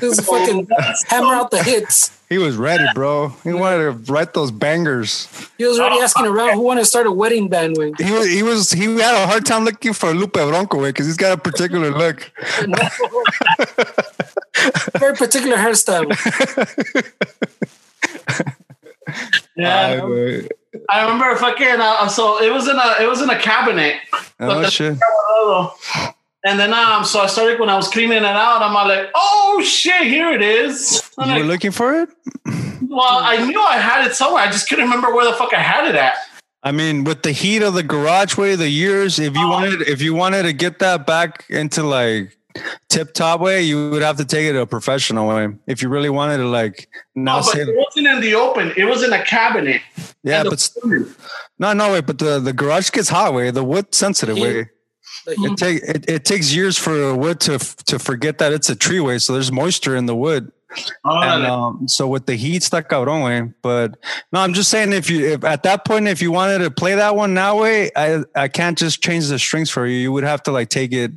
[0.00, 0.66] this is fucking
[1.08, 2.18] hammer out the hits.
[2.30, 3.34] He was ready, bro.
[3.44, 5.28] He wanted to write those bangers.
[5.58, 8.00] He was already asking around who wanted to start a wedding band with.
[8.00, 11.18] He was he was he had a hard time looking for Lupe Bronco because he's
[11.18, 12.32] got a particular look.
[14.98, 16.08] Very particular hairstyle.
[19.56, 20.00] Yeah.
[20.02, 20.42] Uh,
[20.88, 23.96] I remember fucking, uh, so it was in a, it was in a cabinet.
[24.40, 24.98] oh shit!
[26.44, 28.62] And then, um, so I started when I was cleaning it out.
[28.62, 31.08] I'm like, oh shit, here it is.
[31.16, 32.08] I'm You were looking for it?
[32.88, 34.42] well, I knew I had it somewhere.
[34.42, 36.14] I just couldn't remember where the fuck I had it at.
[36.64, 40.00] I mean, with the heat of the garage way, the years, if you wanted, if
[40.00, 42.36] you wanted to get that back into like
[42.88, 45.48] tip top way, you would have to take it a professional way.
[45.66, 48.72] If you really wanted to like now No, but say, it wasn't in the open.
[48.76, 49.82] It was in a cabinet.
[50.22, 50.76] yeah, but s-
[51.58, 52.00] no, no way.
[52.00, 54.44] But the the garage gets hot way, the wood sensitive Yeah.
[54.44, 54.70] way.
[55.26, 58.74] It take it, it takes years for a wood to to forget that it's a
[58.76, 59.18] tree way.
[59.18, 60.50] So there's moisture in the wood.
[61.04, 63.52] And um, so with the heat, está cabrón, way.
[63.62, 63.98] But
[64.32, 66.94] no, I'm just saying if you if at that point if you wanted to play
[66.94, 69.98] that one now way, I I can't just change the strings for you.
[69.98, 71.12] You would have to like take it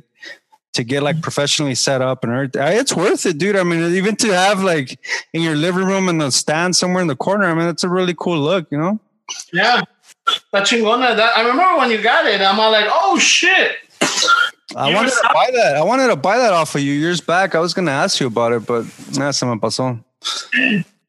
[0.76, 2.62] to get like professionally set up and everything.
[2.78, 3.56] It's worth it, dude.
[3.56, 4.98] I mean, even to have like
[5.32, 7.46] in your living room and the stand somewhere in the corner.
[7.46, 9.00] I mean, it's a really cool look, you know.
[9.52, 9.82] yeah.
[10.52, 11.16] That chingona.
[11.16, 12.40] That I remember when you got it.
[12.40, 13.76] I'm all like, oh shit.
[14.76, 15.76] I You wanted to buy that.
[15.76, 17.54] I wanted to buy that off of you years back.
[17.54, 18.84] I was going to ask you about it, but
[19.16, 20.02] nah, se me pasó.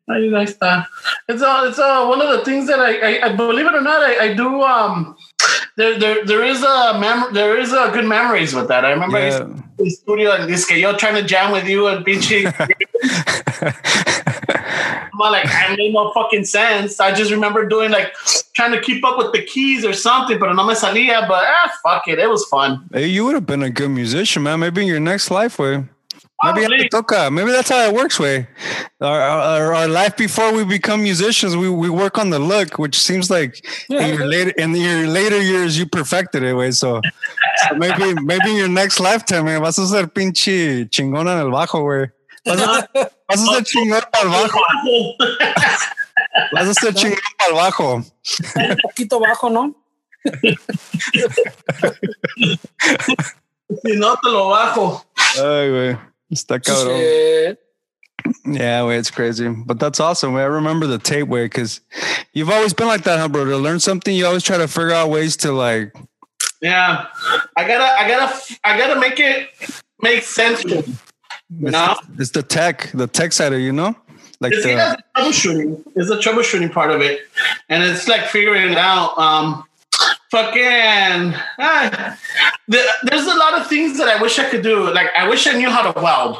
[0.09, 0.87] Ahí ahí está.
[1.27, 3.81] It's uh, it's uh, one of the things that I, I, I believe it or
[3.81, 4.61] not, I, I do.
[4.61, 5.17] Um,
[5.75, 8.83] there, there, there is a mem- there is a good memories with that.
[8.85, 9.47] I remember Yeah.
[9.77, 12.45] the studio and this guy, yo trying to jam with you and pinche.
[15.19, 16.99] I'm like, I made no fucking sense.
[16.99, 18.13] I just remember doing like
[18.53, 21.27] trying to keep up with the keys or something, but no me salía.
[21.27, 22.87] But ah, fuck it, it was fun.
[22.93, 24.59] Hey, you would have been a good musician, man.
[24.59, 25.85] Maybe in your next life, way.
[26.43, 26.85] Maybe Probably.
[26.85, 27.31] at the toca.
[27.31, 28.47] Maybe that's how it works, way.
[29.01, 32.95] Our, our, our life before we become musicians, we, we work on the look, which
[32.99, 36.69] seems like in your later in your later years you perfected it, way.
[36.69, 37.01] So,
[37.69, 41.49] so maybe maybe in your next lifetime, man, vas a ser pinche chingona en el
[41.51, 42.11] bajo, güey.
[42.45, 42.87] Vas a,
[43.27, 44.59] vas a ser chingón para el bajo.
[46.51, 47.95] Vas a ser chingón para el bajo.
[47.95, 49.75] Un poquito bajo, ¿no?
[53.83, 55.03] Si no te lo bajo.
[55.35, 55.97] Ay, güey.
[56.33, 56.99] Está cabrón.
[56.99, 57.59] Shit.
[58.45, 60.33] Yeah, way it's crazy, but that's awesome.
[60.33, 60.41] Way.
[60.41, 61.79] I remember the tape way because
[62.33, 63.45] you've always been like that, huh, bro?
[63.45, 65.95] To learn something, you always try to figure out ways to like.
[66.61, 67.05] Yeah,
[67.55, 69.49] I gotta, I gotta, I gotta make it
[70.01, 70.61] make sense.
[70.63, 70.77] to me.
[70.79, 70.97] It's,
[71.71, 71.95] No.
[72.17, 73.95] it's the tech, the tech side of you know,
[74.41, 75.83] like It's, the yeah, it's troubleshooting.
[75.95, 77.21] It's the troubleshooting part of it,
[77.69, 79.17] and it's like figuring it out.
[79.17, 79.63] Um,
[80.31, 82.17] fucking, ah,
[82.67, 84.91] the, there's a lot of things that I wish I could do.
[84.91, 86.39] Like I wish I knew how to weld.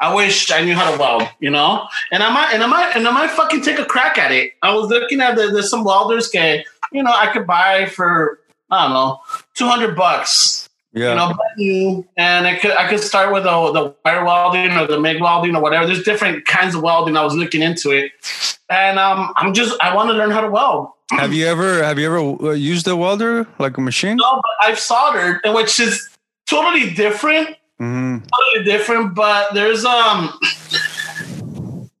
[0.00, 1.86] I wish I knew how to weld, you know.
[2.10, 4.52] And I might, and I might, and I might fucking take a crack at it.
[4.62, 8.40] I was looking at the, there's some welders, que, you know, I could buy for
[8.70, 9.20] I don't know,
[9.54, 10.63] two hundred bucks.
[10.94, 11.32] Yeah.
[11.56, 15.00] you know, and I could I could start with the the wire welding or the
[15.00, 15.86] MIG welding or whatever.
[15.86, 17.16] There's different kinds of welding.
[17.16, 18.12] I was looking into it,
[18.70, 20.88] and um, I'm just I want to learn how to weld.
[21.12, 24.16] have you ever have you ever uh, used a welder like a machine?
[24.16, 26.08] No, but I've soldered, which is
[26.46, 29.14] totally different, hmm totally different.
[29.14, 30.38] But there's um.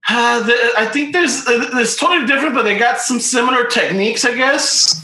[0.06, 4.22] Uh, the, I think there's uh, it's totally different, but they got some similar techniques,
[4.26, 5.02] I guess.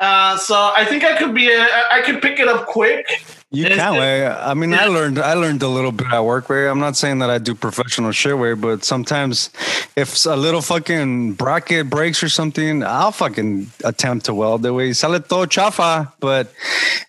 [0.00, 3.06] Uh, so I think I could be a, I could pick it up quick.
[3.50, 4.26] You It's can the- way.
[4.26, 6.68] I mean, I learned I learned a little bit at work way.
[6.68, 9.48] I'm not saying that I do professional shit way, but sometimes
[9.96, 14.92] if a little fucking bracket breaks or something, I'll fucking attempt to weld it way.
[14.92, 16.52] Sale todo chafa, but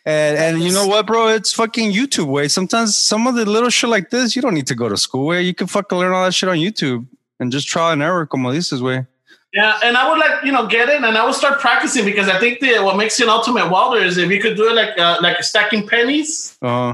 [0.05, 1.27] and and you know what, bro?
[1.27, 2.47] It's fucking YouTube way.
[2.47, 5.25] Sometimes some of the little shit like this, you don't need to go to school
[5.25, 5.41] way.
[5.41, 7.05] You can fucking learn all that shit on YouTube
[7.41, 9.05] and just trial and error, como dices way.
[9.51, 12.29] Yeah, and I would like you know get in, and I would start practicing because
[12.29, 14.75] I think the what makes you an ultimate welder is if you could do it
[14.75, 16.93] like uh, like stacking pennies Uh,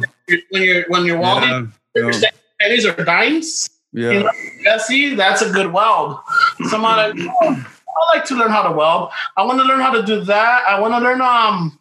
[0.49, 3.69] when you're when you're welding, yeah, you're stacking pennies or dimes.
[3.91, 4.11] yeah.
[4.11, 6.19] You know, yeah, see, that's a good weld.
[6.69, 7.65] So I'm like, oh,
[8.11, 9.09] I like to learn how to weld.
[9.35, 10.63] I want to learn how to do that.
[10.67, 11.77] I want to learn um.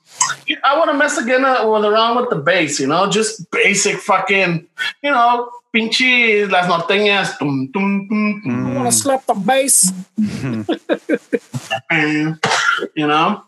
[0.65, 3.97] I want to mess again uh, with around with the bass, you know, just basic
[3.99, 4.67] fucking,
[5.03, 9.91] you know, pinche las norteñas, tum, tum, tum, tum, I want to slap the bass.
[12.95, 13.43] you know.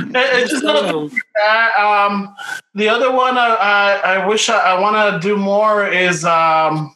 [0.00, 2.34] It- it's just not a Uh, um,
[2.74, 6.94] the other one I, I, I wish I, I want to do more is um,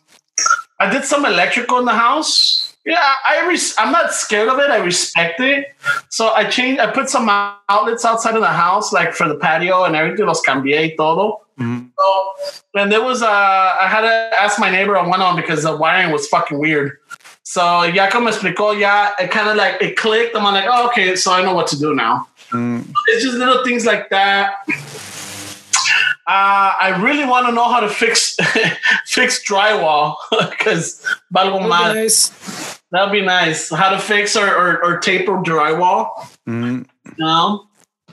[0.79, 2.75] I did some electrical in the house.
[2.87, 4.71] Yeah, I res- I'm not scared of it.
[4.71, 5.67] I respect it.
[6.09, 6.81] So I changed.
[6.81, 7.29] I put some
[7.69, 10.25] outlets outside of the house, like for the patio and everything.
[10.27, 11.43] Los cambié y todo.
[11.61, 11.91] Mhm.
[11.99, 15.63] So, and there was uh, I had to ask my neighbor on one on because
[15.63, 16.97] the wiring was fucking weird.
[17.43, 20.35] So ya como me explicó, ya it kind of like it clicked.
[20.37, 23.63] I'm like, oh, okay, so I know what to do now Mm, it's just little
[23.65, 24.55] things like that.
[26.27, 28.37] Uh, I really want to know how to fix
[29.07, 30.17] fix drywall
[30.51, 31.05] because
[31.35, 31.95] valgo That'd be mal.
[31.95, 32.81] nice.
[32.93, 33.71] That'd be nice.
[33.71, 36.11] How to fix or, or, or taper drywall,
[36.49, 37.67] mm, you know?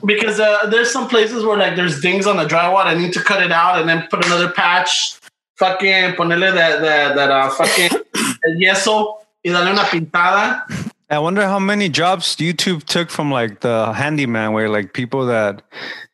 [0.04, 2.84] Because uh, there's some places where like there's dings on the drywall.
[2.84, 5.18] I need to cut it out and then put another patch.
[5.58, 7.90] Fucking ponerle that that that uh, fucking
[8.60, 9.14] yeso
[9.44, 10.62] y darle una pintada.
[11.10, 15.62] I wonder how many jobs YouTube took from like the handyman, where like people that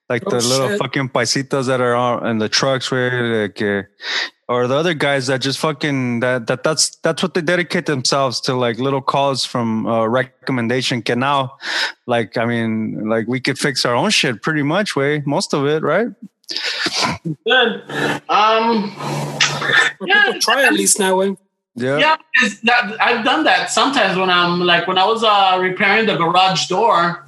[0.08, 0.78] like Oh, the little shit.
[0.78, 3.82] fucking paisitos that are on in the trucks, where like, uh,
[4.48, 8.40] or the other guys that just fucking that that that's that's what they dedicate themselves
[8.42, 11.02] to, like little calls from uh, recommendation.
[11.02, 11.56] Can now,
[12.06, 15.66] like I mean, like we could fix our own shit pretty much, way most of
[15.66, 16.08] it, right?
[17.46, 17.82] Good.
[18.28, 18.94] Um.
[20.00, 20.24] Or Yeah.
[20.26, 21.16] people try at least now.
[21.16, 21.36] Way.
[21.76, 21.98] Yeah.
[21.98, 22.16] Yeah,
[22.64, 26.68] that, I've done that sometimes when I'm like when I was uh, repairing the garage
[26.68, 27.24] door.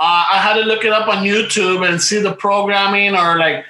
[0.00, 3.64] Uh, I had to look it up on YouTube and see the programming or like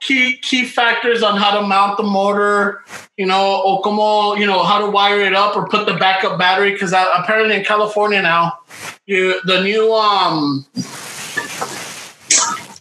[0.00, 2.84] key key factors on how to mount the motor,
[3.16, 6.38] you know, or como you know how to wire it up or put the backup
[6.38, 6.72] battery.
[6.72, 8.58] Because apparently in California now,
[9.06, 10.66] you the new um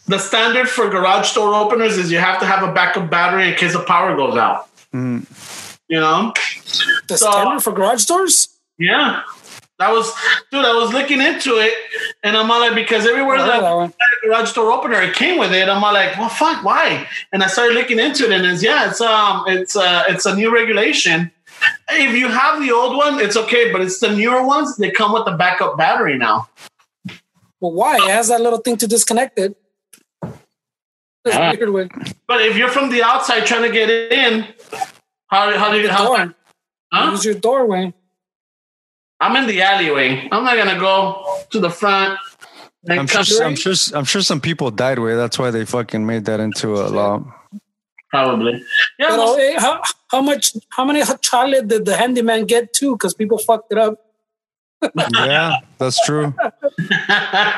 [0.08, 3.56] the standard for garage door openers is you have to have a backup battery in
[3.56, 4.68] case the power goes out.
[4.94, 5.28] Mm.
[5.90, 6.34] You know.
[7.08, 8.50] The So- standard for garage doors?
[8.78, 9.24] Yeah.
[9.80, 10.14] That was,
[10.52, 11.74] dude, I was looking into it
[12.22, 13.88] and I'm all like, because everywhere that that I one.
[13.98, 15.70] had a garage door opener, it came with it.
[15.70, 17.08] I'm all like, well, fuck, why?
[17.32, 20.36] And I started looking into it and it's, yeah, it's, um, it's, uh, it's a
[20.36, 21.32] new regulation.
[21.92, 25.14] If you have the old one, it's okay, but it's the newer ones, they come
[25.14, 26.50] with the backup battery now.
[27.62, 27.96] Well, why?
[27.96, 29.56] It has that little thing to disconnect it.
[31.24, 31.54] That's Ah.
[31.58, 31.90] weird.
[32.28, 34.46] But if you're from the outside trying to get in,
[35.30, 36.36] how, how do you, how, Door.
[36.92, 37.12] huh?
[37.12, 37.94] Use your doorway.
[39.20, 40.28] I'm in the alleyway.
[40.32, 42.20] I'm not going to go to the front.
[42.90, 43.44] I'm sure.
[43.44, 43.74] I'm sure.
[43.94, 45.18] I'm sure some people died with.
[45.18, 47.26] That's why they fucking made that into a law.
[48.10, 48.64] Probably.
[48.98, 49.18] Yeah.
[49.18, 50.56] But hey, how, how much?
[50.70, 52.94] How many chocolate did the handyman get too?
[52.94, 54.00] Because people fucked it up.
[55.14, 56.34] Yeah, that's true.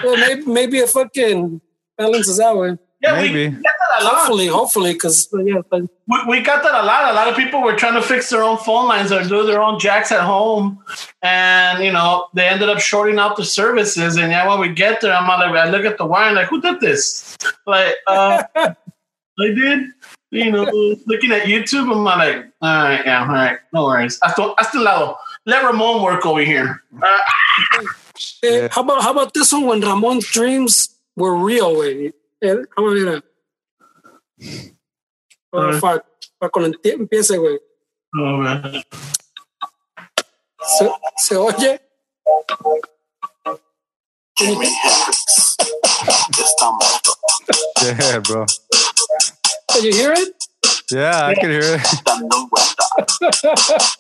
[0.03, 1.61] Well, maybe maybe a fucking
[1.95, 2.77] balances that way.
[3.03, 3.48] Yeah, Maybe.
[3.48, 4.14] we get that a lot.
[4.15, 7.10] Hopefully, hopefully, because yeah, but We, we got that a lot.
[7.11, 9.61] A lot of people were trying to fix their own phone lines or do their
[9.61, 10.80] own jacks at home,
[11.23, 14.18] and you know they ended up shorting out the services.
[14.18, 16.48] And yeah, when we get there, I'm like, I look at the wire and like,
[16.48, 17.36] who did this?
[17.65, 18.73] Like, uh, I
[19.38, 19.86] did.
[20.34, 20.64] You know,
[21.07, 24.18] looking at YouTube, I'm like, all right, yeah, all right, no worries.
[24.23, 25.18] Hasta, hasta un lado.
[25.45, 26.82] Let Ramon work over here.
[27.02, 27.18] Uh,
[28.44, 28.68] Yeah.
[28.72, 31.78] how about how about this one when Ramon's dreams were real?
[31.78, 33.23] Way, eh, how about that?
[35.53, 35.80] Oh, Uh.
[35.80, 36.05] fuck.
[36.39, 37.59] Para cuando empie- empiece, güey.
[38.15, 38.84] oh, man.
[40.77, 41.81] Se, se oye.
[44.38, 45.35] Jimi Hendrix
[46.39, 47.13] está muerto,
[47.81, 48.45] Yeah, bro.
[49.69, 50.35] Can you hear it?
[50.91, 51.81] Yeah, I can hear it.
[52.05, 52.85] dando vuelta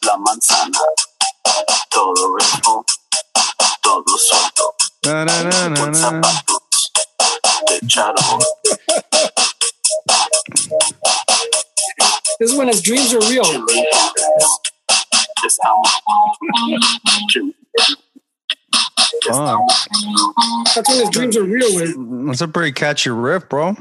[0.05, 0.79] la manzana.
[1.89, 2.85] Todo ritmo,
[3.81, 6.21] todo suelto, Na, na, na, na, con na.
[7.67, 8.41] De charol.
[12.39, 13.43] This is when his dreams are real.
[13.43, 14.45] Jimi Hendrix
[15.45, 16.75] está muerto.
[17.33, 17.53] Jimi
[19.27, 19.59] Fuck.
[20.75, 21.75] That's when his dreams are real.
[21.75, 21.93] Way.
[22.27, 23.75] That's a pretty catchy riff, bro.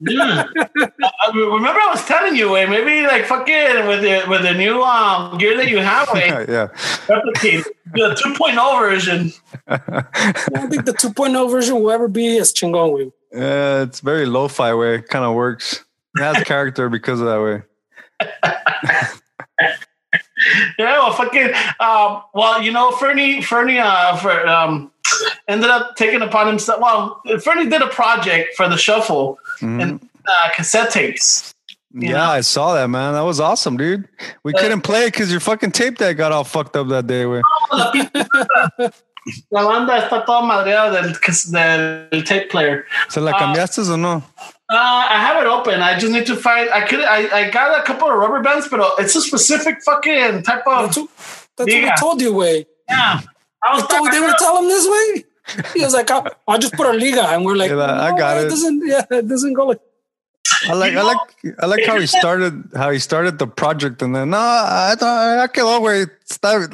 [0.00, 0.44] Yeah.
[0.54, 4.54] I mean, remember I was telling you, way maybe like fucking with the with the
[4.54, 6.68] new um gear that you have, way yeah.
[7.08, 9.32] replicate the 2.0 version.
[9.68, 12.96] I don't think the 2.0 version will ever be as chingon.
[12.96, 13.12] Way.
[13.32, 15.02] Yeah, it's very lo-fi way.
[15.02, 15.84] Kind of works.
[16.16, 17.62] It has character because of that way.
[20.78, 21.50] Yeah, well, fucking.
[21.80, 24.90] Um, well, you know, Fernie, Fernie, uh, for, um,
[25.48, 26.80] ended up taking upon himself.
[26.80, 29.82] Well, Fernie did a project for the shuffle Mhm.
[29.82, 31.52] and uh, cassette tapes.
[31.92, 32.30] Yeah, Yeah.
[32.30, 33.14] I saw that, man.
[33.14, 34.06] That was awesome, dude.
[34.44, 37.06] We Uh, couldn't play it because your fucking tape deck got all fucked up that
[37.08, 37.24] day.
[39.50, 41.12] La banda está toda madreada del,
[42.10, 42.86] del tape player.
[43.08, 43.38] ¿Se la Ah.
[43.38, 44.22] cambiaste o no?
[44.72, 45.80] Uh, I have it open.
[45.82, 46.70] I just need to find.
[46.70, 47.00] I could.
[47.00, 50.84] I, I got a couple of rubber bands, but it's a specific fucking type of.
[50.86, 51.08] That's, what-
[51.56, 52.66] that's what I told you, way.
[52.88, 53.20] Yeah.
[53.62, 55.24] I was I told, they were telling him this way.
[55.74, 58.16] He was like, "I'll, I'll just put a liga," and we're like, Yeah, I "No,
[58.16, 59.80] got it." Doesn't yeah, it doesn't go like."
[60.68, 61.18] I like, I like,
[61.58, 65.36] I like how he started, how he started the project, and then no, I thought
[65.36, 66.10] ya quedó, güey.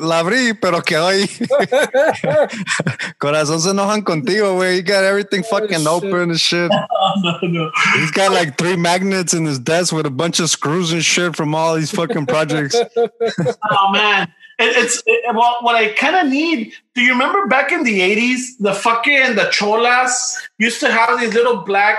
[0.00, 1.26] La abrí, pero quedó ahí.
[3.18, 4.76] Corazón se enojan contigo, güey.
[4.76, 5.86] You got everything fucking shit.
[5.86, 6.70] open and shit.
[7.22, 7.70] no, no.
[7.94, 11.36] He's got like three magnets in his desk with a bunch of screws and shit
[11.36, 12.76] from all these fucking projects.
[12.76, 14.32] Oh man.
[14.58, 16.72] It, it's it, well, what I kind of need.
[16.94, 21.34] Do you remember back in the eighties, the fucking the cholas used to have these
[21.34, 21.98] little black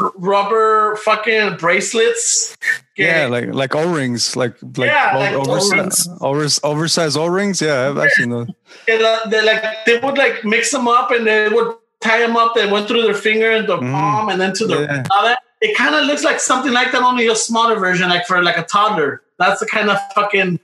[0.00, 2.56] rubber fucking bracelets?
[2.96, 7.60] Yeah, like like O rings, like like, Yeah, o- like oversized, overs, oversized O rings.
[7.60, 8.46] Yeah, I've actually know.
[8.88, 12.36] And, uh, they like they would like mix them up and they would tie them
[12.36, 12.54] up.
[12.54, 13.90] They went through their finger and the Mhm.
[13.92, 15.02] palm and then to the Yeah.
[15.10, 15.36] other.
[15.60, 18.58] It kind of looks like something like that, only a smaller version, like for like
[18.58, 19.22] a toddler.
[19.38, 20.60] That's the kind of fucking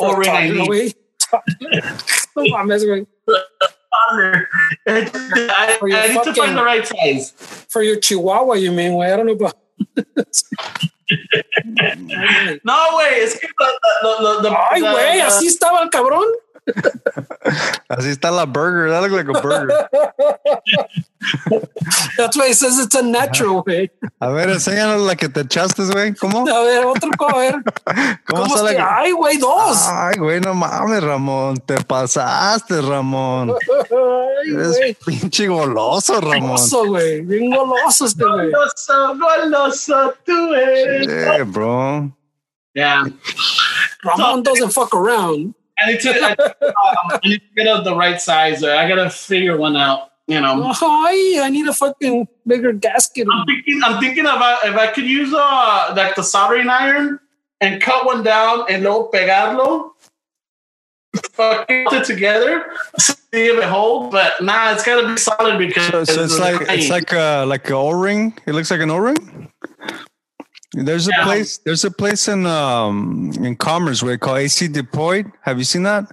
[0.00, 0.68] O ring I need.
[0.68, 0.94] Güey.
[2.36, 3.06] No mames, güey.
[4.86, 7.30] I, For your I need to find the right size.
[7.68, 8.94] For your Chihuahua, you mean?
[8.94, 9.56] Way I don't know about.
[12.64, 13.48] No way, es que
[14.02, 16.24] the, the, Ay, the- güey, así estaba el cabrón.
[17.88, 18.90] Así está la burger.
[18.90, 19.88] That looked like a burger.
[22.16, 23.90] That's why he says it's a natural, güey.
[24.20, 26.14] A ver, enséñanos la que te echaste, güey.
[26.14, 26.48] ¿Cómo?
[26.48, 27.54] A ver, otro, a ver.
[28.26, 28.78] ¿Cómo, ¿Cómo que?
[28.78, 29.86] Ay, güey, dos.
[29.88, 31.56] Ay, güey, no mames, Ramón.
[31.58, 33.50] Te pasaste, Ramón.
[33.90, 34.96] Ay, Eres güey.
[35.04, 36.40] pinche goloso, Ramón.
[36.40, 37.20] Goloso, güey.
[37.22, 38.50] Bien goloso este, güey.
[38.50, 41.06] Goloso, goloso, tú eres.
[41.06, 42.16] Yeah, bro.
[42.74, 43.04] Yeah.
[44.02, 45.54] Ramon doesn't fuck around.
[45.78, 48.62] I need to, I, um, I need to get out the right size.
[48.62, 50.10] uh, I gotta figure one out.
[50.26, 53.26] You know, Ay, I need a fucking bigger gasket.
[53.30, 53.80] I'm thinking.
[53.84, 57.20] I'm thinking about if I could use uh like the soldering iron
[57.60, 59.90] and cut one down and luego pegarlo,
[61.32, 62.64] fucking put it together,
[62.98, 64.12] see if it holds.
[64.12, 67.68] But nah, it's gotta be solid because So, so it's like it's like a like
[67.68, 68.32] a O ring.
[68.46, 69.43] It looks like an O ring.
[70.74, 71.24] There's a Yeah.
[71.24, 71.58] place.
[71.58, 75.30] There's a place in um in Commerce where called AC Deployed.
[75.42, 76.10] Have you seen that?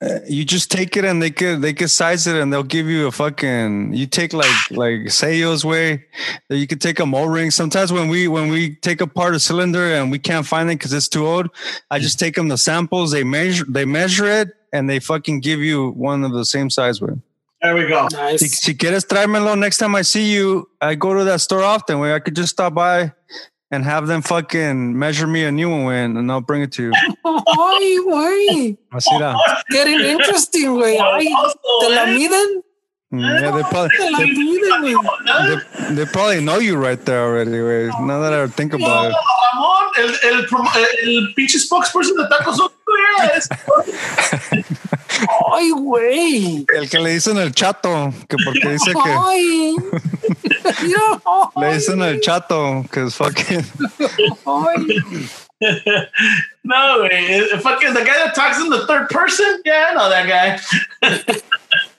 [0.00, 2.86] Uh, you just take it and they could they could size it and they'll give
[2.86, 6.04] you a fucking you take like like Seyo's way
[6.48, 7.50] that you could take a O ring.
[7.50, 10.92] Sometimes when we when we take apart a cylinder and we can't find it because
[10.92, 11.48] it's too old,
[11.90, 13.10] I just take them the samples.
[13.10, 17.00] They measure they measure it and they fucking give you one of the same size
[17.00, 17.14] way.
[17.62, 18.08] There we go.
[18.10, 18.60] Si, Nice.
[18.60, 22.14] si quieres tráemelo next time I see you, I go to that store often where
[22.14, 23.12] I could just stop by
[23.70, 26.84] and have them fucking measure me a new one güey, and I'll bring it to
[26.84, 26.92] you.
[27.24, 28.78] Ay, güey.
[28.92, 29.34] Así era.
[29.70, 30.98] Getting interesting, güey.
[30.98, 31.28] Ay,
[31.80, 32.62] ¿te la miden?
[33.12, 34.94] Mm, Yeah, they probably Te la they,
[35.88, 37.50] they, they probably know you right there already.
[37.52, 37.88] Güey.
[38.06, 39.16] Now that I think about it.
[39.16, 42.77] Ramón, el, el, el, el pinche spokesperson de tacos son tuyas.
[45.52, 46.66] Ay, güey.
[46.76, 49.74] El que le dicen el chato, que porque dice que Ay.
[50.82, 51.20] Mira,
[51.56, 53.64] le ay, dicen el chato, que es fucking.
[56.64, 57.48] No, way.
[57.60, 59.60] fucking the guy that talks in the third person.
[59.64, 60.60] Yeah, I know that guy.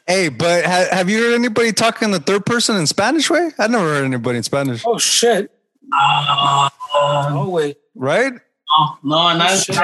[0.07, 3.51] Hey, but ha, have you heard anybody talk in the third person in Spanish way?
[3.59, 5.51] I've never heard anybody in Spanish, Oh, shit.
[5.93, 6.69] Oh,
[7.51, 7.75] güey.
[7.95, 8.33] right?
[8.71, 9.77] Oh, no, not, shit.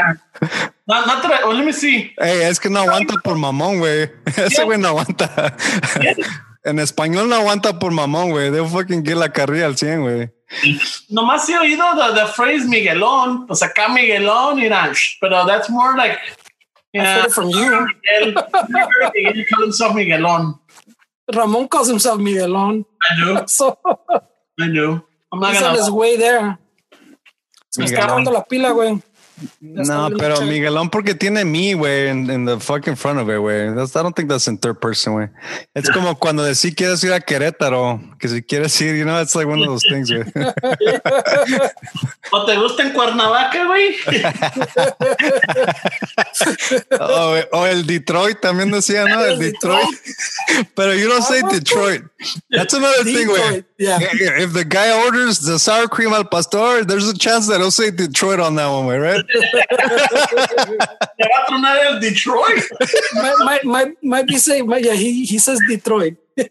[0.88, 2.14] Not, not I, oh, let me see.
[2.18, 4.12] Hey, es que no aguanta por mamón, güey.
[4.38, 5.56] Ese güey no aguanta.
[6.64, 8.50] En español no aguanta por mamón, güey.
[8.52, 10.32] They'll fucking get la carrilla al 100, güey.
[11.10, 14.92] Nomás he oído the, the phrase Miguelón, pues acá Miguelón, y nada,
[15.22, 17.88] pero that's more like, I yeah, heard it from you.
[18.20, 18.34] Miguel,
[19.14, 20.60] Miguel call himself Miguelón.
[21.32, 22.84] Ramon calls himself Miguelon.
[23.12, 23.78] I do, So
[24.60, 25.04] I do.
[25.32, 25.96] I'm not he's on his gonna.
[25.96, 26.58] way there.
[27.70, 28.24] Se me está Miguelón.
[28.26, 29.04] dando la pila, güey.
[29.60, 33.74] No, pero Miguelón porque tiene me, güey, in, in the fucking front of it, güey.
[33.76, 35.30] That's- I don't think that's in third person, güey.
[35.74, 39.36] Es como cuando decís quieres ir a Querétaro, que si quieres ir, you know, it's
[39.36, 40.24] like one of those things, güey.
[42.32, 43.96] ¿O te gusta en Cuernavaca, güey?
[47.00, 49.24] oh, o el Detroit también decía, ¿no?
[49.24, 49.88] El Detroit.
[50.76, 52.04] Pero you don't say Detroit.
[52.50, 53.42] That's another thing, güey.
[53.42, 54.00] Detroit, yeah.
[54.42, 57.92] If the guy orders the sour cream al pastor, there's a chance that he'll say
[57.92, 59.25] Detroit on that one, way, right?
[59.34, 62.64] Le va a tronar el Detroit.
[63.16, 66.16] might, might, might, might be saying, might, yeah, he, he says Detroit.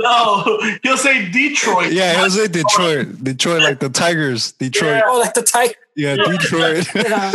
[0.00, 1.92] No, he'll say Detroit.
[1.92, 3.22] Yeah, he'll say Detroit.
[3.22, 4.50] Detroit, like the Tigers.
[4.52, 5.02] Detroit.
[5.06, 5.74] Oh, like the tiger.
[5.96, 6.86] Yeah, Detroit.
[6.94, 7.32] Yeah.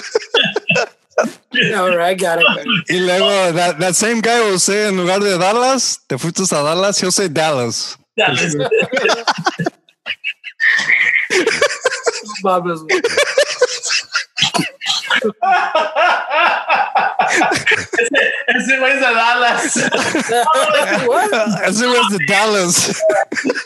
[1.52, 2.46] Yeah, all right, got it.
[2.90, 6.64] y luego, that, that same guy will say, en lugar de Dallas, te fuiste a
[6.64, 7.98] Dallas, he'll say Dallas.
[8.16, 8.56] Dallas.
[12.44, 13.02] Mames, güey.
[18.48, 19.78] Ese, güey es de Dallas.
[21.66, 23.02] Ese was the Dallas.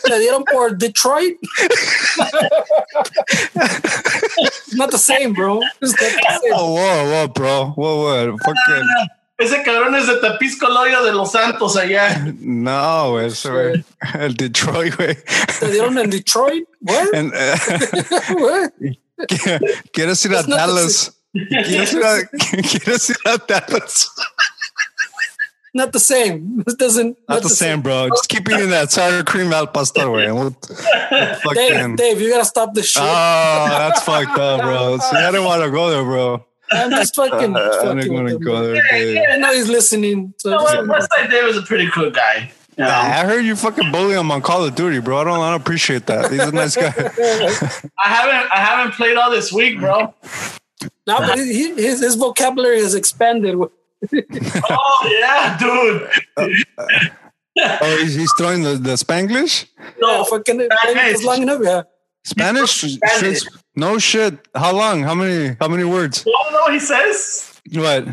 [0.07, 1.38] Le dieron por Detroit.
[4.73, 5.59] Not the same, bro.
[5.81, 6.53] It's not the same.
[6.53, 7.73] Oh, whoa, whoa, bro.
[7.75, 8.38] Whoa, whoa.
[8.38, 8.88] Fucking.
[9.41, 12.23] Ese cabrón es de Tepisco Loyo de Los Santos allá.
[12.39, 13.85] No, ese güey.
[14.19, 15.17] El Detroit, güey.
[15.61, 16.67] Le dieron en Detroit.
[16.81, 17.07] What?
[17.13, 18.71] And, uh, What?
[19.93, 21.20] ¿Quieres ir a Dallas?
[21.33, 22.23] ¿Quieres ir a,
[22.61, 24.09] ¿Quieres ir a Dallas?
[25.73, 26.63] Not the same.
[26.67, 27.17] It doesn't.
[27.29, 28.09] Not the same, bro.
[28.09, 30.25] Just keep eating that sour cream al pastor, güey.
[30.27, 30.57] and We'll,
[31.45, 31.95] we'll Dave.
[31.95, 33.01] Dave, you gotta stop this shit.
[33.01, 33.05] Oh,
[33.69, 34.97] that's fucked up, bro.
[34.97, 36.45] See, I didn't want to go there, bro.
[36.73, 37.55] I'm just fucking.
[37.55, 38.81] I fucking didn't want to go there.
[38.91, 39.17] dude.
[39.29, 40.33] I know he's listening.
[40.39, 41.01] So You know just- what?
[41.09, 42.51] Westside Dave is a pretty cool guy.
[42.77, 42.89] You know?
[42.89, 45.19] I heard you fucking bully him on Call of Duty, bro.
[45.19, 46.31] I don't, I don't appreciate that.
[46.31, 46.87] He's a nice guy.
[48.03, 50.13] I haven't I haven't played all this week, bro.
[51.07, 53.55] No, but he, he- his his vocabulary has expanded.
[54.13, 56.09] Oh yeah, dude.
[57.59, 59.67] Oh, he's, he's throwing the, the Spanglish?
[59.99, 61.59] No, fucking it's long enough.
[61.61, 61.83] Yeah,
[62.23, 62.71] Spanish?
[62.71, 63.43] Spanish.
[63.75, 64.39] No shit.
[64.55, 65.03] How long?
[65.03, 65.55] How many?
[65.59, 66.23] How many words?
[66.25, 67.61] You wanna he says?
[67.73, 68.05] What?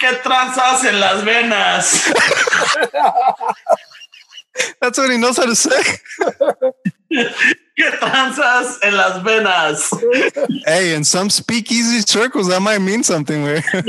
[0.00, 2.12] ¿Qué tranzas en las venas?
[4.80, 5.82] That's what he knows how to say.
[7.78, 9.90] ¿Qué tranzas en las venas?
[10.66, 13.44] Hey, in some speakeasy circles, that might mean something.
[13.44, 13.62] Way.
[13.72, 13.82] he's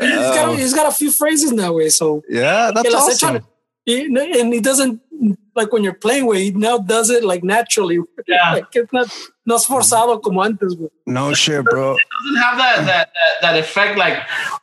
[0.00, 1.90] got he's got a few phrases that way.
[1.90, 3.44] So yeah, that's awesome.
[3.86, 5.00] and he doesn't
[5.54, 6.38] like when you're playing with.
[6.38, 7.98] He now does it like naturally.
[8.26, 8.52] Yeah.
[8.54, 9.08] like it's not
[9.46, 10.74] no es forzado como antes.
[10.74, 10.90] güey.
[11.06, 11.96] No shit, bro.
[11.96, 13.08] Doesn't have that that that,
[13.42, 14.18] that effect like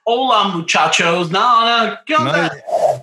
[0.05, 1.29] hola muchachos.
[1.31, 1.97] No, no.
[2.07, 2.51] ¿Qué onda?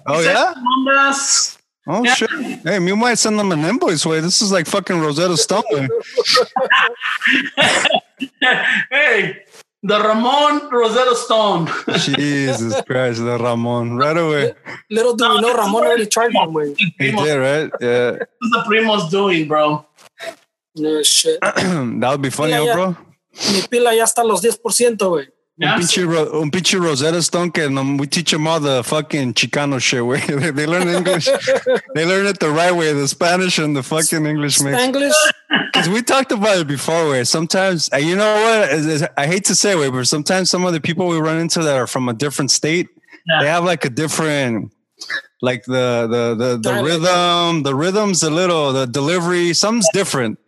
[0.06, 0.55] Oh yeah.
[0.55, 1.56] Ondas.
[1.86, 2.14] Oh Yeah.
[2.14, 2.31] shit.
[2.62, 4.05] Hey, you might send them an invoice.
[4.06, 4.20] Way.
[4.20, 5.62] This is like fucking Rosetta Stone.
[8.90, 9.43] hey,
[9.82, 11.69] the Ramon Rosetta Stone.
[11.97, 13.97] Jesus Christ, the Ramon.
[13.97, 14.55] Right away.
[14.90, 16.74] Little do we know, Ramon already tried one way.
[16.77, 17.70] He did, right?
[17.81, 18.11] Yeah.
[18.12, 19.86] What is the Primo's doing, bro?
[20.77, 21.40] No shit.
[21.40, 22.74] that would be funny, Yeah, yeah.
[22.74, 22.97] bro.
[23.52, 25.28] Mi pila ya está a los 10%, güey.
[25.62, 25.77] Un Yeah.
[25.78, 29.78] pinche, Ro- un pinche Rosetta Stone que um, we teach them all the fucking Chicano
[29.78, 30.05] shit.
[30.05, 31.27] Way they, they learn English.
[31.95, 34.81] they learn it the right way, the Spanish and the fucking English mix.
[34.82, 35.12] English.
[35.73, 37.09] Because we talked about it before.
[37.09, 38.70] Where sometimes, you know what?
[38.73, 41.39] Is- is- I hate to say, it, but sometimes some of the people we run
[41.39, 42.89] into that are from a different state,
[43.27, 43.41] Yeah.
[43.43, 44.73] they have like a different,
[45.43, 46.87] like the the the, the Dialect.
[46.87, 47.62] rhythm.
[47.65, 50.39] The rhythm's a little, the delivery, something's different.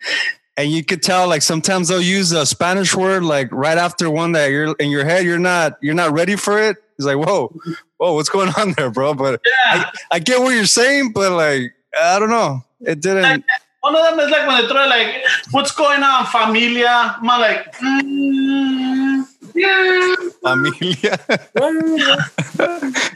[0.57, 4.33] And you could tell, like sometimes they'll use a Spanish word, like right after one
[4.33, 6.77] that you're in your head, you're not you're not ready for it.
[6.99, 7.55] It's like, whoa,
[7.97, 9.15] whoa, what's going on there, bro?
[9.15, 9.91] But Yeah.
[10.11, 13.45] I, I get what you're saying, but like, I don't know, it didn't.
[13.81, 17.17] One of them is like when they throw like, what's going on, familia?
[17.19, 20.15] I'm like, mm, yeah.
[20.41, 21.19] Familia.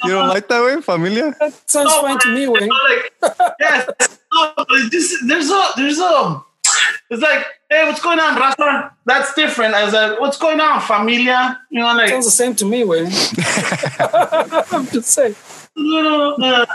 [0.04, 1.34] You don't like that way, familia?
[1.66, 2.68] Sounds No, fine to me, güey.
[2.68, 4.18] Like, yes.
[4.32, 4.54] No,
[4.90, 6.42] just, there's a, there's a,
[7.10, 8.92] it's like, hey, what's going on, Rafa?
[9.04, 9.74] That's different.
[9.74, 11.60] As a, what's going on, familia?
[11.70, 13.06] You know, like, Sounds the same to me, güey.
[14.72, 15.34] I'm just saying.
[15.76, 16.66] little, uh,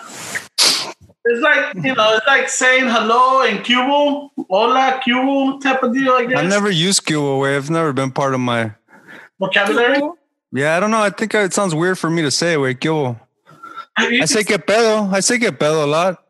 [1.24, 6.14] it's like, you know, it's like saying hello in Cuba, hola, Cuba type of deal,
[6.14, 6.40] I guess.
[6.40, 7.56] I've never used Cuba way.
[7.56, 8.74] I've never been part of my.
[9.40, 10.02] vocabulary.
[10.52, 11.02] Yeah, I don't know.
[11.02, 13.20] I think it sounds weird for me to say way Cuba.
[13.98, 15.12] I say que pedo.
[15.12, 16.24] I say que pedo a lot.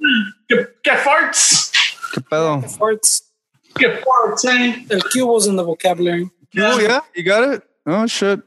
[0.50, 1.72] que, que farts.
[2.14, 2.62] Que pedo.
[2.78, 3.31] Farts.
[3.76, 4.86] Que farts, eh?
[4.90, 6.30] El cubo's in the vocabulary.
[6.58, 7.64] Oh yeah, you got it.
[7.86, 8.42] Oh shit.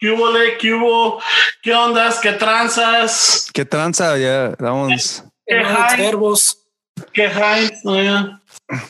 [0.00, 1.20] Cubo le, cubo,
[1.62, 2.20] ¿qué ondas?
[2.20, 3.50] ¿Qué tranzas?
[3.52, 4.18] Que tranza.
[4.18, 5.22] Yeah, that one's.
[5.48, 5.84] Que high.
[5.84, 6.56] it's verbos.
[7.12, 7.70] ¿Qué high?
[7.84, 8.36] Oh, yeah.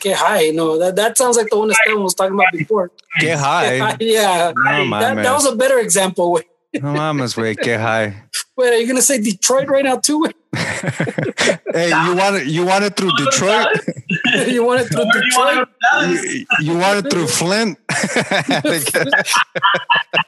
[0.00, 0.50] Que high.
[0.50, 2.90] No, that, that sounds like the one Esteban was talking about before.
[3.18, 3.78] Que Que high.
[3.90, 4.52] high, Yeah.
[4.56, 6.40] No That, that was a better example.
[6.72, 7.54] No mames, way.
[7.54, 8.24] Que high.
[8.56, 10.26] wait are you going to say Detroit right now, too?
[11.74, 12.46] Hey, you want it?
[12.46, 13.66] You want it through Detroit?
[14.46, 15.56] you want it through Where do you want Detroit?
[15.56, 16.34] go to Dallas?
[16.34, 17.78] you, you want it through Flint?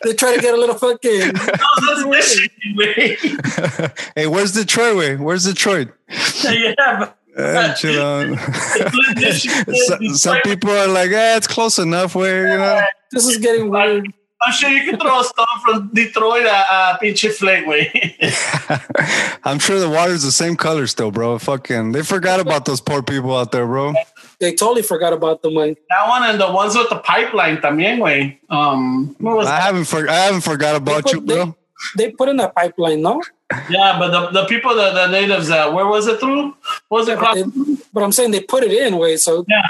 [0.02, 1.18] They try to get a little fucking.
[1.18, 4.10] No, that's Michigan, güey.
[4.14, 4.96] hey, where's Detroit?
[4.96, 5.16] Way?
[5.16, 5.88] Where's Detroit?
[6.44, 8.38] Yeah, but Eh, chill out.
[9.86, 12.14] some, some people are like, eh, it's close enough.
[12.14, 12.80] Where you know,
[13.12, 14.06] This is getting weird.
[14.44, 19.38] I'm sure you can throw a stone from Detroit at uh, pinche Flake, güey.
[19.44, 21.38] I'm sure the water's the same color still, bro.
[21.38, 23.94] Fucking, they forgot about those poor people out there, bro.
[24.38, 25.76] They totally forgot about the money.
[25.88, 28.38] That one and the ones with the pipeline también, way.
[28.50, 31.56] Um, what was I haven't, for, I haven't forgot about put- you, bro.
[31.96, 33.22] They put in a pipeline, no?
[33.68, 36.56] Yeah, but the, the people, the, the natives, uh, where was it through?
[36.88, 37.52] What was it But, called?
[37.54, 39.16] they- but I'm saying they put it in, way.
[39.18, 39.62] So Yeah,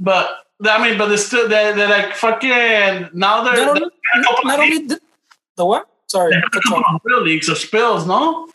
[0.00, 3.90] but I mean, but they're still they're, they're like fucking now they're, not they're only,
[4.44, 5.00] not only the,
[5.56, 5.88] the what?
[6.08, 6.94] Sorry, they have a cut you couple off.
[6.96, 8.48] of real leaks or spills, no?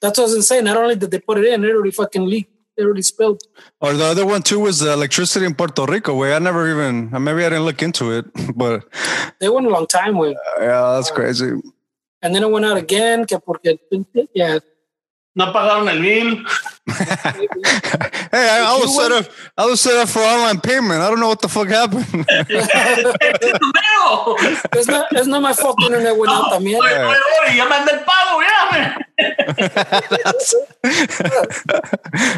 [0.00, 0.64] that's what I was saying.
[0.64, 2.50] Not only did they put it in, it already fucking leaked.
[2.76, 3.40] It already spilled.
[3.80, 6.14] Or the other one too was the electricity in Puerto Rico.
[6.16, 8.26] Way I never even, maybe I didn't look into it,
[8.56, 8.84] but
[9.38, 11.52] They went a long time with, yeah, that's uh, crazy.
[12.20, 13.26] and then it went out again.
[13.26, 13.78] Que porque,
[14.34, 14.58] yeah,
[15.34, 16.44] No pagaron el bill.
[18.34, 19.26] Hey, I, I was set up.
[19.56, 21.00] I was set up for online payment.
[21.00, 22.04] I don't know what the fuck happened.
[24.04, 24.36] No.
[24.72, 25.76] it's not, it's not my fault.
[25.82, 26.78] Internet went out también.
[26.80, 28.98] Oye, oye, oye, ya mandé el pago, ya.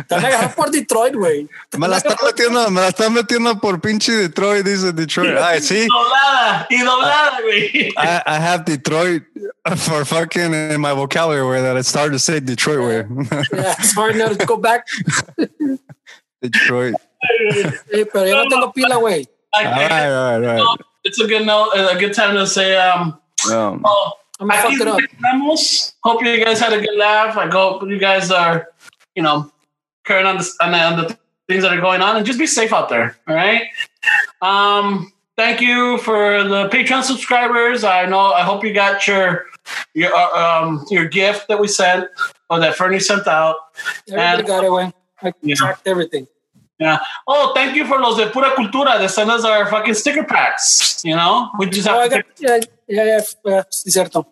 [0.09, 1.49] Te van a agarrar por Detroit, güey.
[1.79, 5.37] me la están metiendo, me la están metiendo por pinche Detroit, dice Detroit.
[5.39, 5.87] Ay, sí.
[5.87, 7.89] Doblada y doblada, güey.
[7.97, 9.25] I, I have Detroit
[9.77, 13.27] for fucking in my vocabulary way that it started to say Detroit way.
[13.53, 14.87] Yeah, it's hard now to go back.
[16.43, 16.95] Detroit.
[17.93, 19.27] Eh, pero yo no tengo pila, güey.
[19.55, 23.19] I- All right, right, all It's a good note, a good time to say, um,
[23.49, 23.57] right.
[23.57, 25.01] Um, oh, I'm gonna fuck aquí it up.
[25.01, 25.93] estamos.
[26.03, 27.37] Hope you guys had a good laugh.
[27.37, 28.69] I hope you guys are,
[29.15, 29.51] you know,
[30.05, 31.19] carrying on, this, on, the, on the
[31.49, 33.17] things that are going on and just be safe out there.
[33.27, 33.63] All right.
[34.43, 37.85] Um, thank you for the Patreon subscribers.
[37.85, 39.47] I know, I hope you got your,
[39.95, 42.09] your, uh, um, your gift that we sent
[42.51, 43.57] or that Fernie sent out.
[44.09, 44.95] Everybody And- got it.
[45.23, 45.55] I Yeah.
[45.57, 46.27] tracked everything.
[46.79, 46.99] Yeah.
[47.27, 48.99] Oh, thank you for los de Pura Cultura.
[48.99, 51.01] They send us our fucking sticker packs.
[51.05, 54.27] You know, we just Oh, have I to got, yeah, yeah, yeah, cierto.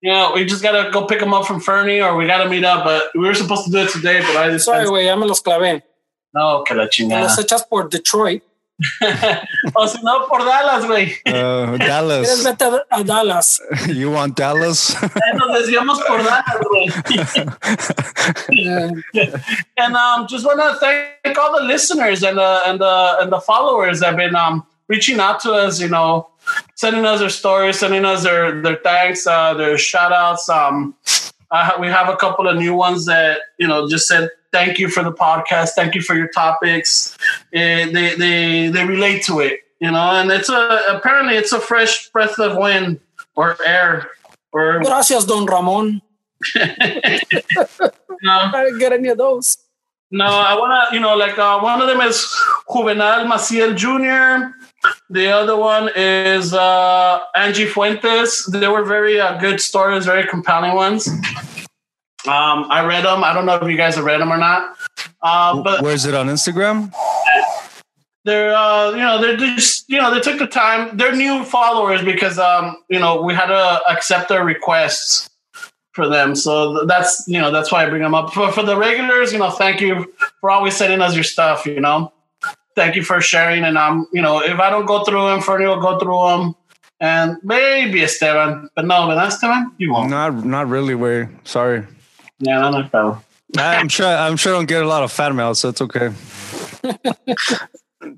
[0.00, 2.84] Yeah, we just gotta go pick them up from Fernie, or we gotta meet up.
[2.84, 5.26] But we were supposed to do it today, but I just Sorry, güey, ya me
[5.26, 5.82] los clavé.
[6.32, 7.22] no, que la chingada.
[7.22, 8.44] los echas por Detroit.
[9.74, 11.12] O si no, por Dallas, güey.
[11.26, 12.44] uh, Dallas.
[12.44, 13.60] vete a, a Dallas.
[13.88, 14.94] You want Dallas?
[15.34, 16.88] Nos desviamos por Dallas, güey.
[19.76, 23.40] And um, just want to thank all the listeners and the and the and the
[23.40, 25.80] followers that have been um reaching out to us.
[25.80, 26.28] You know,
[26.74, 30.48] sending us their stories, sending us their their thanks, uh, their shout outs.
[30.48, 30.94] Um,
[31.50, 34.88] uh, we have a couple of new ones that you know just said thank you
[34.88, 37.16] for the podcast, thank you for your topics.
[37.52, 42.08] They they they relate to it, you know, and it's a apparently it's a fresh
[42.10, 43.00] breath of wind
[43.36, 44.10] or air
[44.52, 46.02] or Gracias, Don Ramon.
[46.54, 46.62] no.
[48.30, 49.58] I didn't get any of those.
[50.10, 52.34] No, I want to, you know, like uh, one of them is
[52.72, 54.54] Juvenal Maciel Jr.
[55.10, 58.46] The other one is uh, Angie Fuentes.
[58.46, 61.08] They were very uh, good stories, very compelling ones.
[62.28, 63.24] Um, I read them.
[63.24, 64.76] I don't know if you guys have read them or not.
[65.22, 66.92] Uh, but Where's it on Instagram?
[68.24, 70.96] they're, uh, you know, they're just, you know, they took the time.
[70.96, 75.30] They're new followers because, um, you know, we had to accept their requests
[75.92, 76.36] for them.
[76.36, 78.32] So that's, you know, that's why I bring them up.
[78.32, 81.80] For, for the regulars, you know, thank you for always sending us your stuff, you
[81.80, 82.12] know.
[82.76, 83.64] Thank you for sharing.
[83.64, 86.54] And, um, you know, if I don't go through them, Fernie will go through them.
[87.00, 88.68] And maybe Esteban.
[88.74, 90.10] But no, but Esteban, you won't.
[90.10, 90.94] Not, not really.
[90.94, 91.28] Way.
[91.44, 91.86] Sorry.
[92.40, 93.18] Yeah, no, no problem.
[93.56, 94.06] I'm sure.
[94.06, 96.10] I'm sure I don't get a lot of fan mail, so it's okay.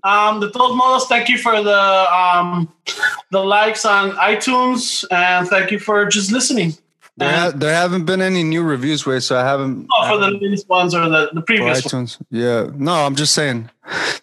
[0.04, 2.70] Um, the todos modos, thank you for the um,
[3.30, 6.74] the likes on iTunes, and thank you for just listening.
[7.16, 9.88] There, ha- there haven't been any new reviews, way, so I haven't.
[9.98, 12.18] Oh, for the latest ones or the, the for previous ones.
[12.30, 12.68] Yeah.
[12.74, 13.68] No, I'm just saying.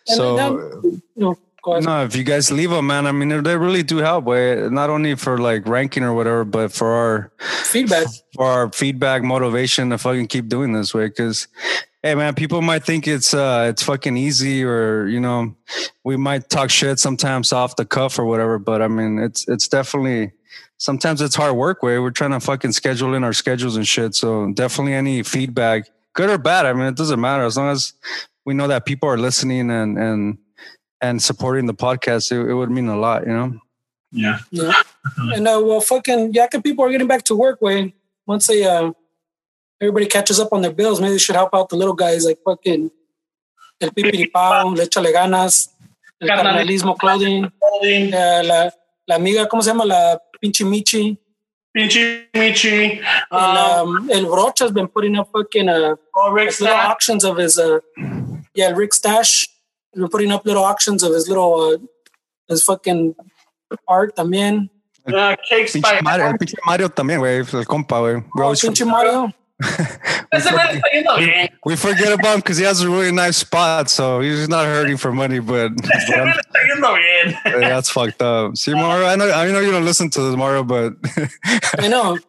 [0.06, 1.40] So then- No, go
[1.74, 1.84] ahead.
[1.84, 4.26] no, if you guys leave them, man, I mean, they really do help.
[4.26, 8.08] Way not only for like ranking or whatever, but for our Feedback.
[8.36, 11.08] for our feedback, motivation to fucking keep doing this way.
[11.08, 11.48] Because,
[12.04, 15.56] hey, man, people might think it's uh it's fucking easy, or you know,
[16.04, 18.60] we might talk shit sometimes off the cuff or whatever.
[18.60, 20.32] But I mean, it's it's definitely
[20.78, 21.84] sometimes it's hard work.
[21.84, 24.16] Way we're trying to fucking schedule in our schedules and shit.
[24.16, 26.66] So definitely any feedback, good or bad.
[26.66, 27.94] I mean, it doesn't matter as long as
[28.46, 30.38] we know that people are listening and and
[31.02, 32.32] and supporting the podcast.
[32.32, 33.60] It, it would mean a lot, you know.
[34.12, 34.40] Yeah.
[34.52, 34.74] Yeah.
[35.18, 37.94] And uh, well, fucking, yeah, 'cause people are getting back to work, Wayne.
[38.26, 38.92] Once they, uh,
[39.82, 42.40] everybody catches up on their bills, maybe they should help out the little guys like
[42.44, 42.90] fucking
[43.80, 45.70] El Pipiripao, Le Échale Ganas,
[46.22, 46.96] El Carnalismo.
[46.96, 48.70] Carnalismo Clothing, Holding, eh, la,
[49.08, 49.86] la amiga, ¿cómo se llama?
[49.86, 51.18] La Pinche Michi.
[51.76, 53.00] Pinchi Michi,
[53.32, 57.38] El, um, um, El Brocha's been putting up fucking uh, oh, Rick little auctions of
[57.38, 57.80] his uh,
[58.56, 59.48] Yeah, Rick Stash.
[59.98, 61.78] He's been putting up little auctions of his little, uh,
[62.48, 63.16] his fucking
[63.88, 64.70] art también.
[65.08, 67.40] Uh, cakes by Mario, el pinche Mario también, güey.
[67.40, 68.16] El compa, güey.
[68.36, 69.34] We, Oh, always pinche forget- Mario.
[70.32, 73.90] Ese güey está yendo we forget about him because he has a really nice spot,
[73.90, 76.96] so he's not hurting for money, but, but Ese güey I'm- está yendo
[77.44, 77.60] bien.
[77.62, 78.56] that's fucked up.
[78.56, 80.94] See, Mario, I know, I know you don't listen to this, Mario, but
[81.80, 82.20] I know.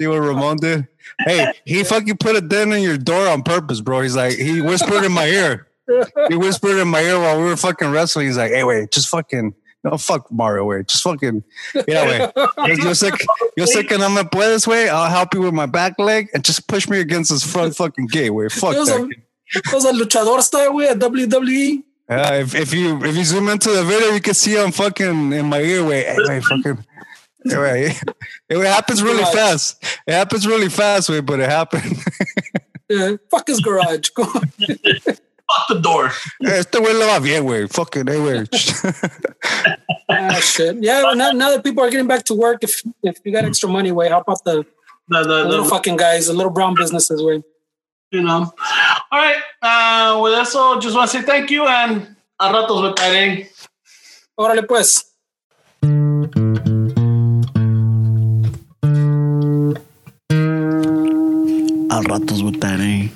[0.00, 0.86] see what Ramon did?
[1.26, 4.02] Hey, he fucking put a dent in your door on purpose, bro.
[4.02, 5.66] He's like, he whispered in my ear.
[6.28, 8.26] He whispered in my ear while we were fucking wrestling.
[8.26, 9.54] He's like, hey, wait, just fucking,
[9.84, 11.42] no, fuck Mario, wait, just fucking,
[11.86, 12.20] yeah, wait.
[12.78, 14.88] Yo sé, que, yo sé que no me puedes, wait.
[14.88, 18.06] I'll help you with my back leg and just push me against this front fucking
[18.06, 18.52] gate, wait.
[18.52, 18.88] Fuck that.
[18.90, 19.08] are,
[19.72, 20.98] those are luchador style, güey, at.
[20.98, 21.82] WWE.
[22.10, 25.32] Yeah, if, if you if you zoom into the video, you can see I'm fucking
[25.32, 25.84] in my ear.
[25.84, 26.84] Wait, hey, wait, fucking.
[27.44, 28.02] Wait.
[28.48, 29.34] It happens really Garage.
[29.34, 29.84] fast.
[30.06, 31.96] It happens really fast, wait, but it happened.
[32.90, 34.08] Yeah, fuck his garage.
[34.10, 34.50] Go on.
[35.48, 36.10] Fuck the door.
[36.40, 37.66] este güey le va bien, güey.
[37.68, 38.46] Fucking, hey, güey.
[40.10, 40.76] ah, shit.
[40.82, 43.44] Yeah, well, now, now that people are getting back to work, if if you got
[43.44, 44.64] extra money, way help out the,
[45.08, 47.42] The, the the, little the, fucking guys, the little brown businesses, way.
[48.12, 48.52] you know.
[49.10, 49.40] All right.
[49.62, 53.48] Uh, with eso, just want to say thank you and a ratos vetaré.
[54.38, 55.04] Órale, pues.
[61.90, 63.10] Al ratos votaré.